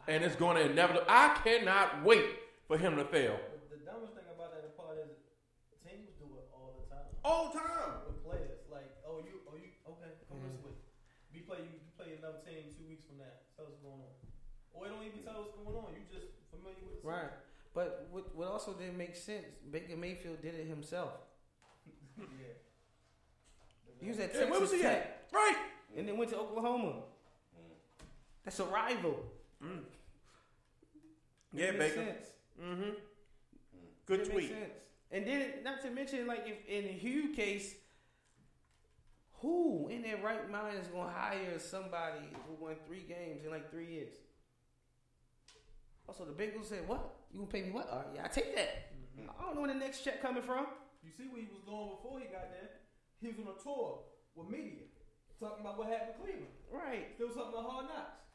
[0.09, 1.07] and it's going to inevitably.
[1.09, 2.25] I cannot wait
[2.71, 3.35] for him to fail.
[3.67, 5.11] The dumbest thing about that part is
[5.83, 7.11] teams do it all the time.
[7.27, 8.07] All the time.
[8.07, 10.71] With players, like, oh you, oh you, okay, come this mm-hmm.
[10.71, 10.79] way.
[11.35, 13.35] We play you, you play another team two weeks from now.
[13.59, 14.15] Tell us what's going on.
[14.71, 15.99] Or it don't even tell us what's going on.
[15.99, 17.35] You just familiar with the Right.
[17.75, 21.19] But what, what also didn't make sense, Baker Mayfield did it himself.
[22.23, 22.55] yeah.
[23.99, 25.35] He was at Yeah, where was Texas he Tech at?
[25.35, 25.59] Right.
[25.99, 27.03] and then went to Oklahoma.
[27.51, 27.75] Mm.
[28.47, 29.19] That's a rival.
[29.59, 29.83] Mm.
[31.53, 32.07] Yeah, Baker.
[32.07, 32.31] sense.
[32.63, 32.91] Mm-hmm.
[34.07, 34.49] Good It makes tweet.
[34.51, 34.73] sense.
[35.13, 37.75] And then, not to mention, like if in the Hue case,
[39.41, 43.51] who in their right mind is going to hire somebody who won three games in
[43.51, 44.13] like three years?
[46.07, 47.01] Also, the Bengals said, "What?
[47.33, 47.89] You gonna pay me what?
[47.89, 48.91] All right, yeah, I take that.
[49.19, 50.67] I don't know where the next check coming from.
[51.07, 52.83] You see where he was going before he got there?
[53.23, 54.03] He was on a tour
[54.35, 54.91] with media,
[55.39, 56.55] talking about what happened in Cleveland.
[56.67, 57.15] Right?
[57.15, 58.27] Still something about hard knocks.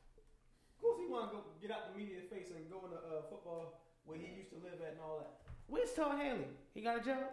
[0.72, 3.28] Of course, he want to go get out the media face and go into uh,
[3.28, 5.32] football where he used to live at and all that.
[5.68, 6.48] Where's Todd Haley?
[6.74, 7.26] He got a job?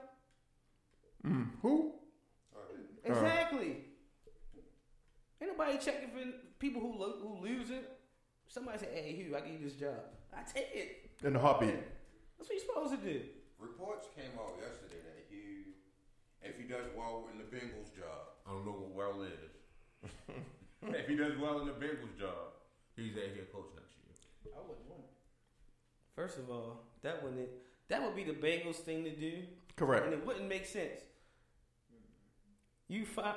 [1.26, 1.48] Mm.
[1.62, 1.92] Who?
[3.04, 3.76] Exactly.
[5.40, 6.22] Ain't nobody checking for
[6.58, 7.98] people who lo- who lose it.
[8.46, 9.98] Somebody say, "Hey, Hue, I give you this job.
[10.32, 11.74] I take it." In the heartbeat.
[12.38, 13.22] That's what you're supposed to do.
[13.58, 15.74] Reports came out yesterday that he,
[16.42, 19.52] if he does well in the Bengals job, I don't know what well is.
[20.94, 22.58] if he does well in the Bengals job,
[22.96, 24.54] he's that head coach next year.
[24.54, 25.11] I wouldn't want it.
[26.14, 27.48] First of all, that wouldn't
[27.88, 29.42] that would be the Bengals thing to do,
[29.76, 30.04] Correct.
[30.04, 31.00] and it wouldn't make sense.
[32.88, 33.36] You fi-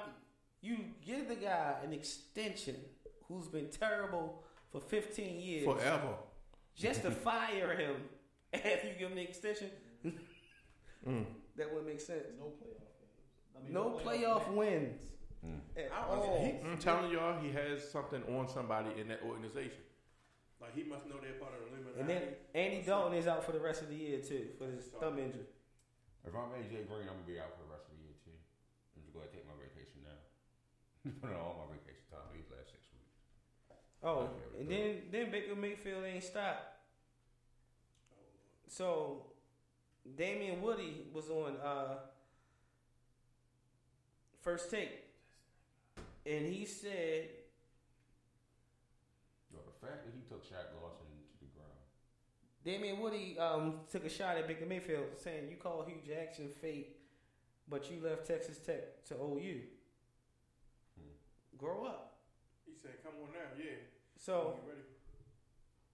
[0.62, 2.76] you give the guy an extension
[3.28, 6.16] who's been terrible for 15 years, Forever.
[6.76, 7.96] just to fire him
[8.54, 9.70] after you give him the extension.
[11.08, 11.24] Mm.
[11.56, 12.24] That wouldn't make sense.
[12.40, 13.56] No playoff games.
[13.56, 14.98] I mean, No playoff wins
[15.78, 16.40] at I all.
[16.44, 19.84] he, I'm telling y'all, he has something on somebody in that organization.
[20.60, 21.65] Like he must know they're part of the Illuminati.
[21.98, 22.22] And then
[22.54, 25.48] Andy Dalton is out for the rest of the year too for his thumb injury.
[26.28, 28.36] If I'm AJ Green, I'm gonna be out for the rest of the year too.
[28.96, 30.20] I'm just gonna take my vacation now.
[31.22, 33.16] Put on all my vacation time these last six weeks.
[34.04, 34.28] Oh,
[34.60, 36.76] and then then Baker Mayfield ain't stopped.
[38.68, 39.28] So
[40.04, 42.04] Damien Woody was on uh,
[44.42, 45.06] first take,
[46.26, 47.30] and he said
[49.54, 51.05] Yo, the fact that he took Shaq Lawson to the ground.
[52.66, 56.98] Damien Woody um, took a shot at Baker Mayfield, saying you call Hue Jackson fake,
[57.70, 59.62] but you left Texas Tech to OU.
[61.58, 62.18] Grow up.
[62.66, 63.76] he said, "Come on now, yeah."
[64.18, 64.80] So ready?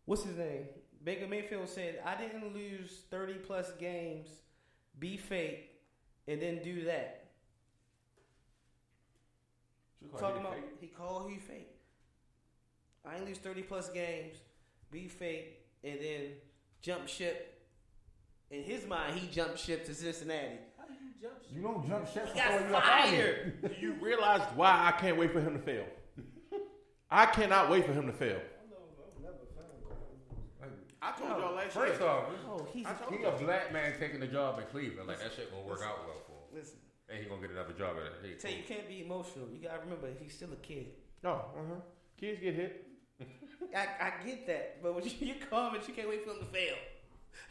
[0.05, 0.65] what's his name?
[1.03, 4.27] Baker Mayfield said, I didn't lose 30 plus games,
[4.99, 5.71] be fake,
[6.27, 7.31] and then do that.
[10.11, 10.63] Call Talking about, fake.
[10.79, 11.75] he called you fake.
[13.03, 14.37] I ain't lose 30 plus games,
[14.91, 16.21] be fake, and then
[16.81, 17.47] jump ship.
[18.49, 20.57] In his mind, he jumped ship to Cincinnati.
[20.77, 21.51] How did you jump ship?
[21.55, 23.61] You don't jump ship He got fired.
[23.61, 25.85] Do you realize why I can't wait for him to fail?
[27.09, 28.39] I cannot wait for him to fail.
[28.39, 32.09] I know, I've never found I told y'all last First year.
[32.09, 35.07] off, Oh, he's I told he a black man taking a job in Cleveland.
[35.07, 36.59] Like that shit gonna work out well for him.
[36.61, 36.77] listen.
[37.09, 39.47] And he gonna get another job at a head Tell you, you can't be emotional.
[39.51, 40.87] You gotta remember, he's still a kid.
[41.23, 41.75] No, uh huh.
[42.17, 42.87] Kids get hit.
[43.75, 46.39] I, I get that, but when you, you come and you can't wait for him
[46.39, 46.75] to fail.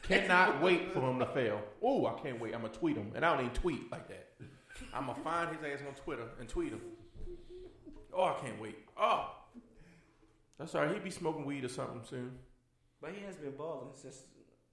[0.03, 1.61] Cannot wait for him to fail.
[1.83, 2.55] Oh, I can't wait.
[2.55, 4.29] I'm gonna tweet him, and I don't even tweet like that.
[4.95, 6.81] I'm gonna find his ass on Twitter and tweet him.
[8.13, 8.79] Oh, I can't wait.
[8.99, 9.31] Oh,
[10.59, 10.93] that's all right.
[10.93, 12.33] He'd be smoking weed or something soon.
[13.01, 14.23] But he has been balling since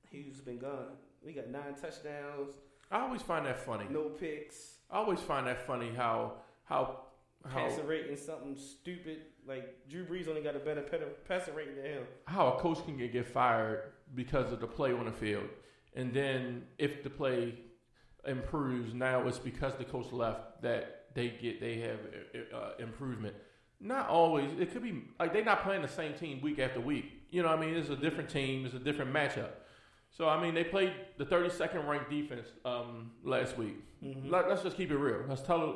[0.10, 0.98] he's been gone.
[1.24, 2.56] We got nine touchdowns,
[2.91, 3.86] I always find that funny.
[3.90, 6.34] no picks, I always find that funny how
[6.64, 7.02] how
[7.48, 10.82] how passer rating something stupid Like Drew Brees only got a better
[11.28, 12.03] passer rating than him.
[12.26, 15.49] how a coach can get, get fired because of the play on the field,
[15.95, 17.56] and then if the play
[18.26, 21.99] improves, now it's because the coach left that they get they have
[22.53, 23.36] uh, improvement.
[23.80, 24.52] Not always.
[24.60, 27.06] It could be like they're not playing the same team week after week.
[27.30, 28.65] You know, what I mean, it's a different team.
[28.65, 29.49] It's a different matchup.
[30.12, 33.76] So I mean, they played the 32nd ranked defense um, last week.
[34.26, 35.24] Let, us just keep it real.
[35.28, 35.76] Let's tell it,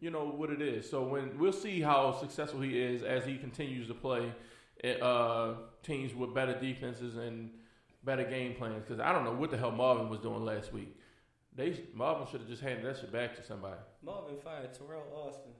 [0.00, 0.88] you know what it is.
[0.88, 4.32] So when we'll see how successful he is as he continues to play
[5.02, 7.50] uh, teams with better defenses and
[8.04, 8.82] better game plans.
[8.86, 10.96] Because I don't know what the hell Marvin was doing last week.
[11.54, 13.80] They Marvin should have just handed that shit back to somebody.
[14.04, 15.50] Marvin fired Teryl Austin.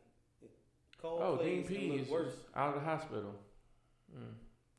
[1.03, 2.35] Cole Oh, Dean plays and P is worse.
[2.57, 3.35] out of the hospital.
[4.17, 4.35] Mm,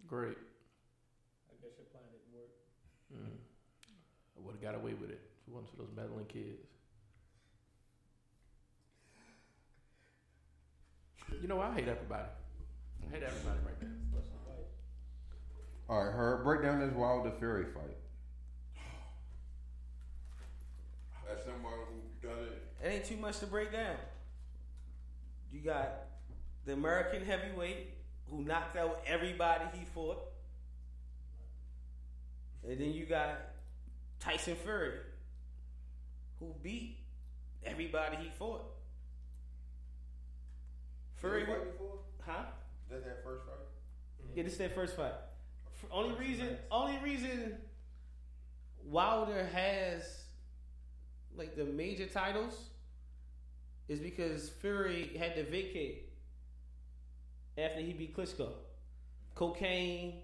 [0.08, 0.38] great.
[1.50, 2.52] I guess your plan didn't work.
[3.14, 3.36] Mm.
[3.36, 6.68] I would have got away with it if it wasn't for those meddling kids.
[11.42, 12.28] You know, I hate everybody.
[13.04, 13.88] I hate everybody right now.
[15.88, 17.98] All right, her break down this Wilder Fury fight.
[21.32, 23.96] As someone who done it, It ain't too much to break down.
[25.52, 26.06] You got
[26.66, 27.88] the American heavyweight
[28.30, 30.20] who knocked out everybody he fought.
[32.68, 33.40] And then you got
[34.20, 35.00] Tyson Fury
[36.40, 36.98] who beat
[37.66, 38.66] everybody he fought.
[41.18, 42.00] Fury, fight before?
[42.26, 42.44] huh?
[42.90, 43.56] That's that first fight.
[44.36, 45.14] Yeah, this is their first fight.
[45.92, 47.58] Only reason, only reason
[48.86, 50.24] Wilder has
[51.36, 52.70] like the major titles
[53.88, 56.10] is because Fury had to vacate
[57.58, 58.50] after he beat Klitschko.
[59.36, 60.16] Cocaine,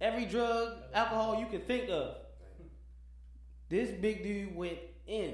[0.00, 2.16] every drug, alcohol you can think of.
[3.72, 4.76] This big dude went
[5.06, 5.32] in.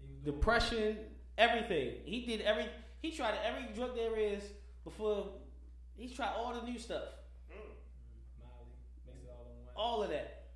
[0.00, 0.96] He was Depression,
[1.38, 1.92] everything.
[2.04, 2.66] He did every.
[3.00, 4.42] He tried every drug there is
[4.82, 5.28] before.
[5.96, 7.04] He tried all the new stuff.
[7.48, 7.54] It
[8.42, 8.66] all
[9.06, 9.72] in one.
[9.76, 10.46] All of that.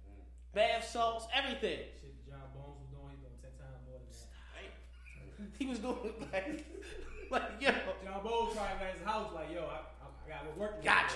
[0.53, 1.79] Bath salts, everything.
[2.03, 4.11] Shit John Bones was doing, he's doing ten times more than
[5.39, 5.57] that.
[5.61, 6.67] He was doing like,
[7.31, 7.71] like yo,
[8.03, 10.83] John Bones tried at his house like, yo, I, I, I got to work.
[10.83, 11.13] Got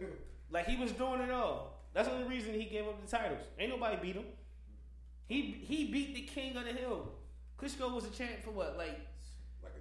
[0.00, 0.06] you.
[0.50, 1.82] like he was doing it all.
[1.92, 3.42] That's the only reason he gave up the titles.
[3.58, 4.24] Ain't nobody beat him.
[5.28, 7.12] He he beat the king of the hill.
[7.58, 8.76] Klitschko was a champ for what?
[8.76, 9.00] Like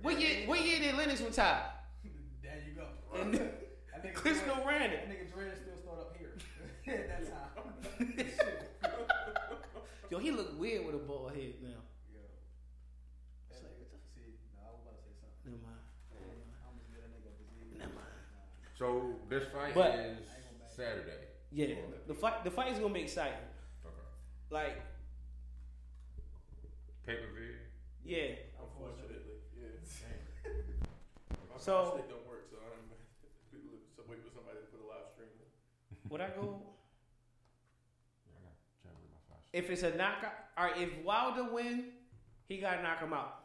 [0.02, 0.48] what year?
[0.48, 1.64] What year did Lennox retire?
[2.44, 2.86] There you go.
[3.22, 5.10] And That nigga Klitschko Durant- ran That it.
[5.10, 6.34] nigga Durant still start up here
[6.96, 8.26] at that time.
[10.10, 11.70] Yo, he look weird with a bald head now.
[12.12, 12.20] Yeah.
[13.50, 13.72] It's like,
[14.14, 15.56] See, no, I was about to say something.
[15.56, 15.72] Never.
[15.72, 17.80] I almost get that nigga a.
[17.80, 18.12] Never mind.
[18.78, 20.28] so this fight But- is
[20.76, 21.30] Saturday.
[21.54, 21.76] Yeah,
[22.08, 23.34] the fight the fight is gonna be exciting.
[23.86, 23.96] Okay.
[24.50, 24.82] Like,
[27.12, 27.56] Pay per view.
[28.08, 29.20] yeah, Unfortunately,
[29.60, 29.68] yeah.
[31.52, 32.88] My So- stick don't work, so I'm
[33.52, 35.28] people so wait for somebody to put a live stream.
[35.36, 36.10] in.
[36.10, 36.62] would I go?
[39.54, 40.78] If it's a knockout, all right.
[40.78, 41.88] If Wilder win,
[42.48, 43.36] he gotta knock him out.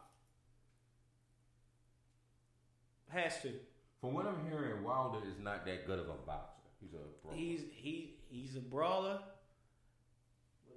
[3.09, 3.51] Has to.
[3.99, 6.61] From what I'm hearing, Wilder is not that good of a boxer.
[6.79, 7.33] He's a bro.
[7.35, 9.19] He's he he's a brawler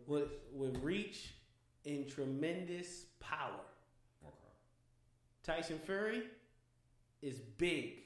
[0.09, 1.35] with with reach
[1.87, 3.61] and tremendous power.
[4.25, 4.35] Okay.
[5.43, 6.23] Tyson Fury
[7.23, 8.01] is big,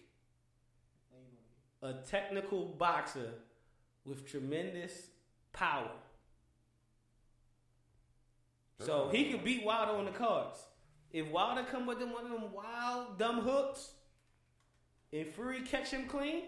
[1.82, 3.30] a technical boxer
[4.04, 5.08] with tremendous
[5.52, 5.90] power.
[8.80, 10.58] So he could beat Wilder on the cards.
[11.12, 13.92] If Wilder come with them one of them wild dumb hooks,
[15.12, 16.42] and Fury catch him clean,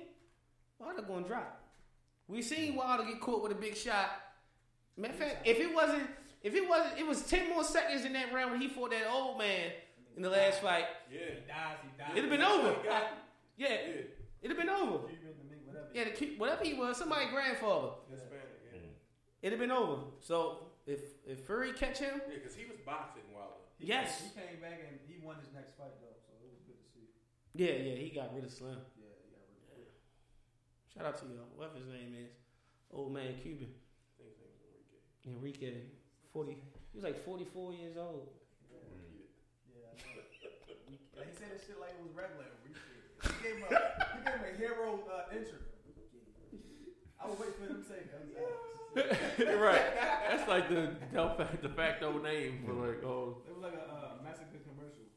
[0.78, 1.62] Wilder gonna drop.
[2.28, 4.10] We seen Wilder get caught with a big shot.
[4.96, 6.08] Matter of fact, if it wasn't,
[6.46, 9.06] if it wasn't, it was ten more seconds in that round when he fought that
[9.10, 9.70] old man
[10.16, 10.84] in the last fight.
[11.12, 11.18] Yeah.
[11.18, 12.10] He dies, he dies.
[12.12, 12.76] It'd have been over.
[12.84, 13.00] Yeah,
[13.56, 13.68] Yeah.
[14.42, 15.08] it'd have been over.
[15.08, 15.88] Cuban, the mink, whatever.
[15.92, 17.90] Yeah, the, kid- whatever he was, somebody grandfather.
[18.10, 18.78] Hispanic, yeah.
[18.78, 18.92] Mm.
[19.42, 20.02] It'd have been over.
[20.20, 23.60] So if if Fury catch him, Yeah, because he was boxing Wilder.
[23.78, 24.20] He Yes.
[24.20, 26.78] Came, he came back and he won his next fight though, so it was good
[26.80, 27.10] to see.
[27.52, 28.78] yeah, yeah, he got rid of Slim.
[28.96, 29.92] Yeah, he got rid of it.
[30.94, 32.32] Shout out to y'all, whatever his name is,
[32.92, 34.64] old man Cuban, I think his name was
[35.26, 35.66] Enrique.
[35.68, 35.72] Enrique,
[36.36, 36.60] forty.
[36.92, 38.28] He was like forty four years old.
[38.68, 40.20] Yeah, I know.
[41.16, 42.44] Like, he said this shit like it was regular.
[42.60, 45.56] He gave him a, he gave him a hero uh, intro.
[47.16, 48.20] I was waiting for him to say that.
[49.60, 49.82] right.
[50.28, 53.92] That's like the de facto- de facto name for like oh It was like a
[53.92, 55.08] uh, massacre commercial.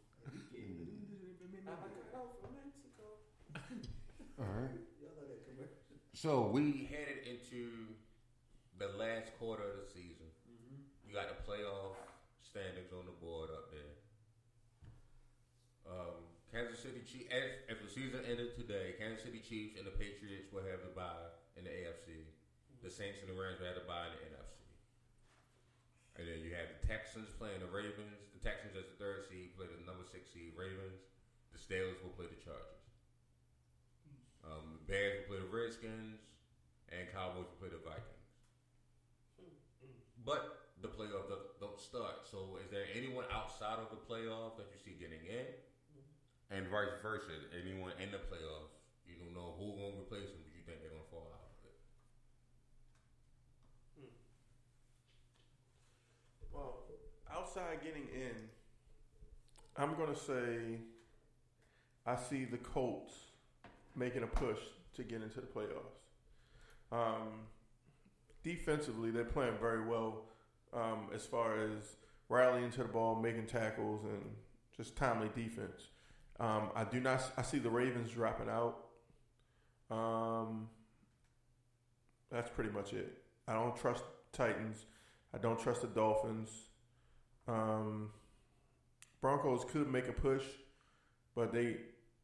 [4.39, 4.71] All right.
[6.13, 7.67] So we We headed into
[8.77, 10.08] the last quarter of the season.
[11.19, 11.99] Got the playoff
[12.39, 13.91] standings on the board up there.
[15.83, 16.15] Um,
[16.47, 17.27] Kansas City Chiefs.
[17.27, 20.95] If, if the season ended today, Kansas City Chiefs and the Patriots will have the
[20.95, 21.27] bye
[21.59, 22.23] in the AFC.
[22.79, 24.63] The Saints and the Rams will have the bye in the NFC.
[26.15, 28.31] And then you have the Texans playing the Ravens.
[28.31, 31.03] The Texans as the third seed play the number six seed Ravens.
[31.51, 32.79] The Steelers will play the Chargers.
[34.47, 36.23] Um, the Bears will play the Redskins,
[36.95, 38.23] and Cowboys will play the Vikings.
[40.23, 42.23] But the playoff don't, don't start.
[42.29, 45.45] So, is there anyone outside of the playoff that you see getting in?
[46.51, 48.73] And vice versa, anyone in the playoffs,
[49.05, 51.29] you don't know who going to replace them, but you think they're going to fall
[51.29, 51.77] out of it.
[56.51, 56.89] Well,
[57.31, 58.49] outside getting in,
[59.77, 60.81] I'm going to say
[62.07, 63.13] I see the Colts
[63.95, 64.59] making a push
[64.95, 65.99] to get into the playoffs.
[66.91, 67.45] Um,
[68.43, 70.28] defensively, they're playing very well
[70.73, 71.97] um, as far as
[72.27, 74.23] rallying to the ball, making tackles, and
[74.75, 75.89] just timely defense.
[76.39, 77.21] Um, I do not.
[77.37, 78.85] I see the Ravens dropping out.
[79.91, 80.69] Um,
[82.31, 83.21] that's pretty much it.
[83.47, 84.85] I don't trust Titans.
[85.33, 86.49] I don't trust the Dolphins.
[87.47, 88.11] Um,
[89.21, 90.43] Broncos could make a push,
[91.35, 91.77] but they,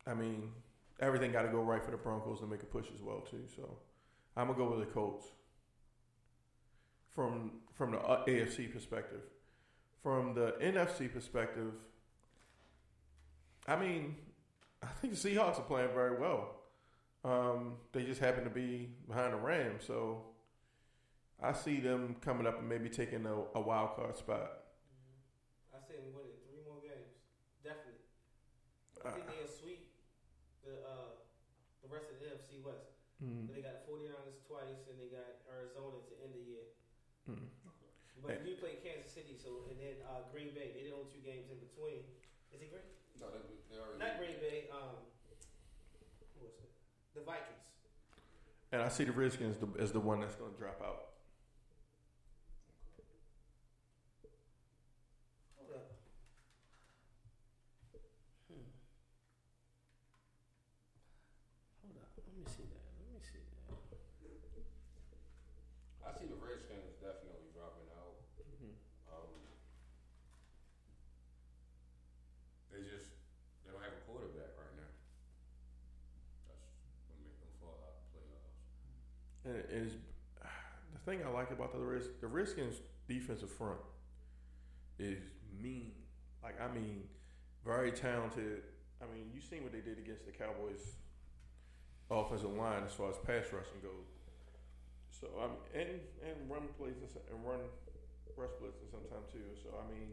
[0.08, 0.52] I mean,
[1.00, 3.44] everything got to go right for the Broncos to make a push as well too.
[3.56, 3.78] So
[4.38, 5.26] I'm gonna go with the Colts.
[7.16, 9.22] From from the uh, AFC perspective,
[10.04, 11.74] from the NFC perspective,
[13.68, 14.16] I mean,
[14.84, 16.56] I think the Seahawks are playing very well.
[17.24, 20.26] Um, they just happen to be behind the Rams, so
[21.42, 24.52] I see them coming up and maybe taking a, a wild card spot.
[25.74, 27.12] I say them winning three more games.
[27.64, 28.02] Definitely.
[29.04, 29.90] I Uh, think they'll sweep
[30.64, 31.12] the uh,
[31.82, 32.90] the rest of the NFC West.
[33.24, 36.66] Mm, They got the 49ers twice, and they got Arizona to end the year.
[37.30, 37.36] mm.
[38.26, 38.50] But Hey.
[38.50, 40.74] you play Kansas City, so and then uh, Green Bay.
[40.74, 42.02] They did only two games in between.
[42.50, 42.82] Is it Green?
[43.22, 43.38] No, they,
[43.70, 44.00] they already.
[44.02, 44.66] Not Green Bay.
[44.74, 44.98] Um,
[46.34, 46.72] who was it?
[47.14, 47.62] The Vikings.
[48.74, 51.14] And I see the Redskins the, as the one that's going to drop out.
[55.56, 55.86] Hold up.
[58.50, 58.68] Hmm.
[61.86, 62.10] Hold up.
[62.18, 62.84] Let me see that.
[63.00, 63.78] Let me see that.
[66.04, 68.20] I see the Redskins definitely dropping out.
[68.38, 68.76] Mm-hmm.
[69.10, 69.32] Um,
[72.70, 73.10] they just
[73.66, 74.92] they don't have a quarterback right now.
[76.46, 76.62] That's
[77.10, 78.54] what make them fall out of playoffs.
[79.50, 79.98] And it is
[80.38, 80.46] the
[81.06, 82.76] thing I like about the Reds, the Redskins
[83.08, 83.80] defensive front
[85.00, 85.20] is
[85.62, 85.92] mean.
[86.44, 87.04] Like I mean,
[87.66, 88.64] very talented.
[89.02, 90.96] I mean, you seen what they did against the Cowboys
[92.10, 94.08] offensive line as far as pass rushing goes.
[95.10, 97.60] So I mean, and and run plays and and run
[98.38, 99.40] rush blitzes sometimes too.
[99.64, 100.10] So I mean,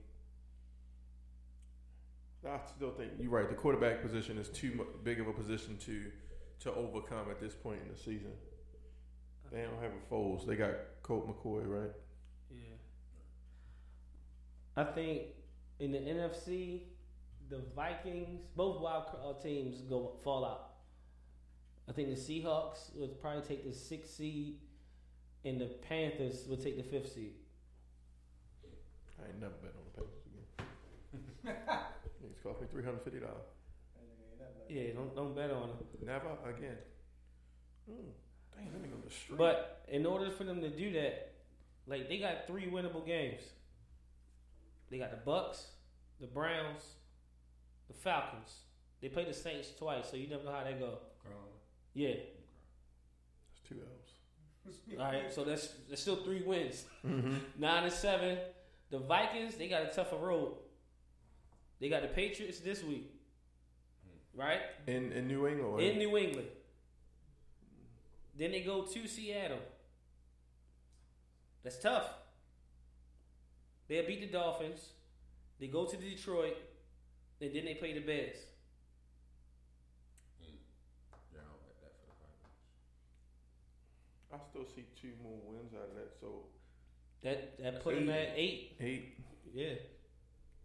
[2.46, 3.48] I still think you're right.
[3.48, 6.10] The quarterback position is too big of a position to
[6.60, 8.32] to overcome at this point in the season.
[9.52, 10.46] They don't have a Foles.
[10.46, 10.70] They got
[11.02, 11.90] Colt McCoy, right?
[12.50, 12.76] Yeah.
[14.76, 15.22] I think
[15.78, 16.80] in the NFC,
[17.50, 20.68] the Vikings, both wild ca- uh, teams go fall out.
[21.88, 24.58] I think the Seahawks would probably take the sixth seed,
[25.44, 27.34] and the Panthers would take the fifth seed.
[29.22, 30.22] I ain't never bet on the Panthers
[31.44, 31.56] again.
[32.24, 33.50] It's cost me three hundred fifty dollars.
[34.68, 35.78] Yeah, don't don't bet on them.
[36.06, 36.76] Never again.
[37.90, 38.12] Mm.
[38.56, 39.38] Damn, let me go to the street.
[39.38, 41.32] But in order for them to do that,
[41.86, 43.40] like they got three winnable games.
[44.90, 45.66] They got the Bucks,
[46.20, 46.82] the Browns,
[47.88, 48.52] the Falcons.
[49.00, 50.98] They play the Saints twice, so you never know how they go.
[51.94, 52.08] Yeah.
[52.08, 54.78] It's two L's.
[54.98, 55.32] All right.
[55.32, 56.84] So that's that's still three wins.
[57.06, 57.34] Mm-hmm.
[57.58, 58.38] Nine and seven.
[58.90, 60.54] The Vikings they got a tougher road.
[61.80, 63.10] They got the Patriots this week,
[64.36, 65.80] right In in New England.
[65.82, 66.46] in New England.
[68.36, 69.58] Then they go to Seattle.
[71.62, 72.08] That's tough.
[73.88, 74.80] They'll beat the Dolphins.
[75.60, 76.56] They go to Detroit,
[77.40, 78.36] and then they play the Bears.
[80.40, 80.48] Yeah,
[81.12, 82.58] I don't bet that for the Vikings.
[84.32, 86.12] I still see two more wins out of that.
[86.20, 86.46] So
[87.22, 88.76] That that put them at eight.
[88.80, 89.18] eight.
[89.54, 89.74] Yeah.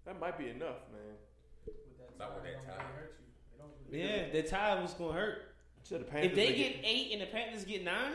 [0.06, 1.18] That might be enough, man.
[1.66, 2.84] With that Not with tie, that it don't tie.
[2.84, 3.26] really hurt you.
[3.54, 5.47] It don't really Yeah, the tie was gonna hurt.
[5.88, 6.32] So the Panthers.
[6.32, 8.12] If they get eight and the Panthers get nine,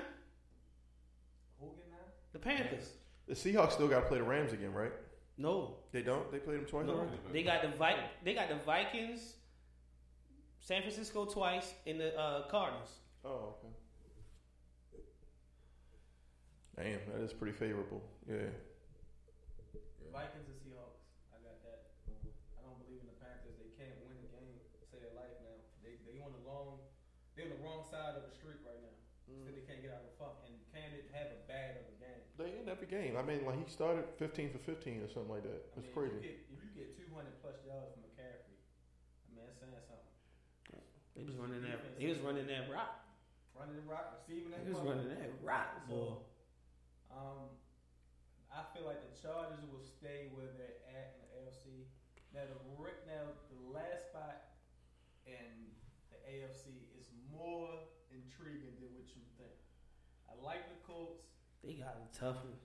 [1.59, 2.01] Who get nine?
[2.35, 2.91] the Panthers.
[3.27, 4.93] the Seahawks still got to play the Rams again, right?
[5.39, 6.31] No, They don't.
[6.31, 6.93] They played them twice no.
[6.93, 7.17] already.
[7.33, 9.37] They got the Vi- They got the Vikings,
[10.61, 12.91] San Francisco twice, and the uh, Cardinals.
[13.25, 13.73] Oh, okay.
[16.77, 18.03] Damn, that is pretty favorable.
[18.29, 18.53] Yeah.
[20.13, 21.01] Vikings and Seahawks.
[21.33, 21.97] I got that.
[22.05, 23.57] I don't believe in the Panthers.
[23.57, 24.61] They can't win a game.
[24.93, 25.33] Say it like
[25.81, 26.45] they're on the
[27.65, 28.93] wrong side of the street right now.
[29.25, 30.37] So they can't get out of the funk.
[30.45, 32.21] And Cam didn't have a bad of a game.
[32.37, 33.17] They in every game.
[33.17, 35.65] I mean, like he started 15 for 15 or something like that.
[35.73, 36.21] I It's mean, crazy.
[36.21, 39.73] If you, get, if you get 200 plus yards from McCaffrey, I mean, that's saying
[39.89, 40.13] something.
[41.17, 41.81] He was running that.
[41.97, 43.01] He was running that rock.
[43.57, 44.65] Running the rock, receiving that.
[44.65, 44.93] He was ball.
[44.93, 45.93] running that rock, boy.
[45.93, 46.25] So,
[47.13, 47.53] um,
[48.53, 51.89] I feel like the Chargers will stay where they're at in the AFC.
[52.33, 54.57] Now the ri- now the last spot
[55.29, 55.69] in
[56.09, 57.69] the AFC is more
[58.09, 59.53] intriguing than what you think.
[60.29, 61.29] I like the Colts,
[61.65, 62.57] They got a tough one.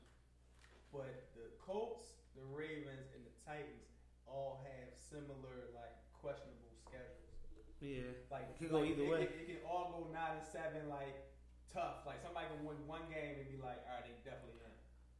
[0.97, 3.85] But the Colts, the Ravens, and the Titans
[4.25, 7.37] all have similar like questionable schedules.
[7.79, 8.17] Yeah.
[8.33, 9.21] Like It could go either it, way.
[9.29, 11.29] It, it can all go nine and seven, like
[11.69, 12.03] tough.
[12.09, 14.73] Like somebody can win one game and be like, all right, they definitely in.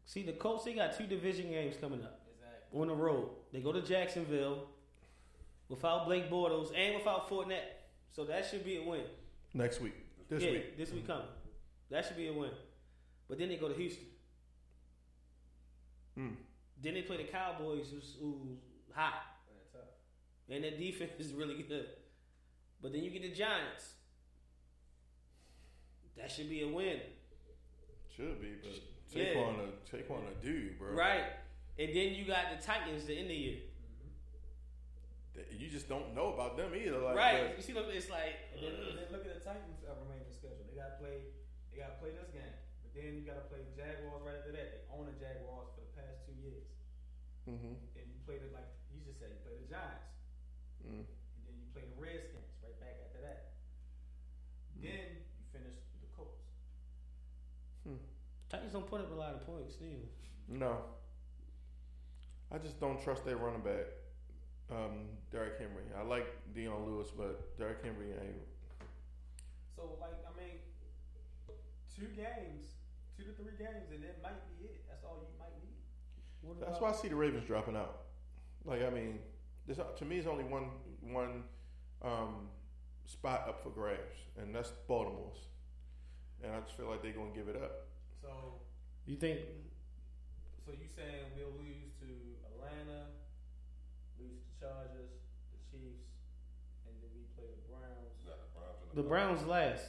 [0.09, 2.73] See, the Colts, they got two division games coming up Exactly.
[2.73, 3.29] on the road.
[3.53, 4.67] They go to Jacksonville
[5.69, 7.85] without Blake Bortles and without Fournette.
[8.11, 9.03] So that should be a win.
[9.53, 9.93] Next week.
[10.29, 10.77] This yeah, week.
[10.77, 11.11] This week mm-hmm.
[11.13, 11.27] coming.
[11.89, 12.51] That should be a win.
[13.29, 14.05] But then they go to Houston.
[16.17, 16.33] Hmm.
[16.81, 18.57] Then they play the Cowboys, who's, who's
[18.93, 19.13] hot.
[19.47, 19.93] Man, tough.
[20.49, 21.85] And their defense is really good.
[22.81, 23.93] But then you get the Giants.
[26.17, 26.99] That should be a win.
[28.15, 28.73] Should be, but
[29.13, 29.33] Yeah.
[29.33, 30.93] Saquon a Saquon a dude, bro.
[30.93, 31.37] Right.
[31.77, 33.57] And then you got the Titans to end the year.
[35.53, 36.97] You just don't know about them either.
[36.97, 37.53] Like, right.
[37.53, 38.49] You see, look, it's like.
[38.57, 40.65] And then, and then look at the Titans' remaining schedule.
[40.65, 41.29] They got to play.
[41.69, 44.49] They got to play this game, but then you got to play Jaguars right after
[44.57, 44.65] that.
[44.73, 46.65] They own the Jaguars for the past two years,
[47.47, 49.31] hmm and you play the like you just said.
[49.31, 50.11] You play the Giants,
[50.83, 51.07] Mm.
[51.07, 53.55] and then you play the Redskins right back after that.
[54.83, 56.43] Then you finish with the Colts.
[58.49, 60.07] Titans don't put up a lot of points, neither.
[60.47, 60.83] No.
[62.51, 63.91] I just don't trust their running back,
[64.71, 65.83] um, Derrick Henry.
[65.97, 68.47] I like Dion Lewis, but Derrick Henry ain't.
[69.75, 70.59] So like I mean,
[71.91, 72.79] two games,
[73.17, 74.87] two to three games, and it might be it.
[74.87, 75.66] That's all you might need.
[76.47, 78.03] What That's why I see the Ravens dropping out.
[78.63, 79.19] Like I mean,
[79.65, 80.69] there's to me, it's only one
[81.01, 81.43] one
[82.01, 82.47] um,
[83.05, 85.47] spot up for grabs, and that's Baltimore's.
[86.43, 87.87] And I just feel like they're gonna give it up.
[88.21, 88.29] So
[89.05, 89.39] You think
[90.65, 92.07] So you saying we'll lose to
[92.47, 93.07] Atlanta,
[94.19, 95.11] lose to Chargers,
[95.51, 96.07] the Chiefs,
[96.87, 98.15] and then we play the Browns.
[98.23, 99.85] You the Browns and the Browns last?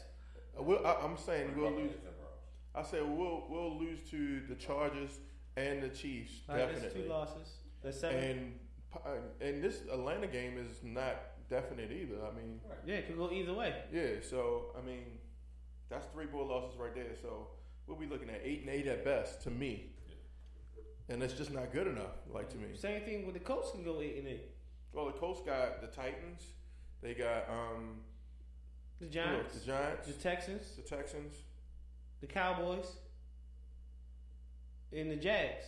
[0.59, 1.93] Uh, we'll, I, I'm saying we'll lose.
[1.93, 2.87] Buccaneers and Browns.
[2.87, 5.19] I said we'll we'll lose to the Chargers
[5.59, 7.03] and the Chiefs All right, definitely.
[7.03, 7.49] two losses.
[7.83, 8.19] That's seven.
[8.19, 8.53] And
[9.41, 11.17] and this Atlanta game is not
[11.51, 12.17] definite either.
[12.25, 13.75] I mean, yeah, it could go either way.
[13.93, 14.21] yeah.
[14.23, 15.05] So I mean,
[15.91, 17.15] that's three more losses right there.
[17.21, 17.49] So
[17.87, 19.93] we'll be looking at eight and eight at best to me,
[21.09, 22.17] and it's just not good enough.
[22.33, 22.69] Like to me.
[22.75, 24.51] Same thing with the Colts can go eight and eight.
[24.93, 26.43] Well, the Colts got the Titans.
[27.03, 28.01] They got um
[29.01, 29.15] The who else?
[29.15, 31.35] Giants, the Giants, the Texans, the Texans.
[32.21, 32.87] the Cowboys,
[34.93, 35.65] and the Jags.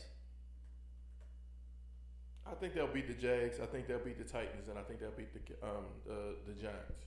[2.47, 3.61] I think they'll beat the Jags.
[3.61, 6.61] I think they'll beat the Titans, and I think they'll beat the um the the
[6.61, 7.05] Giants.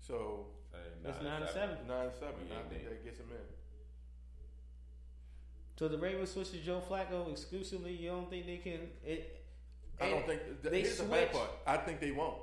[0.00, 1.76] So Hey, That's nine and seven.
[1.88, 2.34] nine and seven.
[2.50, 3.38] Yeah, I think they- that gets them in.
[5.78, 7.92] So the Ravens switch to Joe Flacco exclusively.
[7.92, 8.90] You don't think they can?
[9.04, 9.44] It,
[10.00, 11.40] I don't think th- they here's the bad switch.
[11.40, 11.50] part.
[11.66, 12.36] I think they won't.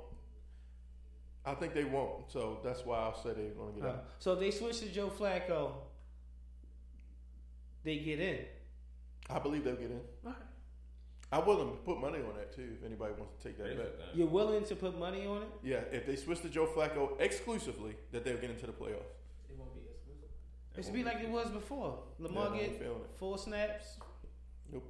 [1.44, 2.30] I think they won't.
[2.32, 4.04] So that's why I'll say they're going to get Uh, out.
[4.18, 5.72] so if they switch to Joe Flacco,
[7.84, 8.44] they get in.
[9.30, 10.00] I believe they'll get in.
[10.24, 10.40] Alright.
[11.32, 12.68] I'm willing to put money on that too.
[12.78, 13.94] If anybody wants to take that bet.
[14.14, 15.48] You're willing to put money on it?
[15.64, 19.10] Yeah, if they switch to Joe Flacco exclusively, that they'll get into the playoffs.
[19.50, 20.28] It won't be exclusive.
[20.78, 21.98] It should be like it was before.
[22.20, 22.92] Lamar Yeah, get it.
[23.18, 23.96] four snaps.
[24.72, 24.84] Nope.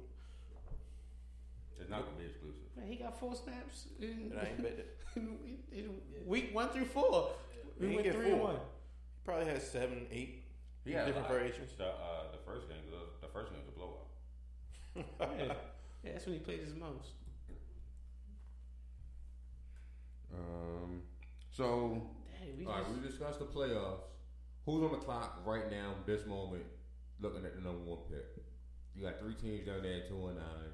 [1.79, 2.61] It's not gonna be exclusive.
[2.75, 4.97] Man, he got four snaps in, I ain't bet it.
[5.15, 5.37] in,
[5.71, 5.89] in
[6.25, 7.31] week one through four.
[7.79, 8.47] He We ain't went get three and four.
[8.49, 8.55] one.
[8.57, 10.43] He probably has seven, eight
[10.85, 11.35] He had a different lot.
[11.35, 11.71] variations.
[11.77, 14.06] The, uh, the first game, the, the first game was a blowout.
[14.97, 15.03] Yeah.
[16.03, 17.13] yeah, that's when he played his most.
[20.33, 21.01] Um,
[21.51, 22.01] so,
[22.39, 24.03] Dang, we all right, just, we discussed the playoffs.
[24.65, 26.63] Who's on the clock right now, this moment,
[27.21, 28.43] looking at the number one pick?
[28.93, 30.73] You got three teams down there at two and nine.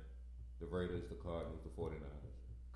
[0.59, 2.23] The Raiders, the Cardinals, the 49ers.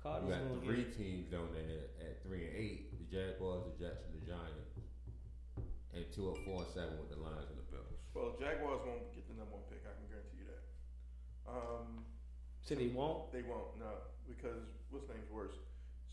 [0.04, 2.92] You got three get teams down there at three and eight.
[2.94, 4.72] The Jaguars, the Jets, and the Giants.
[5.92, 7.98] And two at four and seven with the Lions and the Bills.
[8.14, 9.82] Well, the Jaguars won't get the number one pick.
[9.84, 10.62] I can guarantee you that.
[11.48, 12.04] Um,
[12.62, 13.32] so they won't.
[13.32, 13.86] they won't, no,
[14.28, 15.54] because what's name's worse.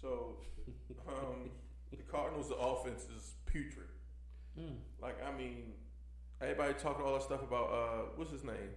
[0.01, 0.37] So,
[1.07, 1.49] um,
[1.91, 3.87] the Cardinals' the offense is putrid.
[4.57, 4.75] Hmm.
[5.01, 5.73] Like, I mean,
[6.41, 8.71] everybody talking all that stuff about uh, what's his name?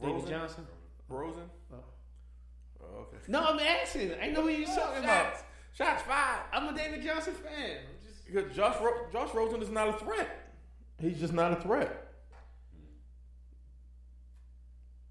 [0.00, 0.28] Rosen?
[0.28, 0.66] Johnson.
[1.08, 1.50] Rosen.
[1.72, 1.76] Oh.
[2.82, 3.16] Oh, okay.
[3.28, 4.12] No, I'm asking.
[4.20, 5.36] I know who you're talking about.
[5.72, 6.42] Shots fired.
[6.52, 7.78] I'm a David Johnson fan.
[7.78, 10.52] I'm just because Josh Ro- Josh Rosen is not a threat.
[11.00, 12.03] He's just not a threat.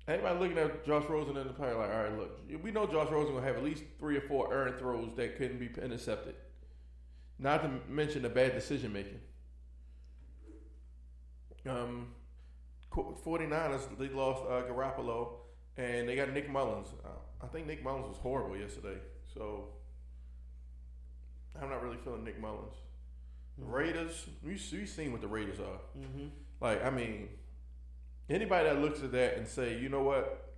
[0.07, 3.09] Anybody looking at Josh Rosen in the play like, all right, look, we know Josh
[3.09, 6.35] Rosen will have at least three or four errant throws that couldn't be intercepted.
[7.39, 9.19] Not to mention the bad decision making.
[11.67, 12.07] Um,
[12.93, 15.29] Co- 49ers, they lost uh, Garoppolo,
[15.77, 16.89] and they got Nick Mullens.
[17.03, 17.09] Uh,
[17.41, 18.97] I think Nick Mullens was horrible yesterday,
[19.33, 19.69] so
[21.59, 22.75] I'm not really feeling Nick Mullens.
[23.57, 25.79] The Raiders, we, have seen what the Raiders are.
[25.97, 26.27] Mm-hmm.
[26.59, 27.29] Like, I mean,
[28.29, 30.51] anybody that looks at that and say, you know what,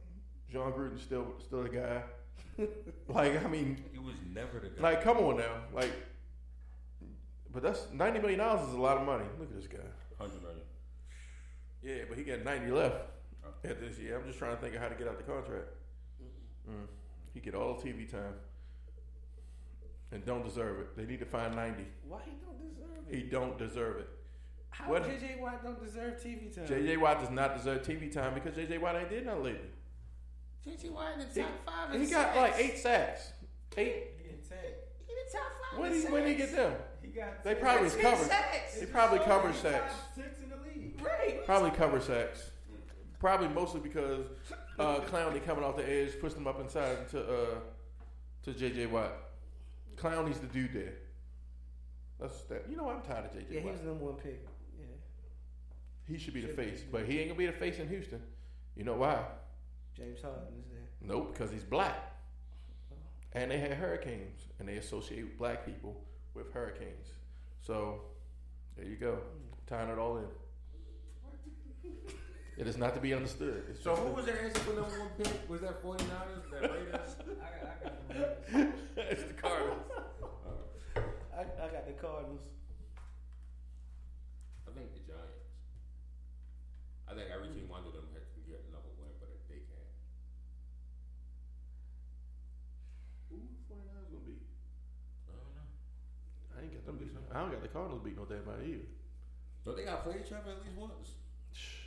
[0.52, 2.04] Jon Gruden's still still the guy.
[3.10, 4.82] like, I mean, He was never the guy.
[4.82, 5.92] like, come on now, like,
[7.52, 9.26] but that's ninety million dollars is a lot of money.
[9.40, 9.78] Look at this guy.
[10.18, 10.62] hundred million.
[11.82, 12.96] Yeah, but he got ninety left
[13.64, 14.18] at this year.
[14.18, 15.68] I'm just trying to think of how to get out the contract.
[16.70, 16.88] Mm.
[17.34, 18.34] He get all TV time
[20.12, 20.98] and don't deserve it.
[20.98, 21.86] They need to find ninety.
[22.08, 23.16] Why he don't deserve it?
[23.16, 24.10] He don't deserve it.
[24.78, 26.66] How what- JJ Watt don't deserve TV time?
[26.66, 29.70] JJ Watt does not deserve TV time because JJ Watt ain't did nothing lately.
[30.68, 32.02] JJ Watt in the He, top five.
[32.02, 32.38] he got sacks.
[32.38, 33.32] like eight sacks.
[33.78, 33.94] Eight.
[34.18, 34.44] He didn't.
[35.06, 35.80] He in the top five.
[35.80, 36.74] When in did he, when did he get them?
[37.02, 37.44] He got.
[37.44, 38.26] They probably was covered.
[38.28, 38.80] sacks.
[38.80, 39.94] He probably He's covered sacks.
[40.16, 41.00] Six in the league.
[41.02, 41.46] Right.
[41.46, 42.52] Probably cover sacks.
[43.20, 44.26] Probably mostly because
[44.80, 47.46] uh, Clowney coming off the edge pushed him up inside to uh,
[48.44, 49.14] to JJ Watt.
[49.96, 50.94] Clowney's the dude there.
[52.20, 52.66] That's that.
[52.70, 54.46] You know I'm tired of JJ Yeah, he was the number one pick.
[56.08, 56.14] Yeah.
[56.14, 57.80] He should be the Should be, face, should but he ain't gonna be the face
[57.80, 58.22] in Houston.
[58.76, 59.24] You know why?
[59.96, 60.80] James Harden is there.
[61.02, 62.12] Nope, because he's black.
[63.34, 66.02] And they had hurricanes, and they associate black people
[66.34, 67.08] with hurricanes.
[67.62, 68.02] So
[68.78, 69.54] there you go, hmm.
[69.68, 70.26] tying it all in.
[72.58, 73.64] It is not to be understood.
[73.70, 75.50] It's So who was the answer for number one pick?
[75.50, 76.06] Was that 49ers?
[76.52, 77.16] That Raiders?
[77.20, 78.74] I got, I got the Raiders.
[78.96, 79.82] it's the Cardinals.
[81.36, 82.40] I, I got the Cardinals.
[84.66, 85.44] I think the Giants.
[87.16, 89.88] I think every team under them to get another win, but they can't.
[93.32, 94.44] Who the 49ers gonna beat?
[95.32, 95.68] I don't know.
[96.52, 97.16] I ain't got them beat.
[97.32, 98.92] I don't got the Cardinals beat no damn body either.
[99.64, 101.16] Don't they got to play each other at least once?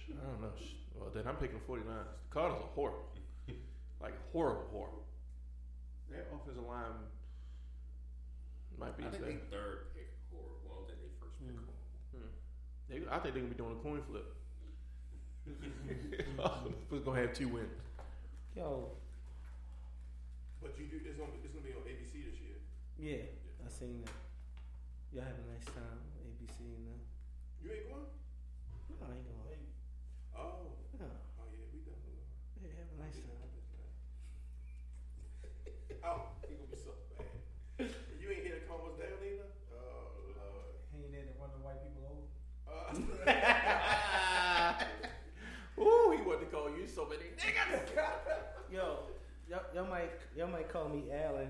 [0.09, 0.57] I don't know.
[0.97, 1.85] Well, then I'm picking 49ers.
[1.85, 3.13] The Cardinals are horrible.
[4.01, 5.05] like horrible, horrible.
[6.09, 7.05] Their offensive line
[8.81, 10.65] might be I think the they third pick horrible.
[10.65, 11.69] I don't think they first pick hmm.
[11.69, 11.85] horrible.
[12.17, 12.33] Hmm.
[12.89, 14.38] They, I think they're gonna be doing a coin flip.
[16.91, 17.73] We're gonna have two wins.
[18.57, 18.91] Yo,
[20.63, 20.99] But you do.
[21.05, 22.59] It's gonna, it's gonna be on ABC this year.
[22.99, 23.25] yeah,
[23.65, 24.13] I seen that.
[25.15, 27.01] Y'all have a nice time, ABC and them.
[27.63, 28.05] You ain't going?
[28.91, 29.63] No, I ain't going.
[30.37, 30.75] Oh.
[31.01, 31.07] No,
[31.39, 32.27] Oh yeah, we definitely.
[32.61, 33.39] yeah, have a nice time.
[36.05, 37.27] Oh, he gonna be so bad.
[38.21, 39.49] You ain't hear the calm down either.
[39.73, 40.77] Oh lord.
[40.93, 42.27] He ain't there to run the white people over.
[45.79, 47.95] Ooh, he wanted to call you so many niggas.
[48.73, 49.07] Yo,
[49.79, 51.49] y'all, y'all might y'all might call me Allen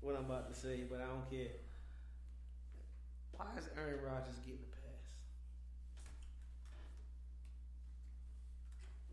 [0.00, 1.52] what I'm about to say, but I don't care.
[3.32, 5.04] Why is Aaron Rodgers getting a pass?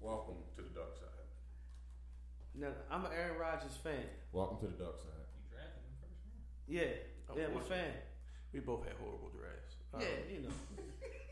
[0.01, 1.05] Welcome to the dark side.
[2.55, 4.03] No, I'm an Aaron Rodgers fan.
[4.33, 5.13] Welcome to the dark side.
[5.37, 6.43] You drafted him first round.
[6.67, 7.65] Yeah, Oh, yeah, I'm a boy.
[7.65, 7.91] fan.
[8.53, 9.75] We both had horrible drafts.
[9.93, 10.53] Um, Yeah, you know.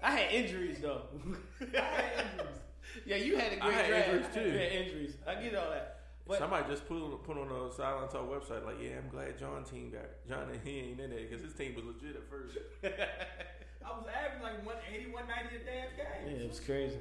[0.03, 1.01] I had injuries though.
[1.61, 2.59] I had injuries.
[3.05, 4.09] yeah, you had a I great I had draft.
[4.09, 4.51] injuries, too.
[4.53, 5.13] You had injuries.
[5.27, 5.96] I get all that.
[6.27, 9.37] But Somebody just put on, put on a Silent Talk website like, yeah, I'm glad
[9.37, 12.29] John team got John and he ain't in there because his team was legit at
[12.29, 12.57] first.
[12.83, 16.35] I was averaging like 180, 190 a damn game.
[16.37, 16.97] yeah, it was crazy.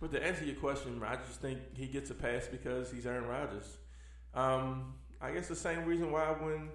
[0.00, 3.26] But to answer your question, I just think he gets a pass because he's Aaron
[3.26, 3.78] Rodgers.
[4.34, 6.68] Um, I guess the same reason why when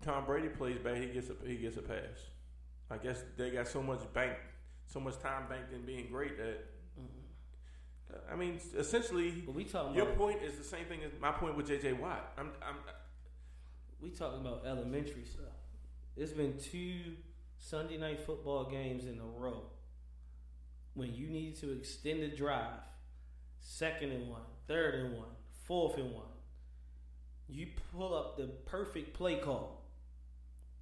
[0.00, 2.30] Tom Brady plays bad, he gets a he gets a pass.
[2.90, 4.32] I guess they got so much bank,
[4.86, 6.64] so much time banked in being great that.
[8.30, 11.32] I mean, essentially, But we talking your about point is the same thing as my
[11.32, 11.94] point with J.J.
[11.94, 12.32] Watt.
[12.38, 12.76] I'm, I'm,
[14.00, 15.44] we talking about elementary stuff.
[16.16, 17.16] It's been two
[17.58, 19.64] Sunday night football games in a row
[20.94, 22.80] when you need to extend the drive,
[23.60, 25.28] second and one, third and one,
[25.66, 26.24] fourth and one.
[27.48, 29.84] You pull up the perfect play call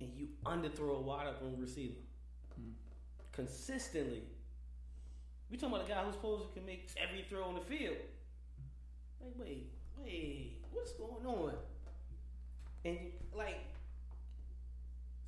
[0.00, 1.94] and you underthrow a wide open receiver
[2.54, 2.70] hmm.
[3.32, 4.22] consistently.
[5.50, 7.96] We talking about a guy who's supposed to can make every throw on the field.
[9.20, 11.54] Like, wait, wait, what's going on?
[12.84, 12.98] And
[13.34, 13.64] like,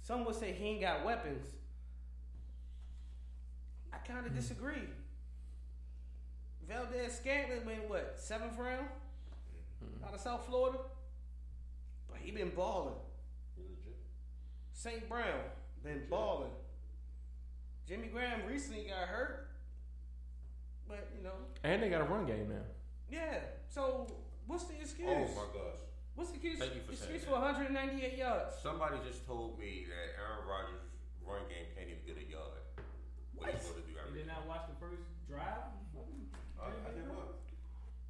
[0.02, 1.46] some would say he ain't got weapons.
[3.92, 4.38] I kind of hmm.
[4.38, 4.88] disagree.
[6.68, 8.86] Valdes-Scantling went what seventh round
[9.82, 10.04] hmm.
[10.04, 10.78] out of South Florida,
[12.08, 12.94] but he been balling.
[14.72, 15.06] St.
[15.10, 15.40] Brown
[15.84, 16.52] been balling.
[17.86, 19.49] Jimmy Graham recently got hurt,
[20.90, 22.66] but you know, And they got a run game now.
[23.08, 23.38] yeah.
[23.70, 24.10] So
[24.46, 25.06] what's the excuse?
[25.08, 25.78] Oh my gosh.
[26.18, 26.58] What's the excuse?
[26.58, 28.58] Thank you for excuse saying for 198 yards.
[28.60, 30.82] Somebody just told me that Aaron Rodgers'
[31.24, 32.58] run game can't even get a yard.
[33.38, 35.70] What he's going to do You every did not watch the first drive?
[36.60, 37.38] I, I did what?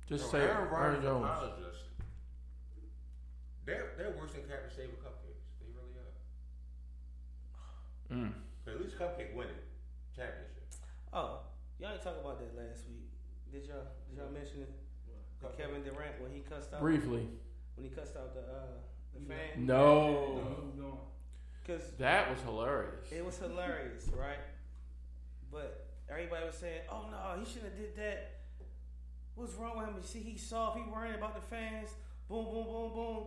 [0.09, 1.23] Just Yo, say Aaron Aaron Rodgers Jones.
[1.29, 1.83] apologist.
[3.69, 5.47] They're they're worse than Captain Saver Cupcakes.
[5.61, 6.11] They really are.
[8.17, 8.33] Mm.
[8.65, 9.55] 'Cause at least Cupcake winning
[10.17, 10.67] championship.
[11.13, 11.41] Oh,
[11.81, 13.09] y'all ain't talk about that last week.
[13.53, 13.87] Did y'all?
[14.09, 14.73] Did y'all mention it?
[15.41, 17.27] The Kevin Durant when he cussed out Briefly.
[17.75, 18.77] when he cussed out the uh,
[19.15, 21.01] the fan No.
[21.63, 23.11] Because That was hilarious.
[23.11, 24.39] it was hilarious, right?
[25.51, 28.37] But everybody was saying, "Oh no, he shouldn't have did that."
[29.35, 29.95] What's wrong with him?
[29.97, 30.77] You see, he's soft.
[30.77, 31.89] He worrying about the fans.
[32.29, 33.25] Boom, boom, boom, boom.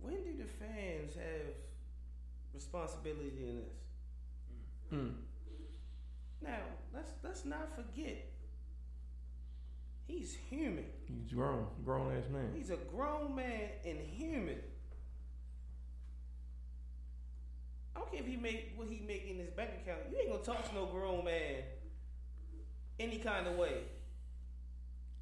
[0.00, 1.54] When do the fans have
[2.54, 3.74] responsibility in this?
[4.92, 5.14] Mm.
[6.44, 6.60] Now,
[6.94, 8.30] let's let's not forget.
[10.06, 10.84] He's human.
[11.06, 11.66] He's grown.
[11.84, 12.50] Grown ass man.
[12.54, 14.58] He's a grown man and human.
[17.96, 20.00] I don't care if he make what he make in his bank account.
[20.10, 21.62] You ain't gonna talk to no grown man
[23.00, 23.78] any kind of way.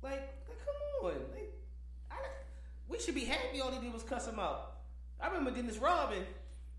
[0.03, 1.15] Like, like come on.
[1.33, 1.53] Like,
[2.11, 2.17] I,
[2.89, 4.79] we should be happy all he did was cuss him out.
[5.21, 6.25] I remember Dennis Robin.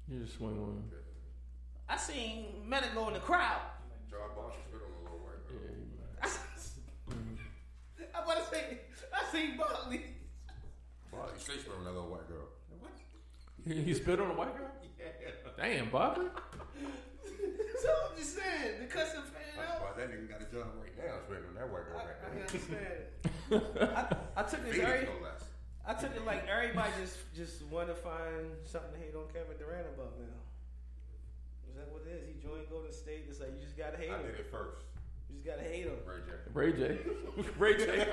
[0.10, 0.84] You just swing on him.
[1.88, 3.62] I seen Metta go in the crowd.
[8.54, 10.02] I'm about to say, I seen Barkley.
[11.12, 12.48] Bosch, you say spit on that little white girl.
[12.80, 12.92] What?
[13.68, 14.70] He, he spit on a white girl?
[15.00, 15.08] Yeah.
[15.58, 16.22] Damn, Bobby.
[17.82, 19.82] so I'm just saying, the cussing fan That's out.
[19.82, 22.20] why that nigga got a job right now spitting on that white girl I, right
[22.24, 22.48] I there.
[22.48, 23.02] understand.
[24.36, 24.74] I, I took it.
[24.74, 25.44] Phoenix, Every, no less.
[25.86, 29.58] I took it like everybody just just want to find something to hate on Kevin
[29.60, 30.40] Durant about now.
[31.70, 32.24] Is that what it is?
[32.26, 33.26] He joined Golden State.
[33.30, 34.26] It's like you just gotta hate I him.
[34.32, 34.88] did it first.
[35.44, 35.94] You just gotta hate him.
[36.54, 37.00] Ray J.
[37.58, 37.78] Ray J.
[37.78, 38.08] Ray J.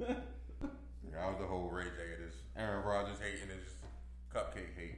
[0.00, 0.14] Yeah,
[1.20, 2.36] I was the whole Ray J of this.
[2.56, 3.74] Aaron Rodgers hating his
[4.34, 4.96] cupcake hate.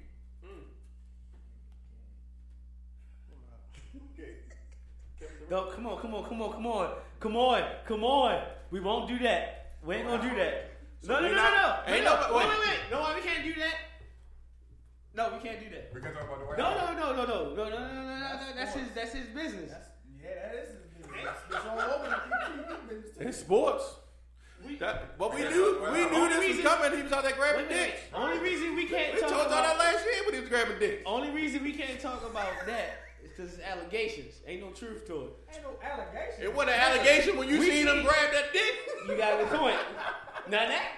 [5.51, 8.43] No, come on, come on, come on, come on, come on, come on.
[8.71, 9.75] We won't do that.
[9.85, 10.71] We ain't gonna do that.
[11.05, 11.77] No, no, no, no, no.
[11.89, 12.59] ain't no, no- wait, wait.
[12.59, 12.79] wait, wait.
[12.91, 13.75] No, we can't do that.
[15.15, 15.91] No, we can't do that.
[15.95, 16.97] We can talk about the White No, House.
[16.97, 18.37] no, no, no, no, no, no, no, no, no, no.
[18.57, 18.89] That's his.
[18.95, 19.71] That's his business.
[19.71, 19.89] That's,
[20.23, 21.37] yeah, that is his business.
[21.51, 23.25] It's all over the TV business too.
[23.25, 23.85] In sports.
[24.67, 26.97] We, That, but we Yeah, knew we knew only this was coming.
[26.97, 28.01] He was out there grabbing wait, wait, dicks.
[28.15, 28.23] wait.
[28.23, 30.79] Only reason we can't We talk told y'all that last year when he was grabbing
[30.79, 31.03] dicks.
[31.05, 32.91] Only reason we can't talk about that
[33.25, 34.35] is because it's allegations.
[34.47, 35.31] Ain't no truth to it.
[35.53, 36.43] Ain't no allegation.
[36.45, 38.75] It wasn't an allegation when you We seen him grab that dick.
[39.09, 39.77] You got a point.
[40.49, 40.93] Now that.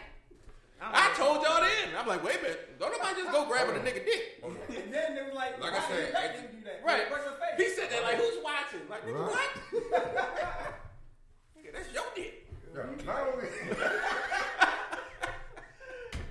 [0.93, 1.95] I told y'all then.
[1.99, 2.79] I'm like, wait a minute.
[2.79, 3.83] Don't nobody just go grabbing a oh.
[3.83, 4.43] nigga dick.
[4.45, 6.83] And then they was like, Like I said, you let it- do that?
[6.85, 7.11] Right.
[7.11, 7.57] What's your face?
[7.57, 8.81] He said that like, who's watching?
[8.91, 9.51] Like, nigga, what?
[11.57, 12.47] Nigga, that's your dick.
[12.75, 13.49] Yeah, not only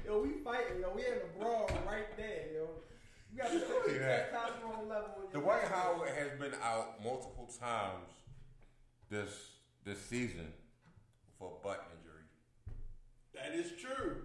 [0.05, 0.91] Yo, we fighting, yo.
[0.95, 2.67] We in the brawl right there, yo.
[3.31, 4.25] You got to put the Yeah.
[4.29, 5.73] testosterone level in your Dwight body.
[5.73, 8.09] Howard has been out multiple times
[9.09, 9.29] this
[9.85, 10.53] this season
[11.39, 12.23] for butt injury.
[13.33, 14.23] That is true.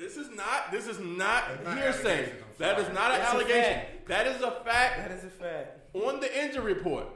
[0.00, 0.72] This is not.
[0.72, 2.32] This is not not hearsay.
[2.56, 3.80] That is not an That's a allegation.
[4.08, 5.94] That is a fact That is a fact.
[5.94, 7.06] on the injury report.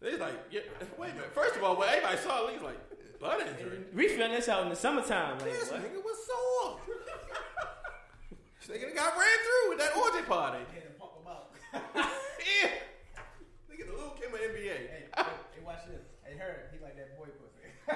[0.00, 0.60] They're like, yeah,
[0.98, 1.34] wait a minute.
[1.34, 2.78] First of all, when everybody saw it, he's like,
[3.20, 3.80] butt injury.
[3.94, 5.38] We found this out in the summertime.
[5.40, 5.82] Like, This what?
[5.82, 6.80] nigga was sore.
[8.60, 10.58] this nigga got ran through with that orgy party.
[10.72, 11.50] Had to pump him out.
[12.62, 12.70] yeah.
[13.70, 14.56] Nigga, the little Kim of NBA.
[14.56, 16.00] hey, hey, hey, watch this.
[16.22, 17.68] Hey, her, he like that boy pussy.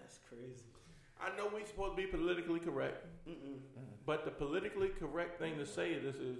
[0.00, 0.64] That's crazy.
[1.28, 3.04] I know we're supposed to be politically correct,
[4.06, 6.38] but the politically correct thing to say to this is,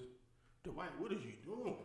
[0.64, 1.76] Dwight, what is you doing?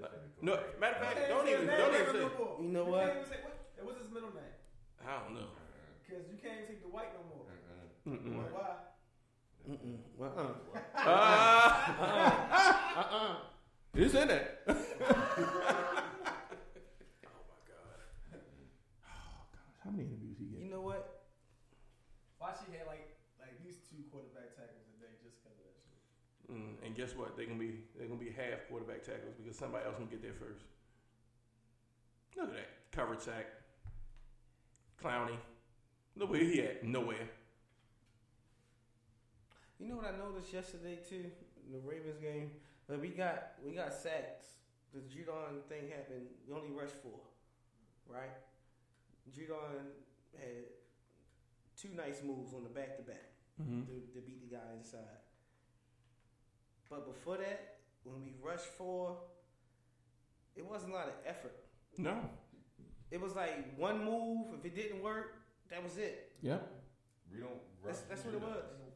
[0.00, 0.10] Like,
[0.42, 2.20] no, matter of fact, don't even, don't even say.
[2.62, 3.04] You know You what?
[3.06, 4.54] can't even say, what, hey, what's his middle name?
[5.02, 5.48] I don't know.
[6.06, 7.46] Because you can't even say the white no more.
[8.06, 8.52] Mm-mm.
[8.54, 8.70] Why?
[9.68, 9.98] Mm-mm.
[10.20, 10.54] Uh-uh.
[10.94, 11.10] Uh,
[13.02, 13.34] Uh-uh.
[13.94, 14.60] it's in it.
[14.68, 14.84] oh my
[17.66, 17.98] god.
[19.02, 20.70] Oh gosh, how many interviews he You get?
[20.70, 21.02] know what?
[22.38, 25.66] Why she had like like at least two quarterback tackles a day just because of
[25.66, 25.98] that shit?
[26.46, 27.36] Mm, and guess what?
[27.36, 30.32] They're gonna be they're gonna be half quarterback tackles because somebody else gonna get there
[30.32, 30.62] first.
[32.36, 33.46] Look at that coverage sack.
[35.02, 35.36] Clowney.
[36.16, 36.84] Look where he at.
[36.84, 37.28] Nowhere.
[39.78, 41.26] You know what I noticed yesterday too?
[41.66, 42.50] in The Ravens game.
[42.88, 44.46] Like we got we got sacks.
[44.94, 46.26] The Judon thing happened.
[46.48, 47.20] We only rushed four,
[48.08, 48.30] right?
[49.36, 49.84] Judon
[50.38, 50.64] had
[51.76, 53.22] two nice moves on the back to back
[53.60, 53.80] Mm-hmm.
[53.86, 55.00] to to beat the guy inside.
[56.88, 59.16] But before that, when we rushed for,
[60.54, 61.56] it wasn't a lot of effort.
[61.98, 62.16] No.
[63.10, 64.46] It was like one move.
[64.58, 65.36] If it didn't work,
[65.70, 66.32] that was it.
[66.42, 66.68] Yep.
[67.32, 67.50] We don't.
[67.84, 68.64] That's, rush that's what it was.
[68.80, 68.86] no.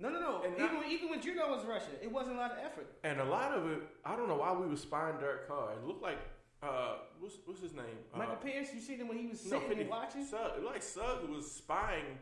[0.00, 0.42] No, no, no.
[0.44, 2.86] And even not- even when Judon was rushing, it wasn't a lot of effort.
[3.02, 5.72] And a lot of it, I don't know why we were spying Derek Carr.
[5.72, 6.18] It looked like,
[6.62, 7.84] uh, what's what's his name?
[8.16, 10.24] Michael uh, Pierce, you see him when he was no, sitting 50 and watching.
[10.24, 10.56] Suggs.
[10.56, 12.18] It looked like Suggs was spying.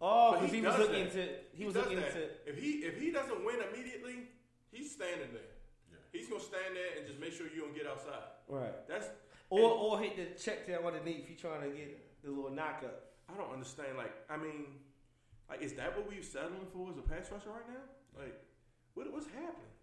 [0.00, 1.16] Oh, because he he, was looking that.
[1.16, 2.08] into he, was looking that.
[2.08, 4.28] into If he if he doesn't win immediately,
[4.72, 5.52] he's standing there.
[5.90, 5.98] Yeah.
[6.12, 8.26] He's gonna stand there and just make sure you don't get outside.
[8.48, 9.06] right, That's
[9.50, 11.28] or or hit the check down underneath.
[11.28, 13.10] You trying to get the little knockup.
[13.30, 13.94] I don't understand.
[13.98, 14.82] Like, I mean,
[15.48, 17.86] like, is that what we're settling for as a pass rusher right now?
[18.18, 18.38] Like,
[18.94, 19.74] what what's happening?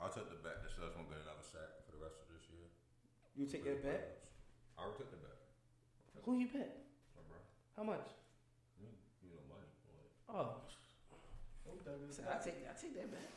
[0.00, 2.44] I'll take the bet that Suggs won't get another sack for the rest of this
[2.50, 2.66] year.
[3.36, 4.24] You take that bet.
[4.76, 5.38] I will take the bet.
[6.24, 6.82] Who you bet?
[7.16, 7.38] My bro.
[7.76, 8.08] How much?
[8.80, 8.88] You
[9.24, 9.68] you know money.
[9.84, 10.04] boy.
[10.32, 10.64] Oh,
[11.64, 12.40] Don't tell me so that.
[12.40, 13.28] I take I take that bet.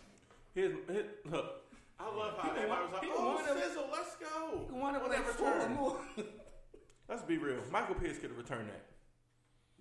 [0.58, 1.70] Here's, here, look.
[2.00, 4.96] I love how He everybody was like, he "Oh, wanted- Sizzle, let's go." You want
[4.96, 5.74] it On with that four return.
[5.76, 6.00] more.
[7.08, 7.60] Let's be real.
[7.72, 8.86] Michael Pierce could have returned that.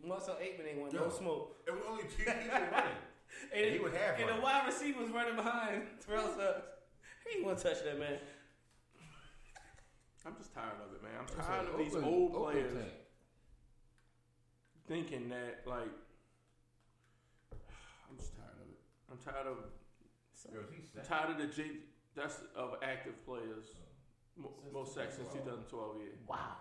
[0.06, 1.00] Muscle Aikman ain't want Yo.
[1.00, 1.56] no smoke.
[1.66, 2.92] It was only two people running.
[3.54, 6.62] And, He would have and the wide receiver was running behind Terrell Suggs.
[7.26, 8.18] He ain't want to touch that man.
[10.26, 11.12] I'm just tired of it, man.
[11.20, 12.92] I'm tired said, of these Oakland- old players tank.
[14.86, 15.88] thinking that like.
[18.10, 18.78] I'm just tired of it.
[19.10, 19.58] I'm tired of
[20.52, 21.70] Yo, is he I'm tired of the J.
[22.14, 23.66] That's of active players.
[23.76, 24.42] Oh.
[24.42, 25.68] Mo- Since most sacks since 2012.
[25.68, 26.16] 2012 year.
[26.28, 26.56] Wow.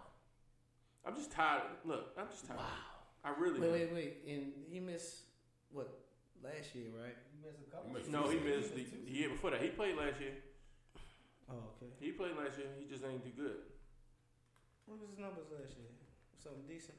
[1.05, 1.63] I'm just tired.
[1.83, 2.59] Look, I'm just tired.
[2.59, 2.95] Wow.
[3.23, 3.59] I really.
[3.59, 4.13] Wait, wait, wait.
[4.27, 5.27] And he missed
[5.71, 5.91] what
[6.43, 7.15] last year, right?
[7.31, 7.89] He missed a couple.
[7.89, 9.61] He missed No, he two missed the, the year before that.
[9.61, 10.35] He played last year.
[11.49, 11.91] Oh, okay.
[11.99, 12.67] He played last year.
[12.79, 13.61] He just ain't do good.
[14.85, 15.89] What was his numbers last year?
[16.41, 16.97] Something decent.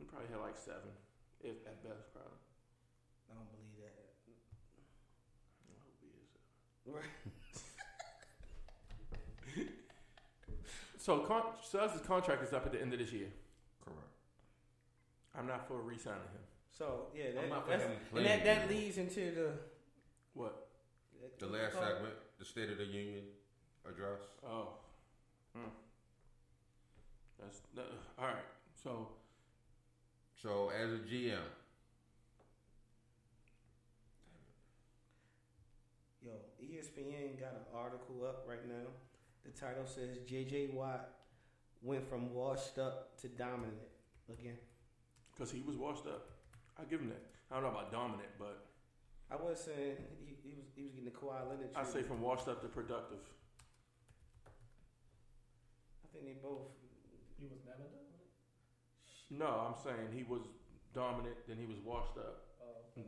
[0.00, 0.92] He probably had like seven,
[1.40, 2.40] if at best, probably.
[3.28, 3.96] I don't believe that.
[5.68, 6.32] I hope he is.
[6.86, 7.04] Right.
[11.06, 13.28] So con- Suggs' contract is up at the end of this year.
[13.84, 14.00] Correct.
[15.38, 16.42] I'm not for re-signing him.
[16.76, 19.50] So yeah, I'm that, not for that's, him and that that leads into the
[20.34, 20.66] What?
[21.38, 23.22] The last segment, the State of the Union
[23.88, 24.20] address.
[24.44, 24.70] Oh.
[25.56, 25.68] Hmm.
[27.40, 27.86] That's that,
[28.18, 28.36] all right.
[28.82, 29.06] So
[30.34, 31.38] So as a GM,
[36.26, 38.90] Yo, ESPN got an article up right now.
[39.44, 40.70] The title says J.J.
[40.74, 41.08] Watt
[41.82, 43.76] went from washed up to dominant
[44.28, 44.58] again.
[45.32, 46.30] because he was washed up,
[46.80, 47.22] I give him that.
[47.48, 48.66] I don't know about dominant, but
[49.30, 51.70] I was saying he, he was he was getting the Kawhi Leonard.
[51.76, 52.08] I say treatment.
[52.08, 53.22] from washed up to productive.
[56.02, 56.74] I think they both.
[57.38, 58.02] He was never done.
[59.30, 60.42] No, I'm saying he was
[60.92, 62.45] dominant, then he was washed up, and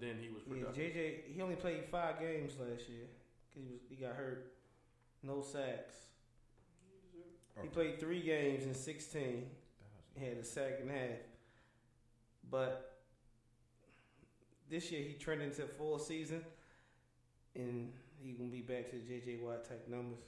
[0.00, 0.66] then he was Yeah.
[0.72, 1.32] JJ.
[1.34, 3.06] He only played five games last year
[3.48, 4.52] because he was he got hurt.
[5.22, 5.94] No sacks.
[7.60, 9.50] He played three games in sixteen.
[10.14, 11.18] He had a sack and a half.
[12.50, 12.98] But
[14.70, 16.44] this year he turned into full season,
[17.54, 17.92] and
[18.22, 20.20] he gonna be back to the JJ Watt type numbers.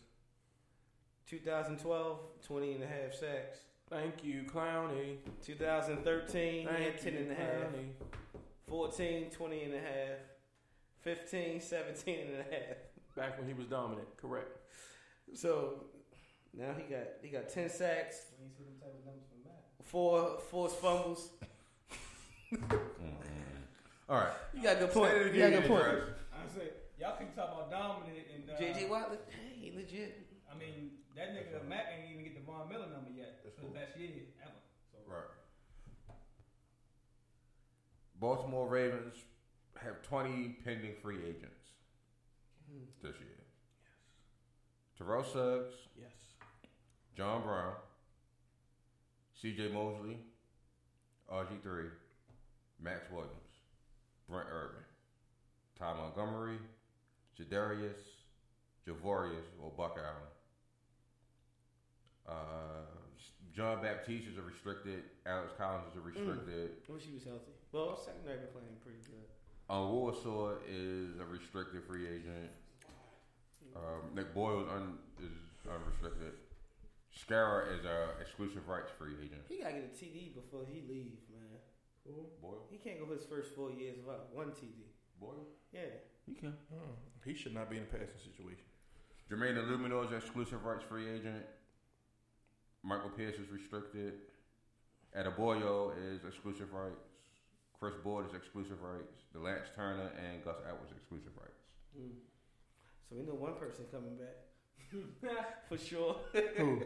[1.27, 3.59] 2012, 20 and a half sacks.
[3.89, 5.19] Thank you, Clowney.
[5.43, 7.49] 2013, he had 10 you, and a half.
[7.51, 7.91] Clowney.
[8.81, 10.19] 14, 20 and a half.
[11.03, 12.77] 15, 17 and a half.
[13.17, 14.57] Back when he was dominant, correct.
[15.35, 15.85] So
[16.57, 19.43] now he got he got 10 sacks, we ain't see them type of numbers from
[19.43, 19.65] Matt.
[19.83, 21.31] four forced fumbles.
[24.09, 24.33] All right.
[24.55, 25.11] You got a good point.
[25.11, 25.87] State of the You got a good point.
[26.31, 26.67] I say
[27.01, 30.27] y'all keep talking about dominant and uh, JJ Watt, le- hey, legit.
[30.51, 33.63] I mean that nigga Matt ain't even get the Von Miller number yet That's for
[33.63, 33.75] the cool.
[33.75, 34.53] best year ever.
[34.93, 35.27] So Right.
[38.21, 39.15] Baltimore Ravens
[39.83, 41.71] have 20 pending free agents
[43.03, 43.29] this year.
[43.39, 44.99] Yes.
[44.99, 46.13] Terrell Suggs, Yes.
[47.17, 47.73] John Brown,
[49.41, 49.69] C.J.
[49.73, 50.19] Mosley,
[51.33, 51.89] RG3,
[52.83, 53.33] Maxx Williams,
[54.29, 54.83] Brent Urban,
[55.79, 56.59] Ty Montgomery,
[57.39, 57.97] Jadarius,
[58.87, 60.31] Javorius, or Buck Allen.
[62.29, 62.33] Uh,
[63.55, 65.03] John Baptiste is a restricted.
[65.27, 66.71] Alex Collins is a restricted.
[66.89, 67.53] I wish he was healthy.
[67.73, 69.31] Well, secondary been playing pretty good.
[69.71, 72.51] Uh, Onwuasor is a restricted free agent.
[73.77, 75.39] Um, Nick Boyle is, un, is
[75.71, 76.35] unrestricted.
[77.15, 79.43] Skura is a exclusive rights free agent.
[79.49, 81.59] He gotta get a TD before he leave, man.
[82.43, 82.67] Boyle?
[82.71, 84.91] He can't go his first four years without one TD.
[85.21, 85.47] Boyle?
[85.73, 86.03] Yeah.
[86.27, 86.55] He can.
[87.25, 88.65] He should not be in a passing situation.
[89.31, 91.45] Jermaine Eluemunor is exclusive rights free agent.
[92.83, 94.15] Michael Pierce is restricted.
[95.17, 97.10] Adebayo is exclusive rights.
[97.81, 99.23] Chris is exclusive rights.
[99.35, 101.63] De'Lance Turner and Gus Edwards exclusive rights.
[101.99, 102.11] Mm.
[103.09, 106.17] So we know one person coming back for sure.
[106.57, 106.83] Who?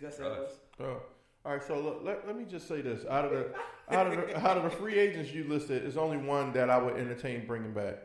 [0.00, 0.20] Gus Gus.
[0.20, 0.52] Edwards.
[0.80, 1.02] Oh.
[1.44, 3.52] All right, so look, let, let me just say this: out of the
[3.94, 6.78] out of the, out of the free agents you listed, there's only one that I
[6.78, 7.98] would entertain bringing back,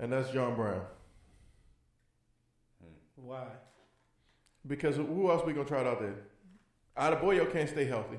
[0.00, 0.82] and that's John Brown.
[3.14, 3.46] Why?
[4.66, 6.14] Because who else we gonna try it out there?
[6.98, 8.18] Adebayo can't stay healthy.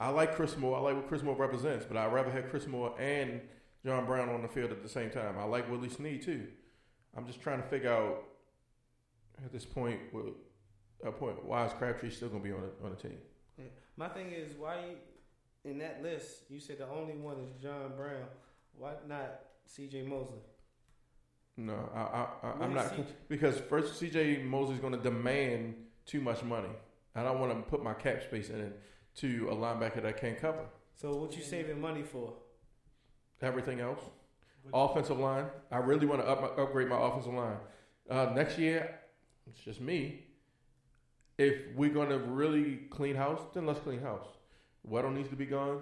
[0.00, 0.76] I like Chris Moore.
[0.78, 3.40] I like what Chris Moore represents, but I'd rather have Chris Moore and
[3.84, 5.36] John Brown on the field at the same time.
[5.38, 6.46] I like Willie Snead too.
[7.16, 8.24] I'm just trying to figure out
[9.44, 10.34] at this point, what-
[11.02, 13.16] a point why is Crabtree still gonna be on the, on the team?
[13.56, 13.64] Yeah.
[13.96, 17.92] My thing is, why you, in that list you said the only one is John
[17.96, 18.24] Brown?
[18.76, 20.02] Why not C.J.
[20.02, 20.40] Mosley?
[21.56, 24.42] No, I, I, I, I'm not C- because first C.J.
[24.42, 25.74] Mosley's going to demand
[26.06, 26.68] too much money.
[27.14, 28.80] I don't want to put my cap space in it
[29.16, 30.64] to a linebacker that can't cover
[30.96, 32.32] So what you saving money for?
[33.42, 34.00] everything else.
[34.74, 37.56] Offensive line, I really want to up my, upgrade my offensive line.
[38.10, 38.98] Uh, next year,
[39.46, 40.26] it's just me.
[41.38, 44.26] If we're going to really clean house, then let's clean house.
[44.86, 45.80] Weddle needs to be gone.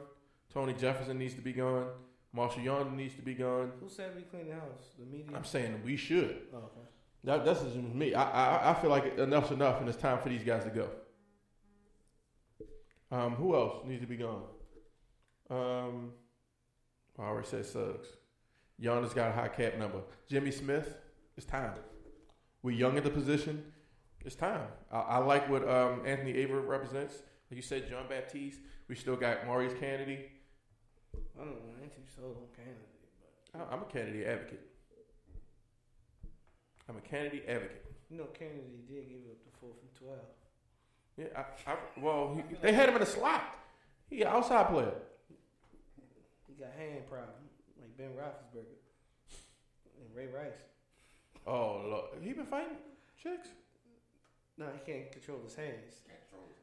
[0.55, 1.89] Tony Jefferson needs to be gone.
[2.33, 3.73] Marshall Yanda needs to be gone.
[3.81, 4.93] Who said we clean the house?
[4.99, 5.37] The media.
[5.37, 6.43] I'm saying we should.
[6.55, 6.87] Oh, okay.
[7.25, 8.15] That, that's just me.
[8.15, 10.89] I, I I feel like enough's enough, and it's time for these guys to go.
[13.11, 14.43] Um, who else needs to be gone?
[15.51, 16.13] Um,
[17.19, 18.07] I already said Suggs.
[18.81, 20.01] Giannis got a high cap number.
[20.29, 20.95] Jimmy Smith,
[21.37, 21.73] it's time.
[22.63, 23.73] We're young at the position.
[24.25, 24.67] It's time.
[24.93, 27.15] I, I like what um, Anthony Averett represents.
[27.51, 28.61] Like you said, John Baptiste.
[28.89, 30.27] We still got Maurice Canady.
[31.15, 31.75] I don't know.
[31.79, 32.85] I ain't too sold on Canady.
[33.55, 34.61] I- I'm a Canady advocate.
[36.89, 37.85] I'm a Canady advocate.
[38.11, 40.25] You know, Canady did give up the fourth and twelve.
[41.19, 43.43] Yeah, I, I, well, he, they had him in a slot.
[44.09, 44.93] He an outside player.
[46.47, 47.31] He got hand problem,
[47.81, 48.79] like Ben Roethlisberger
[50.01, 50.55] and Ray Rice.
[51.47, 52.05] Oh, Lord.
[52.23, 52.77] he been fighting
[53.21, 53.49] chicks.
[54.57, 56.03] No, he can't control his hands.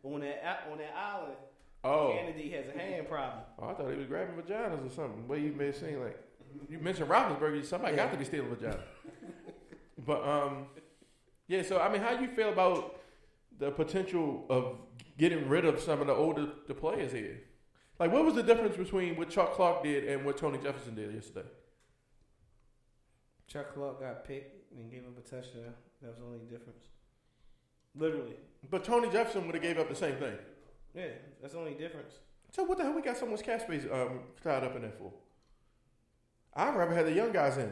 [0.04, 1.36] But on that on that island,
[1.84, 3.44] Oh, Canady has a hand problem.
[3.60, 5.24] oh I thought he was grabbing vaginas or something.
[5.28, 6.20] But you may have seen like
[6.70, 7.66] you mentioned Roethlisberger.
[7.66, 8.80] Somebody got to be stealing vagina.
[10.06, 10.66] but um,
[11.48, 11.62] yeah.
[11.64, 12.98] So I mean, how you feel about
[13.60, 14.78] the potential of
[15.18, 17.42] getting rid of some of the older the players here?
[18.00, 21.14] Like, what was the difference between what Chuck Clark did and what Tony Jefferson did
[21.14, 21.48] yesterday?
[23.48, 25.74] Chuck Clark got picked and gave up a touchdown.
[26.02, 26.84] That was the only difference.
[27.96, 28.36] Literally.
[28.70, 30.36] But Tony Jefferson would have gave up the same thing.
[30.94, 31.08] Yeah,
[31.42, 32.16] that's the only difference.
[32.52, 35.12] So what the hell we got someone's cap space um, tied up in there for?
[36.54, 37.72] I'd rather have the young guys in.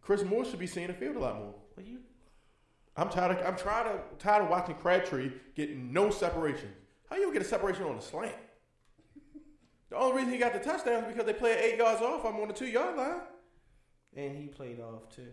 [0.00, 1.54] Chris Moore should be seeing the field a lot more.
[1.76, 2.00] Well, you
[2.96, 3.38] I'm tired.
[3.38, 6.70] Of, I'm tired of tired of watching Crabtree getting no separation.
[7.08, 8.34] How you gonna get a separation on a slant?
[9.90, 12.24] The only reason he got the touchdown is because they played eight yards off.
[12.24, 13.20] I'm on the two yard line.
[14.16, 15.26] and he played off too.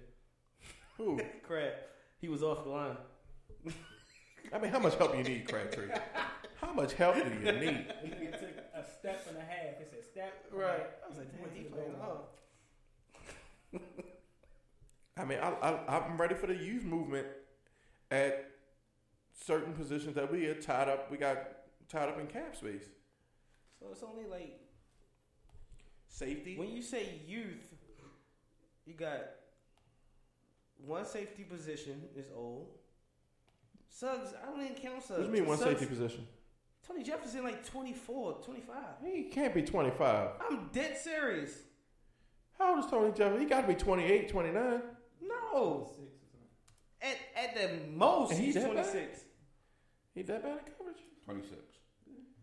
[0.98, 1.20] Who?
[1.44, 1.74] Crap,
[2.20, 2.98] he was off the line.
[4.54, 5.90] I mean, how much help you need, Crabtree?
[6.56, 7.86] How much help do you need?
[8.04, 9.80] It took a step and a half.
[9.80, 10.46] It said step.
[10.52, 10.88] Right.
[11.06, 13.82] I was like, damn, he played off.
[15.18, 17.28] I mean, I, I, I'm ready for the youth movement
[18.12, 18.52] at
[19.34, 21.12] certain positions that we are tied up.
[21.12, 21.38] We got
[21.90, 22.86] tied up in cap space.
[23.80, 24.60] So it's only like
[26.08, 26.58] Safety.
[26.58, 27.74] when you say youth,
[28.86, 29.20] you got
[30.78, 32.70] one safety position is old.
[33.90, 35.10] Suggs, I don't even count Suggs.
[35.10, 36.28] What do you mean one Suggs- safety position?
[36.88, 38.76] Tony Jefferson like 24, 25.
[39.04, 40.30] He can't be 25.
[40.50, 41.52] I'm dead serious.
[42.58, 43.42] How old is Tony Jefferson?
[43.42, 44.82] He got to be 28, 29.
[45.22, 45.90] No.
[47.49, 48.84] At at the most, And he's he's that bad?
[48.91, 49.22] 26.
[50.15, 50.98] He that bad at coverage?
[51.26, 51.53] 26.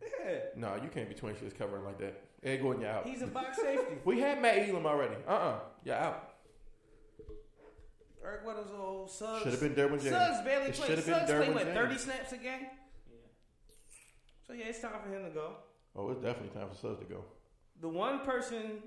[0.02, 0.35] Yeah.
[0.56, 2.20] No, you can't be 26 covering like that.
[2.43, 3.06] Ed Gordon, you're out.
[3.06, 3.97] He's a box safety.
[4.05, 5.14] we had Matt Elam already.
[5.26, 5.59] Uh-uh.
[5.85, 6.31] You're out.
[8.24, 9.43] Eric Weddle's old Suggs.
[9.43, 10.10] Should have been Derwin James.
[10.16, 10.86] Suggs barely It played.
[10.89, 11.76] should have been Suggs played Derwin what, James.
[11.76, 12.60] 30 snaps a game?
[13.10, 13.16] Yeah.
[14.47, 15.52] So yeah, it's time for him to go.
[15.97, 17.24] Oh, it's definitely time for Suggs to go.
[17.81, 18.82] The one person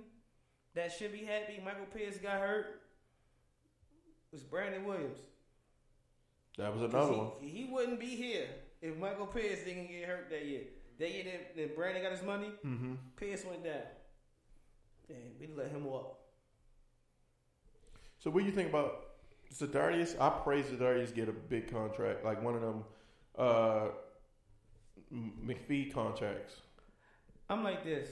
[0.75, 2.81] that should be happy Michael Pierce got hurt
[4.31, 5.17] was Brandon Williams.
[6.57, 7.31] That was another he, one.
[7.39, 8.47] He wouldn't be here
[8.81, 10.61] if Michael Pierce didn't get hurt that year.
[10.99, 12.93] That year that, that Brandon got his money, Mm-hmm.
[13.15, 13.73] Pierce went down.
[15.09, 16.17] And we let him walk.
[18.19, 19.05] So what do you think about
[19.53, 20.19] Zadarius?
[20.19, 22.83] I pray Zadarius get a big contract, like one of them
[23.37, 23.87] uh,
[25.45, 26.55] McPhee contracts
[27.49, 28.09] I'm like this.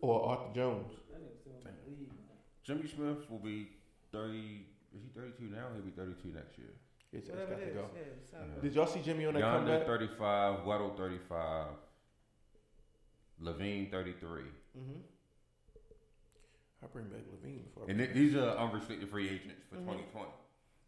[0.00, 0.92] or Arthur Jones.
[1.10, 2.08] That nigga still in the league.
[2.10, 2.36] man.
[2.62, 3.70] Jimmy Smith will be
[4.12, 4.66] 30.
[4.94, 5.66] Is he 32 now?
[5.74, 6.68] He'll be 32 next year.
[7.12, 7.76] It's, it's Whatever got it to is.
[7.76, 7.84] go.
[7.94, 8.60] Yeah, it's time.
[8.62, 9.86] Did y'all see Jimmy on that Yanda comeback?
[9.86, 10.58] 35.
[10.60, 11.66] Weddle 35.
[13.40, 14.42] Levine thirty three.
[14.76, 14.98] Mm-hmm.
[16.82, 17.84] I bring back Levine before.
[17.88, 19.84] And th- these are unrestricted free agents for Mhm.
[19.84, 20.30] twenty twenty.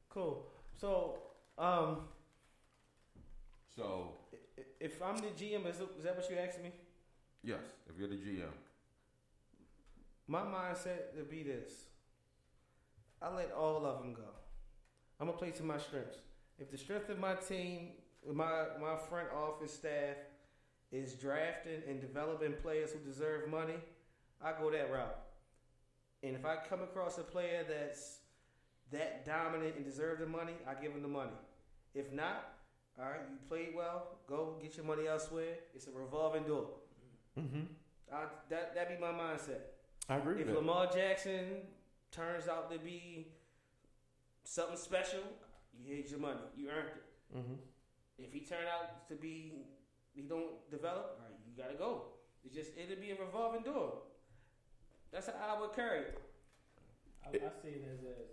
[0.08, 0.46] Cool.
[0.80, 1.18] So,
[1.58, 2.08] um,
[3.76, 4.14] So
[4.80, 6.72] if I'm the GM, is, is that what you asked me?
[7.44, 8.50] yes, if you're the GM,
[10.26, 11.86] My mindset to be this:
[13.22, 14.22] I let all of them go.
[15.20, 16.18] I'm gonna play to my strengths.
[16.58, 17.90] If the strength of my team,
[18.26, 20.16] my my front office staff,
[20.90, 23.76] is drafting and developing players who deserve money,
[24.42, 25.18] I go that route.
[26.22, 28.18] And if I come across a player that's
[28.90, 31.30] that dominant and deserve the money, I give him the money.
[31.94, 32.54] If not,
[32.98, 34.18] all right, you played well.
[34.26, 35.54] Go get your money elsewhere.
[35.74, 36.66] It's a revolving door.
[37.38, 37.60] Mm-hmm.
[38.12, 39.60] I, that that be my mindset.
[40.08, 40.54] I agree If.
[40.54, 41.62] Lamar Jackson
[42.10, 43.28] turns out to be
[44.50, 45.22] something special,
[45.78, 46.42] you hit your money.
[46.58, 47.04] You earned it.
[47.38, 47.54] mm-hmm.
[48.18, 49.62] If he turned out to be
[50.12, 52.18] he don't develop, all right, you gotta go.
[52.44, 54.02] It's just it'll be a revolving door.
[55.14, 56.18] That's how I would carry it.
[57.22, 58.26] I, I see it as, as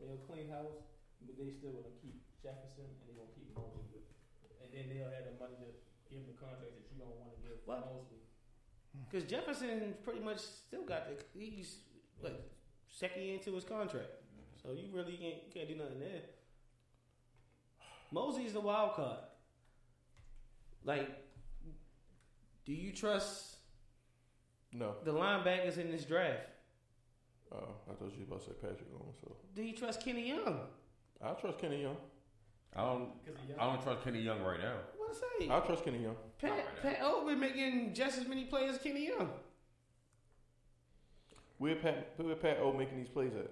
[0.00, 0.80] they'll clean house,
[1.20, 4.08] but they still gonna keep Jefferson and they gonna keep Mosley,
[4.64, 5.68] and then they'll have the money to
[6.08, 8.24] give him the contract that you don't want to give Well- Mosley.
[9.04, 11.84] Because Jefferson pretty much still got the he's
[12.24, 12.40] like
[12.88, 14.17] second year into his contract,
[14.62, 16.22] so you really can't, can't do nothing there.
[18.10, 19.18] Mosley's the wild card.
[20.84, 21.08] Like,
[22.64, 23.56] do you trust
[24.72, 24.94] No.
[25.04, 26.40] the linebackers in this draft?
[27.52, 29.16] Oh, I thought you were about to say Patrick Owens.
[29.20, 30.60] So Do you trust Kenny Young?
[31.22, 31.96] I trust Kenny Young.
[32.76, 33.24] I don't.
[33.24, 34.74] Because I don't trust Kenny Young right now.
[34.96, 35.50] What I say?
[35.50, 36.16] I trust Kenny Young.
[36.38, 39.30] Pat Pat O been making just as many plays as Kenny Young.
[41.56, 43.50] Where Pat, where Pat O making these plays at?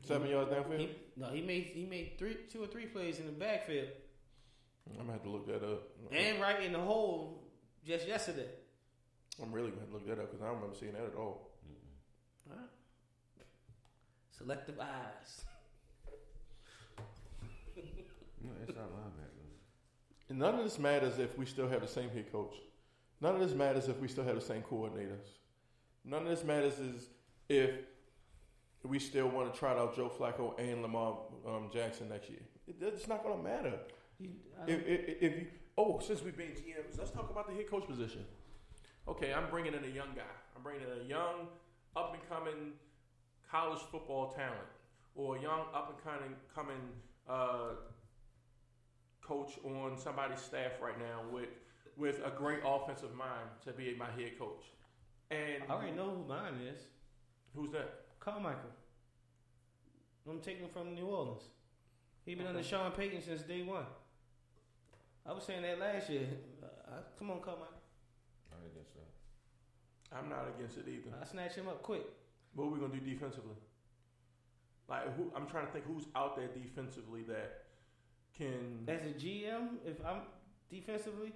[0.00, 0.78] Seven yards downfield.
[0.78, 3.88] He, no, he made he made three, two or three plays in the backfield,
[4.90, 5.82] I'm gonna have to look that up.
[6.10, 7.44] and right in the hole
[7.86, 8.48] just yesterday.
[9.42, 11.14] I'm really gonna have to look that up because I don't remember seeing that at
[11.16, 11.50] all.
[12.50, 12.68] Alright.
[14.36, 15.44] Selective eyes.
[18.44, 19.42] No, it's not linebacker.
[20.28, 22.54] And none of this matters if we still have the same head coach.
[23.20, 25.28] None of this matters if we still have the same coordinators.
[26.04, 27.08] None of this matters is
[27.48, 27.70] if
[28.84, 32.40] we still want to try out Joe Flacco and Lamar um, Jackson next year.
[32.66, 33.74] It, it's not going to matter.
[34.18, 34.30] You,
[34.66, 35.46] If, if, if you,
[35.78, 38.24] oh, since we've been GMs, let's talk about the head coach position.
[39.08, 40.22] Okay, I'm bringing in a young guy.
[40.56, 41.48] I'm bringing in a young,
[41.96, 42.72] up and coming
[43.50, 44.68] college football talent,
[45.14, 46.76] or a young up and coming coming
[47.28, 47.74] uh,
[49.20, 51.48] coach on somebody's staff right now with
[51.96, 54.64] with a great offensive mind to be my head coach.
[55.30, 56.80] And I already know who mine is.
[57.54, 58.01] who's that?
[58.24, 58.70] Carmichael.
[60.28, 61.42] I'm taking him from New Orleans.
[62.24, 63.84] He been under Sean Payton since day one.
[65.26, 66.26] I was saying that last year.
[66.62, 67.82] Uh, come on, Carmichael.
[68.52, 70.16] I ain't against that.
[70.16, 71.16] I'm not against it either.
[71.20, 72.02] I snatch him up quick.
[72.54, 73.56] What are we gonna do defensively?
[74.88, 75.32] Like who?
[75.34, 77.64] I'm trying to think who's out there defensively that
[78.36, 80.22] can As a GM, if I'm
[80.70, 81.32] defensively,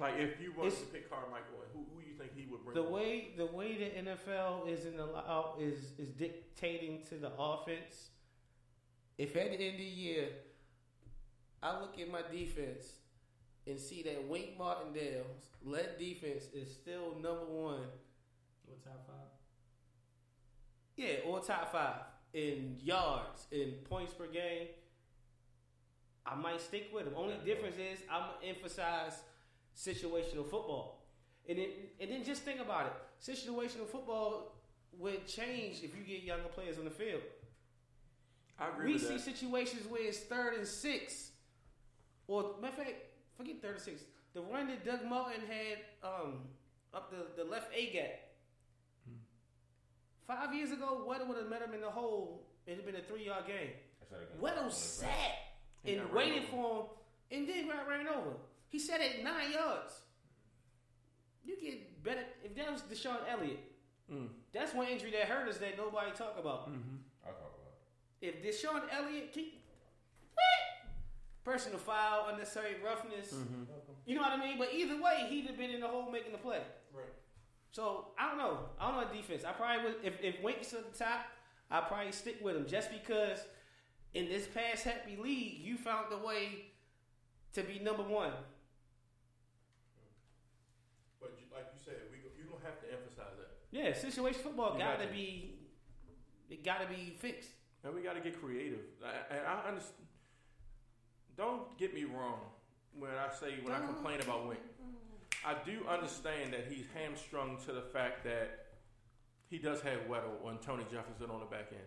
[0.00, 2.74] like if you wanted to pick Carmichael, who who you think he would bring?
[2.74, 2.92] the on?
[2.92, 8.08] way the way the NFL is in allow is is dictating to the offense.
[9.18, 10.28] If at the end of the year,
[11.62, 12.84] I look at my defense
[13.66, 17.82] and see that Wink Martindale's lead defense is still number one,
[18.64, 19.28] What top five?
[20.96, 21.96] yeah, or top five
[22.32, 24.68] in yards in points per game.
[26.24, 27.14] I might stick with him.
[27.16, 29.20] Only difference is I'm gonna emphasize
[29.80, 31.06] situational football,
[31.48, 31.68] and then
[32.00, 32.92] and then just think about it.
[33.22, 34.52] Situational football
[34.98, 37.22] would change if you get younger players on the field.
[38.58, 39.20] I agree We see that.
[39.20, 41.30] situations where it's third and six,
[42.26, 42.96] or matter of fact,
[43.36, 44.02] forget third and six.
[44.34, 45.78] The run that Doug Martin had
[46.08, 46.40] um,
[46.94, 48.20] up the, the left A gap.
[49.08, 49.16] Hmm.
[50.26, 52.46] Five years ago, Weddle would have met him in the hole.
[52.66, 53.70] It'd have been a three yard game.
[54.40, 55.08] Weddle sat
[55.84, 56.80] and waited for
[57.30, 58.32] him, and then got ran over.
[58.70, 60.00] He said it nine yards.
[61.44, 63.60] You get better if that was DeShon Elliott.
[64.10, 64.28] Mm.
[64.52, 66.70] That's one injury that hurt us that nobody talk about.
[66.70, 66.96] Mm-hmm.
[67.26, 67.74] I'll talk about
[68.20, 69.60] If DeShon Elliott keep
[70.34, 70.90] what?
[71.44, 73.32] Personal foul, unnecessary roughness.
[73.34, 73.64] Mm-hmm.
[74.06, 74.58] You know what I mean?
[74.58, 76.62] But either way, he'd have been in the hole making the play.
[76.94, 77.04] Right.
[77.72, 78.58] So I don't know.
[78.80, 79.44] I don't know defense.
[79.44, 81.26] I probably would if if Wink's at the top,
[81.70, 83.40] I'd probably stick with him just because
[84.14, 86.72] in this past happy league, you found the way
[87.54, 88.32] to be number one.
[91.20, 93.59] But you, like you said, we go, you don't have to emphasize that.
[93.70, 95.54] Yeah, situation football gotta be
[96.48, 97.50] it gotta be fixed.
[97.84, 98.80] And we got to get creative.
[99.02, 100.06] I, and I understand.
[101.36, 102.40] Don't get me wrong
[102.98, 103.94] when I say when I Don't.
[103.94, 104.60] complain about Wink.
[105.46, 108.66] I do understand that he's hamstrung to the fact that
[109.48, 111.80] he does have Weddle on Tony Jefferson on the back end.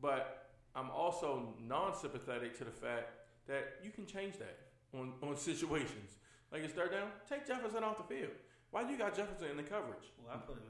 [0.00, 3.10] But I'm also non-sympathetic to the fact
[3.46, 4.58] that you can change that
[4.98, 6.16] on, on situations.
[6.50, 8.32] Like it's third down, take Jefferson off the field.
[8.70, 10.08] Why do you got Jefferson in the coverage?
[10.18, 10.62] Well, I put him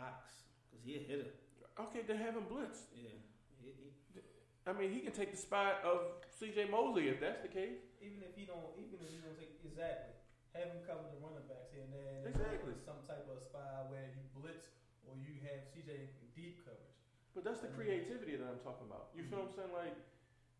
[0.00, 1.30] in box because he a hitter.
[1.76, 2.88] Okay, they have him blitz.
[2.96, 3.12] Yeah.
[3.60, 4.20] He, he,
[4.64, 6.68] I mean, he can take the spot of C.J.
[6.72, 7.80] Mosley if that's the case.
[8.00, 10.16] Even if he don't, even if he don't take exactly,
[10.56, 12.08] have him cover the running backs here and there.
[12.20, 12.72] and Exactly.
[12.80, 14.72] Some type of spy where you blitz
[15.04, 16.96] or you have CJ in deep coverage.
[17.36, 19.12] But that's the creativity that I'm talking about.
[19.14, 19.72] You feel what I'm saying?
[19.72, 19.96] Like,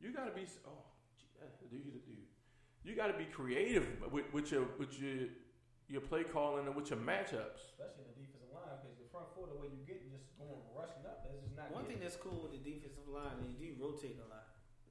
[0.01, 0.47] you got to be.
[0.65, 0.85] Oh,
[1.17, 2.29] gee, uh, dude, dude.
[2.85, 5.29] You got to be creative with, with your with your
[5.91, 7.75] your play calling and with your matchups.
[7.75, 10.55] especially in the defensive line, because your front four, the way you get, just going
[10.74, 11.70] rushing up, that's just not.
[11.74, 14.47] one thing getting- that's cool with the defensive line, they do rotate a lot.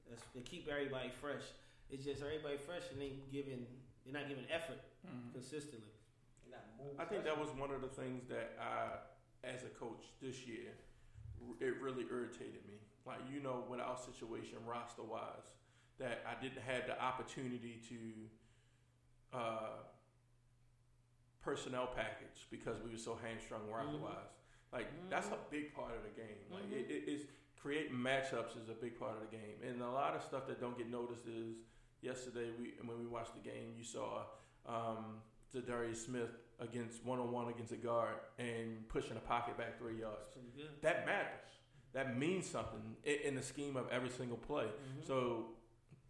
[0.08, 1.44] That's, they keep everybody fresh.
[1.90, 3.66] It's just everybody fresh and they giving,
[4.04, 4.78] they're not giving effort
[5.32, 5.90] consistently.
[6.46, 9.00] You're not moving, I think that was one of the things that I,
[9.46, 10.70] as a coach this year,
[11.60, 12.76] it really irritated me.
[13.06, 15.56] Like you know, with our situation roster wise,
[15.98, 19.80] that I didn't have the opportunity to uh,
[21.42, 24.34] personnel package because we were so hamstrung roster wise.
[24.72, 26.38] Like that's a big part of the game.
[26.52, 27.22] Like it, it is
[27.60, 30.60] creating matchups is a big part of the game, and a lot of stuff that
[30.60, 31.56] don't get noticed is
[32.02, 34.22] yesterday we when we watched the game, you saw
[34.66, 35.20] um,
[35.54, 36.30] Zadarius Smith
[36.60, 40.36] against one on one against a guard and pushing a pocket back three yards.
[40.82, 41.48] That matters.
[41.92, 44.66] That means something in the scheme of every single play.
[45.04, 45.46] So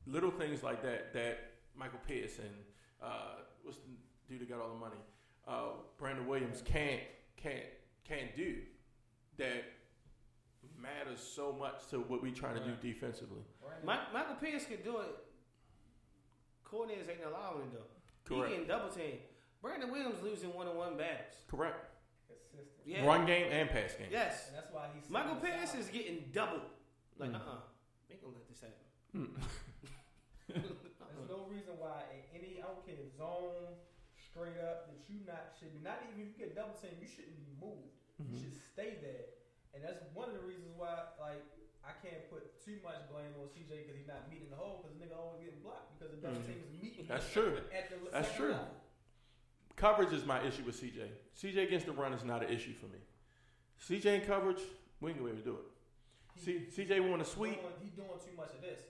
[0.07, 1.39] little things like that that
[1.77, 2.55] Michael and
[3.03, 3.89] uh, what's the
[4.29, 5.01] dude that got all the money?
[5.49, 7.01] Uh, Brandon Williams can't
[7.37, 7.65] can't
[8.07, 8.57] can't do
[9.39, 9.65] that
[10.79, 13.43] matters so much to what we trying to do defensively.
[13.61, 15.17] Brandon- Mi- Michael Pierce can do it.
[16.65, 17.89] Coordinators ain't allowing him though.
[18.25, 18.49] Correct.
[18.51, 19.19] He getting double team.
[19.63, 21.35] Brandon Williams losing one on one battles.
[21.49, 21.87] Correct.
[22.29, 22.87] consistent.
[22.87, 23.05] Yeah.
[23.05, 24.09] Run game and pass game.
[24.11, 24.49] Yes.
[24.49, 26.61] And that's why he's Michael sitting Pierce is getting double.
[27.19, 27.35] Like, Mm.
[27.37, 27.59] uh uh
[28.09, 28.77] They gonna let this happen.
[29.17, 29.43] Mm.
[30.49, 33.75] There's no reason why in any I don't care zone
[34.31, 37.07] straight up that you not should be not even if you get double team you
[37.11, 37.91] shouldn't be moved.
[38.21, 39.33] You should stay there,
[39.73, 41.41] and that's one of the reasons why like
[41.81, 44.95] I can't put too much blame on CJ because he's not meeting the hole because
[45.01, 46.47] nigga always getting blocked because the double Mhm.
[46.47, 47.07] team is meeting.
[47.09, 47.57] That's true.
[47.73, 48.53] At the That's true.
[48.53, 48.69] level.
[49.77, 51.09] Coverage is my issue with CJ.
[51.33, 53.01] CJ against the run is not an issue for me.
[53.81, 54.61] CJ in coverage,
[55.01, 55.67] we ain't gonna be able to do it.
[56.45, 57.57] C, CJ want to sweep.
[57.61, 58.81] Doing, he doing too much of this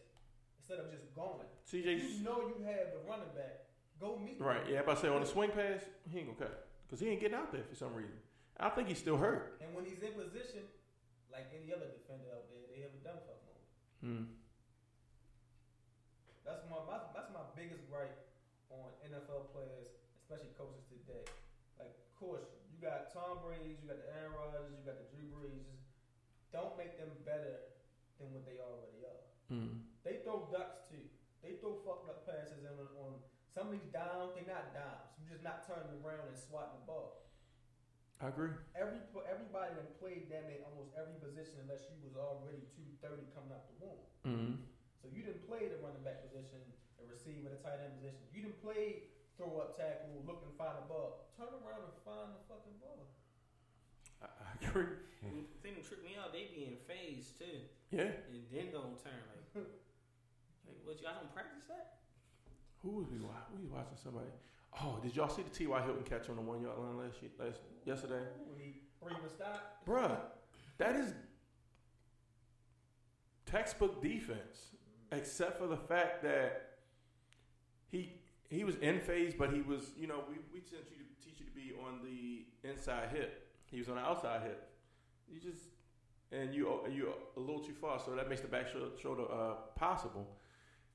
[0.59, 1.47] instead of just going.
[1.71, 3.70] CJ, You know you have the running back.
[4.01, 4.41] Go meet.
[4.41, 4.65] right?
[4.65, 7.21] Yeah, if I say on the swing pass, he ain't gonna cut because he ain't
[7.21, 8.17] getting out there for some reason.
[8.59, 9.61] I think he's still hurt.
[9.61, 10.65] And when he's in position,
[11.33, 13.65] like any other defender out there, they have a dumb fuck mode.
[14.05, 14.25] Mm.
[16.45, 18.17] That's my, my that's my biggest gripe
[18.73, 19.93] on NFL players,
[20.25, 21.25] especially coaches today.
[21.79, 25.09] Like, of course, you got Tom Brady's, you got the Aaron Rodgers, you got the
[25.13, 25.69] Drew Brees.
[26.51, 27.71] Don't make them better
[28.19, 29.23] than what they already are.
[29.49, 29.87] Mm.
[30.03, 31.03] They throw ducks too.
[31.41, 33.13] They throw fucked up passes in on, on
[33.55, 34.35] some of these downs.
[34.39, 35.11] They're not downs.
[35.19, 37.27] You're just not turning around and swatting the ball.
[38.21, 38.53] I agree.
[38.77, 43.25] Every everybody that played damn near almost every position unless you was already two thirty
[43.33, 44.03] coming out the womb.
[44.29, 44.53] Mm.
[45.01, 46.61] So you didn't play the running back position,
[47.01, 48.21] the receiver, the tight end position.
[48.37, 49.09] You didn't play
[49.41, 51.33] throw up tackle, look and find the ball.
[51.33, 53.09] Turn around and find the fucking ball.
[54.21, 55.01] I, I agree.
[55.25, 58.13] The thing that tripped me out, they be in phase too, Yeah.
[58.29, 59.41] and then don't turn like.
[60.69, 61.01] like what?
[61.01, 62.00] Y'all don't practice that?
[62.83, 63.57] Who was we watching?
[63.57, 64.31] We was watching somebody.
[64.83, 65.83] Oh, did y'all see the T.Y.
[65.83, 68.23] Hilton catch on the one yard line last, last yesterday?
[68.47, 69.85] When he breathe and stop.
[69.87, 70.17] Bruh,
[70.79, 71.13] that is
[73.47, 74.77] textbook defense,
[75.13, 76.79] except for the fact that
[77.89, 78.13] he
[78.49, 81.41] he was in phase, but he was you know we we sent you to teach
[81.41, 83.49] you to be on the inside hip.
[83.67, 84.71] He was on the outside hip.
[85.29, 85.65] You just
[86.33, 89.55] and you you're a little too far, so that makes the back shoulder, shoulder uh,
[89.77, 90.27] possible.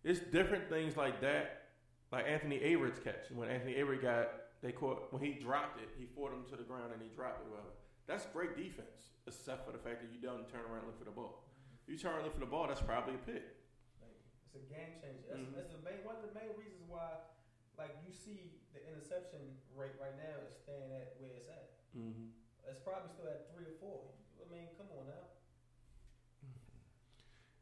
[0.03, 1.64] It's different things like that,
[2.11, 3.32] like Anthony Averett's catch.
[3.34, 4.30] When Anthony Averett got
[4.61, 7.41] they caught when he dropped it, he fought him to the ground and he dropped
[7.41, 7.48] it.
[7.52, 7.65] Well,
[8.07, 11.06] that's great defense, except for the fact that you don't turn around and look for
[11.06, 11.44] the ball.
[11.88, 13.45] You turn around and look for the ball, that's probably a pick.
[14.45, 15.26] It's a game changer.
[15.30, 15.53] That's, Mhm.
[15.53, 17.19] that's the main one of the main reasons why,
[17.77, 21.76] like you see the interception rate right now is staying at where it's at.
[21.98, 22.30] Mm-hmm.
[22.69, 24.14] It's probably still at three or four.
[24.41, 25.26] I mean, come on now.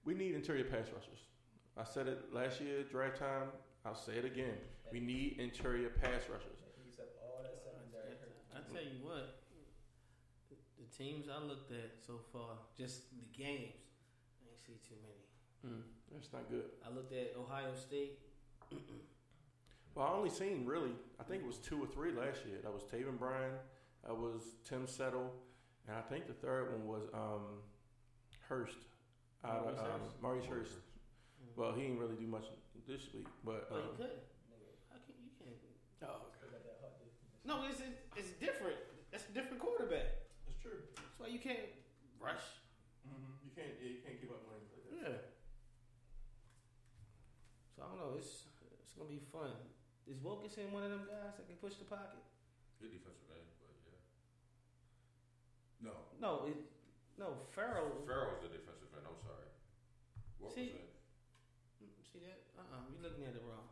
[0.06, 1.24] We need interior pass rushers.
[1.78, 3.50] I said it last year, draft time.
[3.86, 4.56] I'll say it again.
[4.92, 6.64] We need interior pass rushers.
[6.64, 8.16] That eats up all that secondary.
[8.56, 9.44] I tell you what,
[10.50, 13.76] the, the teams I looked at so far, just the games,
[14.40, 15.76] I ain't see too many.
[15.76, 15.84] Mm,
[16.14, 16.72] that's not good.
[16.86, 18.20] I looked at Ohio State.
[19.96, 20.90] Well, I only seen really,
[21.20, 22.58] I think it was two or three last year.
[22.64, 23.52] That was Taven Bryan,
[24.04, 25.32] that was Tim Settle,
[25.88, 27.62] and I think the third one was um,
[28.50, 28.78] Hurst.
[29.46, 30.22] Out of, Maurice um, Hurst?
[30.22, 30.72] Maurice Hurst.
[31.56, 32.46] Well, he didn't really do much
[32.88, 34.18] this week, but Well, um, you could.
[34.92, 35.60] How can you can't?
[36.04, 36.32] oh,
[37.46, 37.82] No, it's
[38.16, 38.78] it's different.
[39.12, 40.26] That's a different quarterback.
[40.46, 40.84] that's true.
[40.96, 41.70] That's why you can't
[42.20, 42.44] rush.
[43.08, 43.34] Mm-hmm.
[43.46, 44.96] You can't, yeah, you can't keep up running like that.
[44.96, 45.18] Yeah.
[47.76, 48.14] So I don't know.
[48.18, 48.48] It's
[48.84, 49.52] it's gonna be fun.
[50.08, 52.20] Is Wilkinson one of them guys that can push the pocket?
[52.84, 54.00] Good defensive end, but yeah.
[55.88, 56.58] No, No, it
[57.20, 58.04] no Farrell.
[58.08, 59.08] Farrell's the defensive end.
[59.08, 59.48] I'm sorry.
[60.44, 60.92] What See- was it?
[62.12, 62.43] See that?
[62.58, 63.66] Uh uh-uh, uh, you looking at it wrong.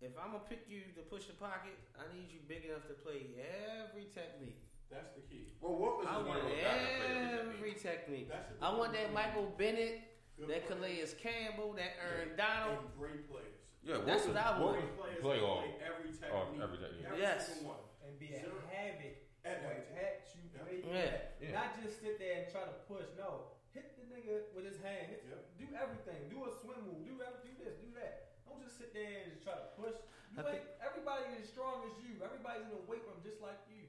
[0.00, 2.94] If I'm gonna pick you to push the pocket, I need you big enough to
[2.94, 4.62] play every technique.
[4.88, 5.52] That's the key.
[5.60, 6.80] Well, what was I one want of that
[7.12, 7.82] every every technique?
[7.82, 8.28] technique.
[8.30, 9.96] That's the I want that difference Michael Bennett,
[10.38, 12.86] Good that players Calais Campbell, that Aaron and Donald.
[12.96, 13.58] great players.
[13.82, 14.78] Yeah, That's was, what I want.
[14.80, 15.60] Great players Play that all.
[15.66, 16.62] play every technique.
[16.62, 17.04] Every technique.
[17.10, 17.40] Every Yes.
[17.52, 17.84] single one.
[18.06, 18.56] and be a Zero.
[18.70, 19.14] havoc
[19.44, 20.24] At what that.
[20.32, 20.78] you play.
[20.88, 21.12] Yeah.
[21.42, 21.52] Yeah.
[21.58, 23.06] Not just sit there and try to push.
[23.18, 25.06] No, hit the nigga with his hand.
[25.10, 25.42] Hit, Yep.
[25.58, 26.20] Do everything.
[26.30, 27.06] Do a swim move.
[27.06, 27.78] Do every, do this.
[27.78, 28.42] Do that.
[28.46, 29.98] Don't just sit there and just try to push.
[30.34, 32.18] You I ain't, everybody is as strong as you.
[32.20, 33.86] Everybody's in the weight room just like you.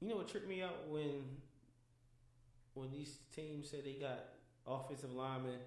[0.00, 1.42] You know what tripped me out when
[2.74, 5.58] when these teams said they got offensive linemen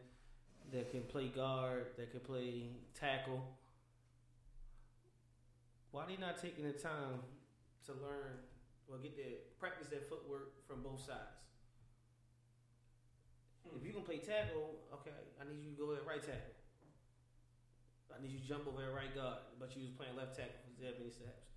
[0.71, 3.43] that can play guard, that can play tackle.
[5.91, 7.19] Why they not taking the time
[7.85, 8.39] to learn
[8.87, 11.50] or get their practice their footwork from both sides?
[13.75, 16.55] If you can play tackle, okay, I need you to go at right tackle.
[18.11, 20.59] I need you to jump over at right guard, but you was playing left tackle
[20.75, 21.47] for that many snaps.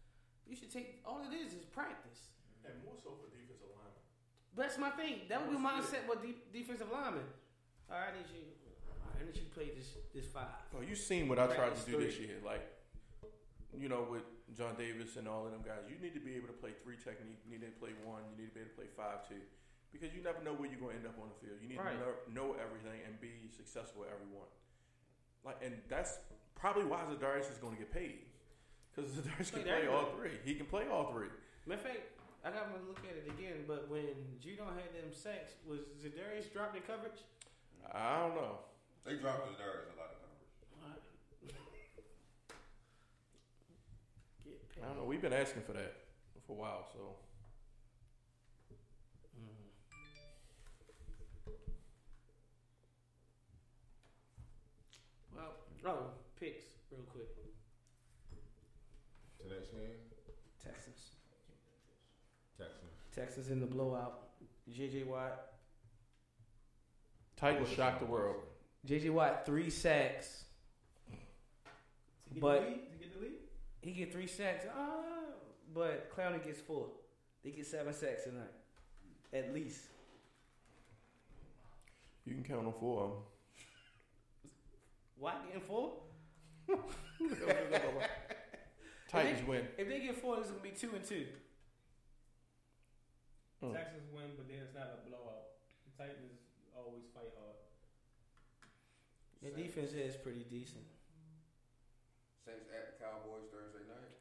[0.47, 2.31] You should take all it is is practice.
[2.65, 4.01] And more so for defensive linemen.
[4.57, 5.29] That's my thing.
[5.29, 7.27] That would be my mindset with de- defensive linemen.
[7.91, 8.45] All right, I need you.
[9.05, 10.49] I need you to play this this five.
[10.73, 12.33] Well, you seen what I tried to do this three.
[12.33, 12.41] year.
[12.45, 12.65] Like,
[13.77, 14.25] you know, with
[14.57, 16.97] John Davis and all of them guys, you need to be able to play three
[16.97, 17.43] technique.
[17.45, 18.23] You need to play one.
[18.33, 19.43] You need to be able to play five two,
[19.95, 21.63] because you never know where you're going to end up on the field.
[21.63, 21.95] You need Right.
[21.95, 24.51] to know, know everything and be successful at every one.
[25.47, 26.19] Like, and that's
[26.59, 28.27] probably why Za'Darius is going to get paid,
[28.91, 30.43] because Za'Darius can play all everything.
[30.43, 30.53] three.
[30.53, 31.31] He can play all three.
[31.71, 32.03] Matter of fact,
[32.45, 33.65] I got to look at it again.
[33.71, 34.11] But when
[34.43, 37.23] Judon had them sacks, was Za'Darius dropped in coverage?
[37.93, 38.59] I don't know.
[39.07, 41.05] They dropped the Darius a lot of numbers.
[44.45, 44.83] Get paid.
[44.83, 45.05] I don't know.
[45.05, 45.95] We've been asking for that
[46.47, 47.17] for a while, so
[55.87, 57.27] oh, picks real quick.
[59.43, 59.81] Tonight's game,
[60.63, 61.11] Texas.
[62.59, 62.93] Texans.
[63.15, 64.21] Texans in the blowout.
[64.73, 65.53] JJ Watt.
[67.37, 68.37] Titans shocked the world.
[68.87, 70.45] JJ Watt three sacks.
[72.29, 73.33] To get But- the lead, to get the lead.
[73.83, 74.65] He get three sacks.
[74.75, 75.03] Ah,
[75.75, 76.89] but Clowney gets four.
[77.43, 78.49] They get seven sacks tonight,
[79.35, 79.83] at least.
[82.25, 83.19] You can count on four of them.
[85.25, 86.05] Watt getting four.
[89.09, 89.65] Titans win.
[89.79, 91.25] If they get four, it's gonna be two and two.
[93.65, 93.73] Hmm.
[93.73, 95.57] Texans win, but then it's not a blowout.
[95.89, 96.45] The Titans
[96.77, 97.57] always fight hard.
[99.41, 100.85] The defense is pretty decent.
[102.45, 104.13] Saints at the Cowboys Thursday night.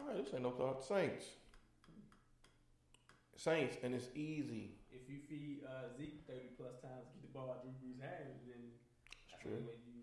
[0.00, 0.82] All right, this ain't no thought.
[0.82, 1.26] Saints.
[3.38, 4.74] Saints, and it's easy.
[4.90, 8.26] If you feed uh, Zeke thirty plus times, get the ball out Drew Brees' hands,
[8.26, 8.47] then that's
[9.48, 9.56] true.
[9.56, 10.02] the way you.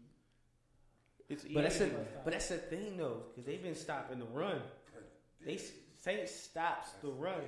[1.29, 1.43] It's.
[1.45, 1.89] But that's a,
[2.23, 4.61] but that's the thing though, because they've been stopping the run.
[5.45, 5.59] They
[6.01, 7.41] Saints stops the run.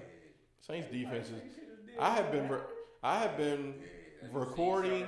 [0.62, 1.42] Saints defense is.
[2.00, 2.48] I have been.
[2.50, 2.60] Re-
[3.04, 3.76] I have been
[4.32, 5.08] recording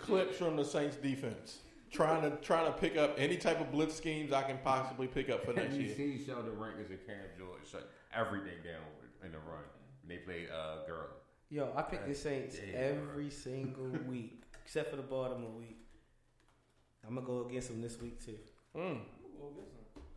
[0.00, 1.58] clips from the Saints defense,
[1.90, 5.30] trying to trying to pick up any type of blitz schemes I can possibly pick
[5.30, 5.96] up for next Have you year.
[5.96, 8.82] seen Sheldon Rankins and Cam Jordan shut everything down
[9.24, 9.62] in the run?
[10.02, 11.06] And they play uh, Gurley.
[11.50, 15.78] Yo, I pick the Saints every single week, except for the Baltimore week.
[17.06, 18.38] I'm gonna go against them this week too.
[18.76, 19.00] Mm.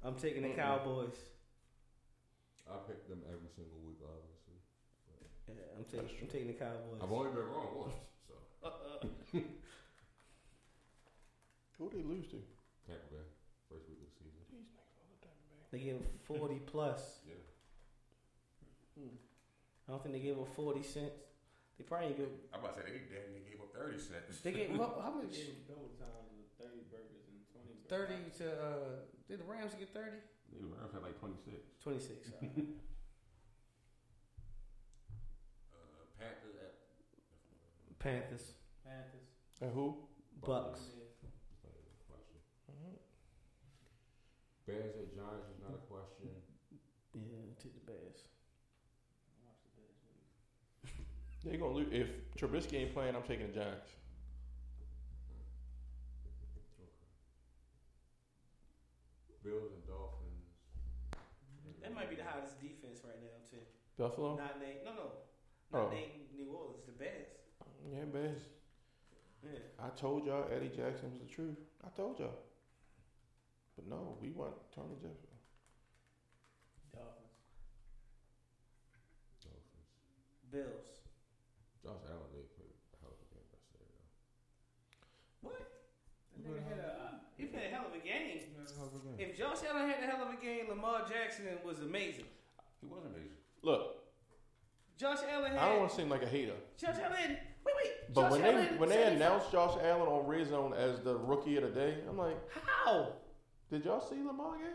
[0.04, 0.56] I'm taking the Mm-mm.
[0.56, 1.16] Cowboys.
[2.70, 4.60] I pick them every single week, obviously.
[5.48, 7.00] Yeah, I'm taking I'm taking the Cowboys.
[7.02, 7.96] I've only been wrong once,
[8.28, 8.34] so
[11.78, 12.42] Who did they lose to?
[12.88, 13.26] Tampa Bay,
[13.70, 14.42] first week of the season.
[14.50, 15.38] These niggas all the time.
[15.72, 17.20] They gave 40 plus.
[17.28, 17.36] Yeah,
[18.98, 19.16] hmm.
[19.88, 21.22] I don't think they gave him 40 cents.
[21.78, 22.34] They probably gave.
[22.52, 24.42] I'm about to say they damn near gave up thirty cents.
[24.42, 25.30] they gave well, how much?
[25.38, 26.37] Gave double time.
[26.58, 28.38] 30 burgers and 20 burgers.
[28.38, 30.18] 30 to, uh, did the Rams get 30?
[30.58, 31.54] The Rams had like 26.
[31.84, 32.50] 26, uh,
[36.18, 36.74] Panthers at.
[38.00, 38.54] Panthers.
[38.84, 39.28] Panthers.
[39.62, 39.98] And who?
[40.46, 40.82] Bucks.
[42.10, 42.34] Bucks.
[42.72, 42.98] Mm-hmm.
[44.66, 46.30] Bears at Giants is not a question.
[47.14, 48.28] Yeah, take the Bears.
[51.44, 52.08] They're gonna lose if
[52.38, 53.16] Trubisky ain't playing.
[53.16, 53.92] I'm taking the Giants.
[59.48, 60.44] Bills and Dolphins.
[61.82, 63.64] That might be the hottest defense right now too.
[63.98, 64.36] Buffalo.
[64.36, 65.12] Not named no no.
[65.72, 65.90] Not Oh.
[65.90, 67.28] named New Orleans, the Bears.
[67.90, 68.42] Yeah, Bears.
[69.42, 69.60] Yeah.
[69.80, 71.58] I told y'all Eddie Jackson was the truth.
[71.84, 72.36] I told y'all.
[73.76, 75.38] But no, we want Tony Jefferson.
[76.92, 77.38] Dolphins.
[79.42, 79.88] Dolphins.
[80.50, 81.00] Bills.
[81.82, 84.10] Josh Allen did play a hell of a game yesterday, though.
[85.42, 85.62] What?
[86.32, 86.88] That nigga had a.
[87.00, 88.40] Uh, He played a hell of a game.
[88.44, 88.97] He had a hell of a game.
[89.08, 89.20] Mm.
[89.20, 92.26] If Josh Allen had a hell of a game, Lamar Jackson was amazing.
[92.82, 93.38] He was amazing.
[93.64, 93.96] Look,
[94.98, 95.60] Josh Allen had.
[95.60, 97.38] I don't want to seem like a hater, Josh Allen.
[97.66, 97.92] Wait, wait.
[98.14, 101.16] but Josh when Allen they when they announced Josh Allen on Red Zone as the
[101.16, 103.14] rookie of the day, I'm like, How?
[103.70, 104.68] did y'all see Lamar game?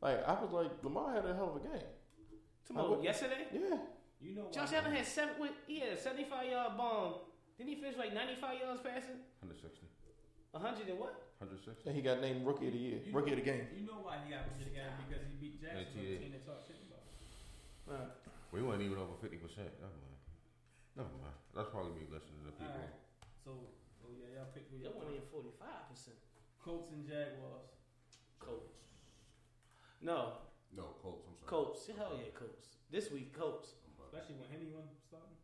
[0.00, 1.86] Like I was like, Lamar had a hell of a game.
[1.86, 3.76] I Tomorrow, would- yesterday, Yeah,
[4.20, 4.48] you know?
[4.52, 5.34] Josh Allen had seven.
[5.40, 7.14] Wait, he had a seventy-five yard bomb.
[7.56, 9.20] Didn't he finish like ninety-five yards passing?
[9.40, 9.86] 160.
[10.54, 11.27] hundred and what?
[11.38, 11.86] 160.
[11.86, 13.64] and he got named rookie of the year, You rookie know, of the game.
[13.74, 16.42] You know why he got to the game because he beat Jackson, the team that
[16.42, 17.06] talk shit about.
[17.86, 18.10] Uh,
[18.50, 19.38] We weren't even over 50%.
[19.78, 20.18] Never mind.
[20.98, 21.38] Never mind.
[21.54, 22.74] That's probably me listening to the people.
[22.74, 22.98] Alright.
[23.46, 23.50] So,
[24.02, 25.22] oh yeah, y'all picked who that y'all one want.
[25.22, 26.18] in forty-five percent.
[26.58, 27.70] Colts and Jaguars.
[28.42, 28.98] Colts.
[30.02, 30.42] No,
[30.74, 31.22] No, Colts.
[31.30, 31.48] I'm sorry.
[31.50, 31.86] Colts.
[31.96, 32.82] Hell yeah, Colts.
[32.90, 33.78] This week, Colts.
[34.02, 35.38] Especially when Henne was starting.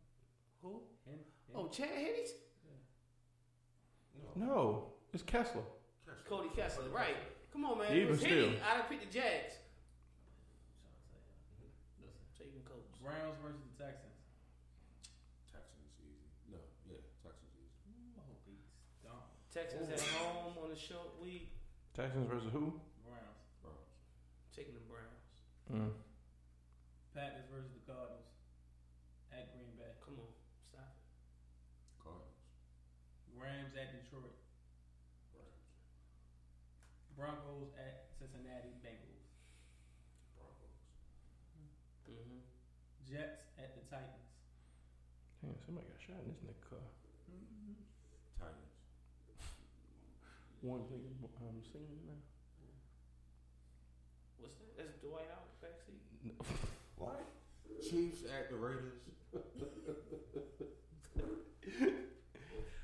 [0.61, 0.83] Who?
[1.07, 2.33] Hen, Hen- Oh, Chad Henne's?
[4.35, 5.61] No, it's Kessler.
[6.25, 7.15] Cody Kessler, right?
[7.53, 7.93] Come on, man.
[7.93, 8.49] Even It was still.
[8.49, 8.65] Henne.
[8.65, 9.61] I'd have picked the Jags.
[12.01, 12.25] Listen.
[12.33, 12.89] Taking Colts.
[12.97, 14.17] Browns versus the Texans.
[15.47, 16.25] Texans easy.
[16.49, 16.57] No,
[16.89, 17.77] yeah, Texans easy.
[17.93, 18.57] Ooh, I hope he.
[19.53, 21.53] Texans at home on a short week.
[21.95, 22.75] Texans versus who?
[23.07, 23.39] Browns.
[23.63, 23.95] Browns.
[24.51, 25.23] Taking the Browns.
[25.71, 25.95] Mm.
[27.15, 28.27] Packers versus the Cardinals.
[29.31, 29.95] At Green Bay.
[30.03, 30.33] Come on,
[30.67, 31.07] stop it.
[32.03, 32.35] Cardinals.
[33.39, 34.34] Rams at Detroit.
[37.17, 37.39] Rams.
[37.39, 39.23] Broncos at Cincinnati Bengals.
[40.35, 40.75] Broncos.
[42.09, 42.43] Mm-hmm.
[43.07, 44.27] Jets at the Titans.
[45.43, 46.83] Damn, somebody got shot in this nigga car.
[48.39, 48.75] Titans.
[50.61, 52.19] One thing I'm singing now.
[54.39, 54.75] What's that?
[54.77, 56.01] That's Dwight out backseat.
[56.97, 57.19] What?
[57.83, 59.03] Chiefs at the Raiders.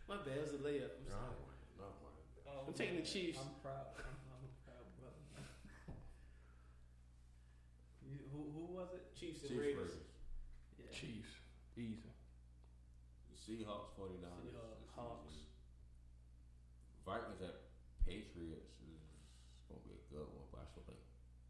[0.07, 0.35] My bad.
[0.35, 0.91] It was a layup.
[0.99, 1.55] I'm No, sorry.
[1.79, 1.85] no,
[2.45, 3.39] Oh, I'm taking the Chiefs.
[3.39, 3.87] I'm proud.
[3.95, 4.03] I'm,
[4.35, 5.15] I'm a proud brother.
[8.03, 9.10] you, who, who was it?
[9.21, 9.93] Chiefs and Chiefs Raiders.
[9.93, 10.81] Raiders.
[10.81, 10.97] Yeah.
[10.97, 11.29] Chiefs,
[11.77, 12.09] easy.
[13.37, 14.49] Seahawks 49ers.
[14.49, 14.81] Seahawks.
[14.81, 15.29] It's Hawks.
[15.29, 15.45] easy.
[17.05, 17.69] Vikings at
[18.01, 18.97] Patriots is
[19.69, 20.97] gonna be a good one, but I still think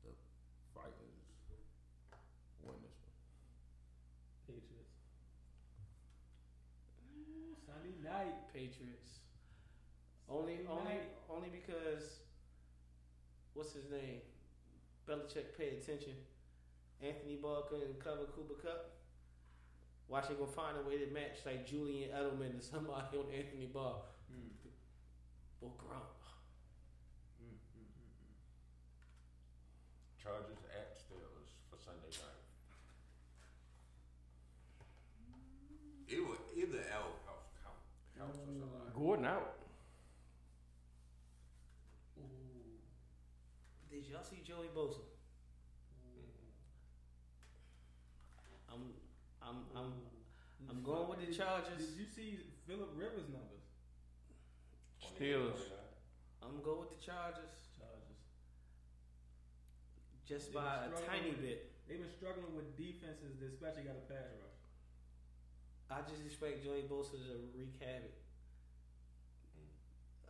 [0.03, 0.11] the
[0.76, 1.31] Vikings
[2.60, 3.15] win this one.
[4.52, 4.99] Patriots.
[7.15, 8.52] Ooh, Sunday night.
[8.52, 9.23] Patriots.
[10.27, 11.15] Only, Sunday only, night.
[11.31, 12.19] only because
[13.56, 14.19] what's his name?
[15.07, 16.19] Belichick paid attention.
[17.02, 18.91] Anthony Barr couldn't cover Cooper Kupp.
[20.07, 23.65] Watch they gonna find a way to match like Julian Edelman to somebody on Anthony
[23.65, 23.95] Barr
[24.32, 24.48] Mm.
[25.60, 26.07] or Gronk.
[27.44, 28.36] Mm, mm, mm, mm.
[30.23, 32.40] Chargers at Steelers for Sunday night.
[36.07, 37.76] Either, either L helps count.
[38.18, 38.98] Helps us a.
[38.98, 39.56] Gordon out.
[42.19, 42.80] Ooh.
[43.90, 45.03] Did y'all see Joey Bosa?
[48.72, 48.94] I'm,
[49.44, 49.91] I'm, I'm,
[50.69, 51.78] I'm going with the Chargers.
[51.78, 53.66] Did you see Philip Rivers' numbers?
[55.02, 55.62] Steelers.
[56.41, 58.22] I'm going with the Chargers Chargers.
[60.26, 61.60] just They by a struggling tiny with- bit.
[61.88, 64.60] They've been struggling with defenses that especially got a pass rush.
[65.91, 68.16] I just expect Joey Bosa to wreak havoc.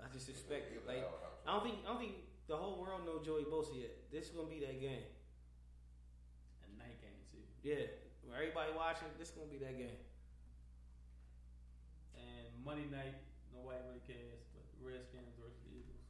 [0.02, 1.06] I just expect Either like
[1.46, 2.16] I don't think I don't think
[2.48, 4.10] the whole world know Joey Bosa yet.
[4.12, 5.06] This is gonna be that game.
[6.66, 7.46] A night game too.
[7.62, 7.86] Yeah,
[8.26, 9.08] Where everybody watching.
[9.20, 9.98] This is gonna be that game.
[12.62, 13.18] And Monday night,
[13.50, 16.06] nobody really cares, but Redskins versus the Eagles.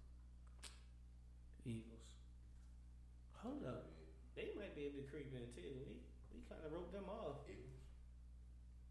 [1.63, 2.03] Eagles.
[3.39, 3.87] Hold up,
[4.35, 5.71] they might be able to creep in too.
[5.79, 5.95] We
[6.35, 7.47] we kind of wrote them off.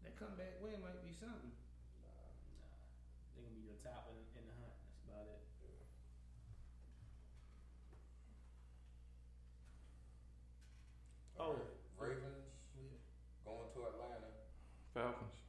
[0.01, 1.53] That comeback win might be something.
[2.01, 2.33] Nah,
[3.37, 4.73] they're gonna be the top in, in the hunt.
[4.81, 5.37] That's about it.
[11.37, 11.61] Oh,
[12.01, 12.49] Ravens
[13.45, 14.33] going to Atlanta.
[14.95, 15.41] Falcons.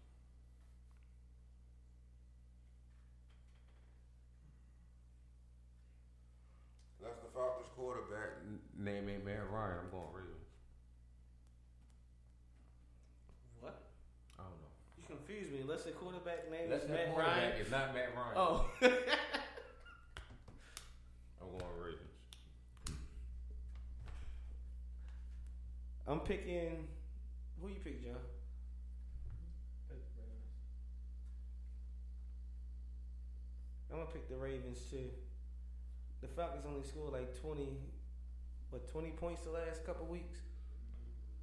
[8.85, 10.49] Name ain't Matt Ryan, I'm going Ravens.
[13.61, 13.83] What?
[14.39, 14.73] I don't know.
[14.99, 15.61] You confuse me.
[15.63, 17.37] Unless the quarterback name That's is Matt quarterback.
[17.37, 17.53] Ryan.
[17.61, 18.35] It's not Matt Ryan.
[18.37, 18.67] Oh.
[21.41, 22.01] I'm going Ravens.
[26.09, 26.89] I'm picking.
[27.61, 28.17] Who you pick, John?
[33.93, 35.11] I'm gonna pick the Ravens too.
[36.23, 37.77] The Falcons only scored like 20,
[38.73, 40.40] what, 20 points the last couple weeks.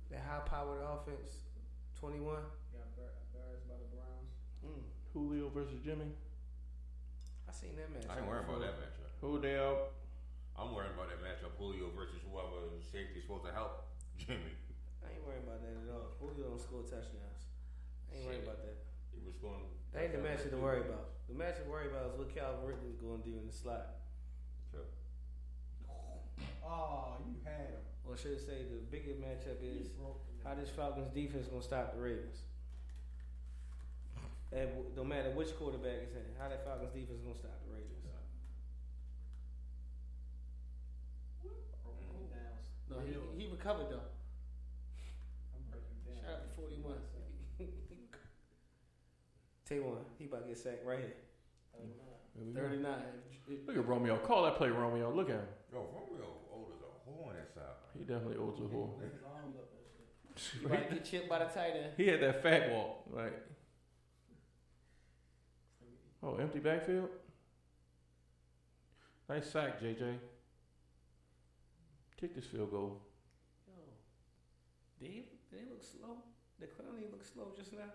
[0.10, 1.46] That high-powered offense,
[2.02, 2.26] 21.
[2.26, 4.34] Got embarrassed by the Browns.
[4.66, 4.82] Mm.
[5.14, 6.10] Julio versus Jimmy.
[7.46, 8.10] I seen that match.
[8.10, 9.14] I ain't worried about that matchup.
[9.22, 9.94] Julio.
[10.58, 11.54] I'm worried about that matchup.
[11.62, 13.86] Julio versus whoever safety is supposed to help
[14.18, 14.58] Jimmy.
[15.06, 16.18] I ain't worried about that at all.
[16.18, 17.46] Julio don't score touchdowns.
[18.10, 18.90] I ain't worried about that.
[19.14, 19.70] He was going.
[19.94, 21.22] That ain't the matchup to worry about.
[21.30, 23.99] The matchup to worry about is what Calvin Ridley's going to do in the slot.
[26.70, 26.78] Sure.
[26.78, 27.82] Oh, you had him.
[28.06, 29.90] Or should I say the biggest matchup is
[30.44, 32.46] how this Falcons defense going to stop the Ravens.
[34.52, 37.58] And w- no matter which quarterback is in, how that Falcons defense going to stop
[37.66, 38.02] the Ravens.
[41.42, 42.58] Broke down.
[42.90, 43.14] No, he,
[43.44, 44.10] he recovered though.
[45.54, 45.62] I'm.
[46.22, 46.98] Shout out to 41.
[49.70, 51.14] Taywan, he about to get sacked right here.
[51.78, 52.60] Here we go.
[52.60, 52.94] 39.
[53.68, 54.18] Look at Romeo.
[54.18, 55.14] Call that play, Romeo.
[55.14, 55.48] Look at him.
[55.72, 57.78] Yo, Romeo old as a whore on that side.
[57.98, 59.02] He definitely old as a whore.
[59.02, 60.60] His arms up and shit.
[60.60, 61.94] He about to get chipped by the tight end.
[61.98, 63.34] He had that fat walk, right?
[66.24, 67.10] Oh, empty backfield.
[69.30, 70.16] Nice sack, JJ.
[72.20, 73.02] Kick this field goal.
[73.68, 73.74] Yo,
[75.00, 75.16] did, he,
[75.50, 76.18] did they look slow?
[76.60, 77.94] Did Clowney look slow just now?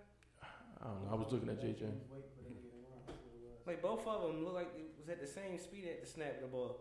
[0.81, 1.13] I don't know.
[1.13, 1.85] I was looking at JJ.
[2.09, 3.05] Wait for them to get around.
[3.07, 3.67] That's what it was.
[3.67, 6.37] Like both of them look like they was at the same speed at the snap
[6.37, 6.81] of the ball.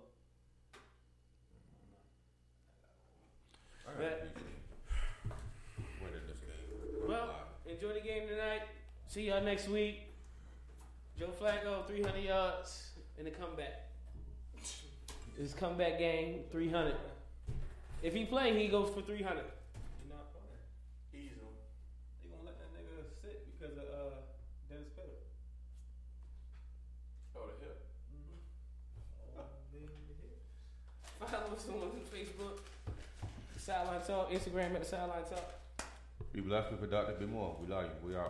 [3.85, 5.33] But- BG
[6.01, 7.07] winning this game.
[7.07, 7.35] Well,
[7.67, 8.61] enjoy the game tonight.
[9.07, 10.01] See y'all next week.
[11.19, 13.89] Joe Flacco, 300 yards in the comeback.
[15.37, 16.95] His comeback game, 300.
[18.01, 19.43] If he play, he goes for 300.
[19.43, 21.25] He not playing.
[21.25, 21.35] Easy.
[22.21, 24.15] They gonna let that nigga sit because of uh,
[24.69, 25.09] Dennis Pitta.
[27.35, 27.85] Oh, the hip.
[29.37, 30.37] Oh, man, the hit.
[31.19, 32.59] Follow us on Facebook,
[33.63, 35.53] Sideline Talk, Instagram at the Sideline Talk.
[36.33, 37.17] Be blessed with productive.
[37.17, 37.55] Be more.
[37.61, 38.09] We love you.
[38.09, 38.29] We are.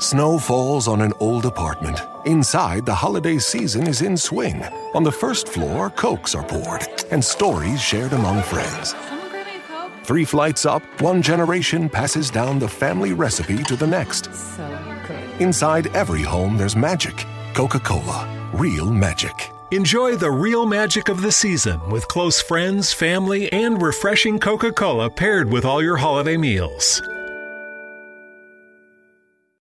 [0.00, 2.00] Snow falls on an old apartment.
[2.24, 4.64] Inside, the holiday season is in swing.
[4.94, 8.90] On the first floor, cokes are poured and stories shared among friends.
[8.90, 9.92] Someone grab me a Coke?
[10.02, 14.34] Three flights up, one generation passes down the family recipe to the next.
[14.34, 14.66] So
[15.06, 15.40] good.
[15.40, 17.24] Inside every home, there's magic.
[17.54, 19.52] Coca Cola, real magic.
[19.72, 25.10] Enjoy the real magic of the season with close friends, family, and refreshing Coca Cola
[25.10, 27.02] paired with all your holiday meals.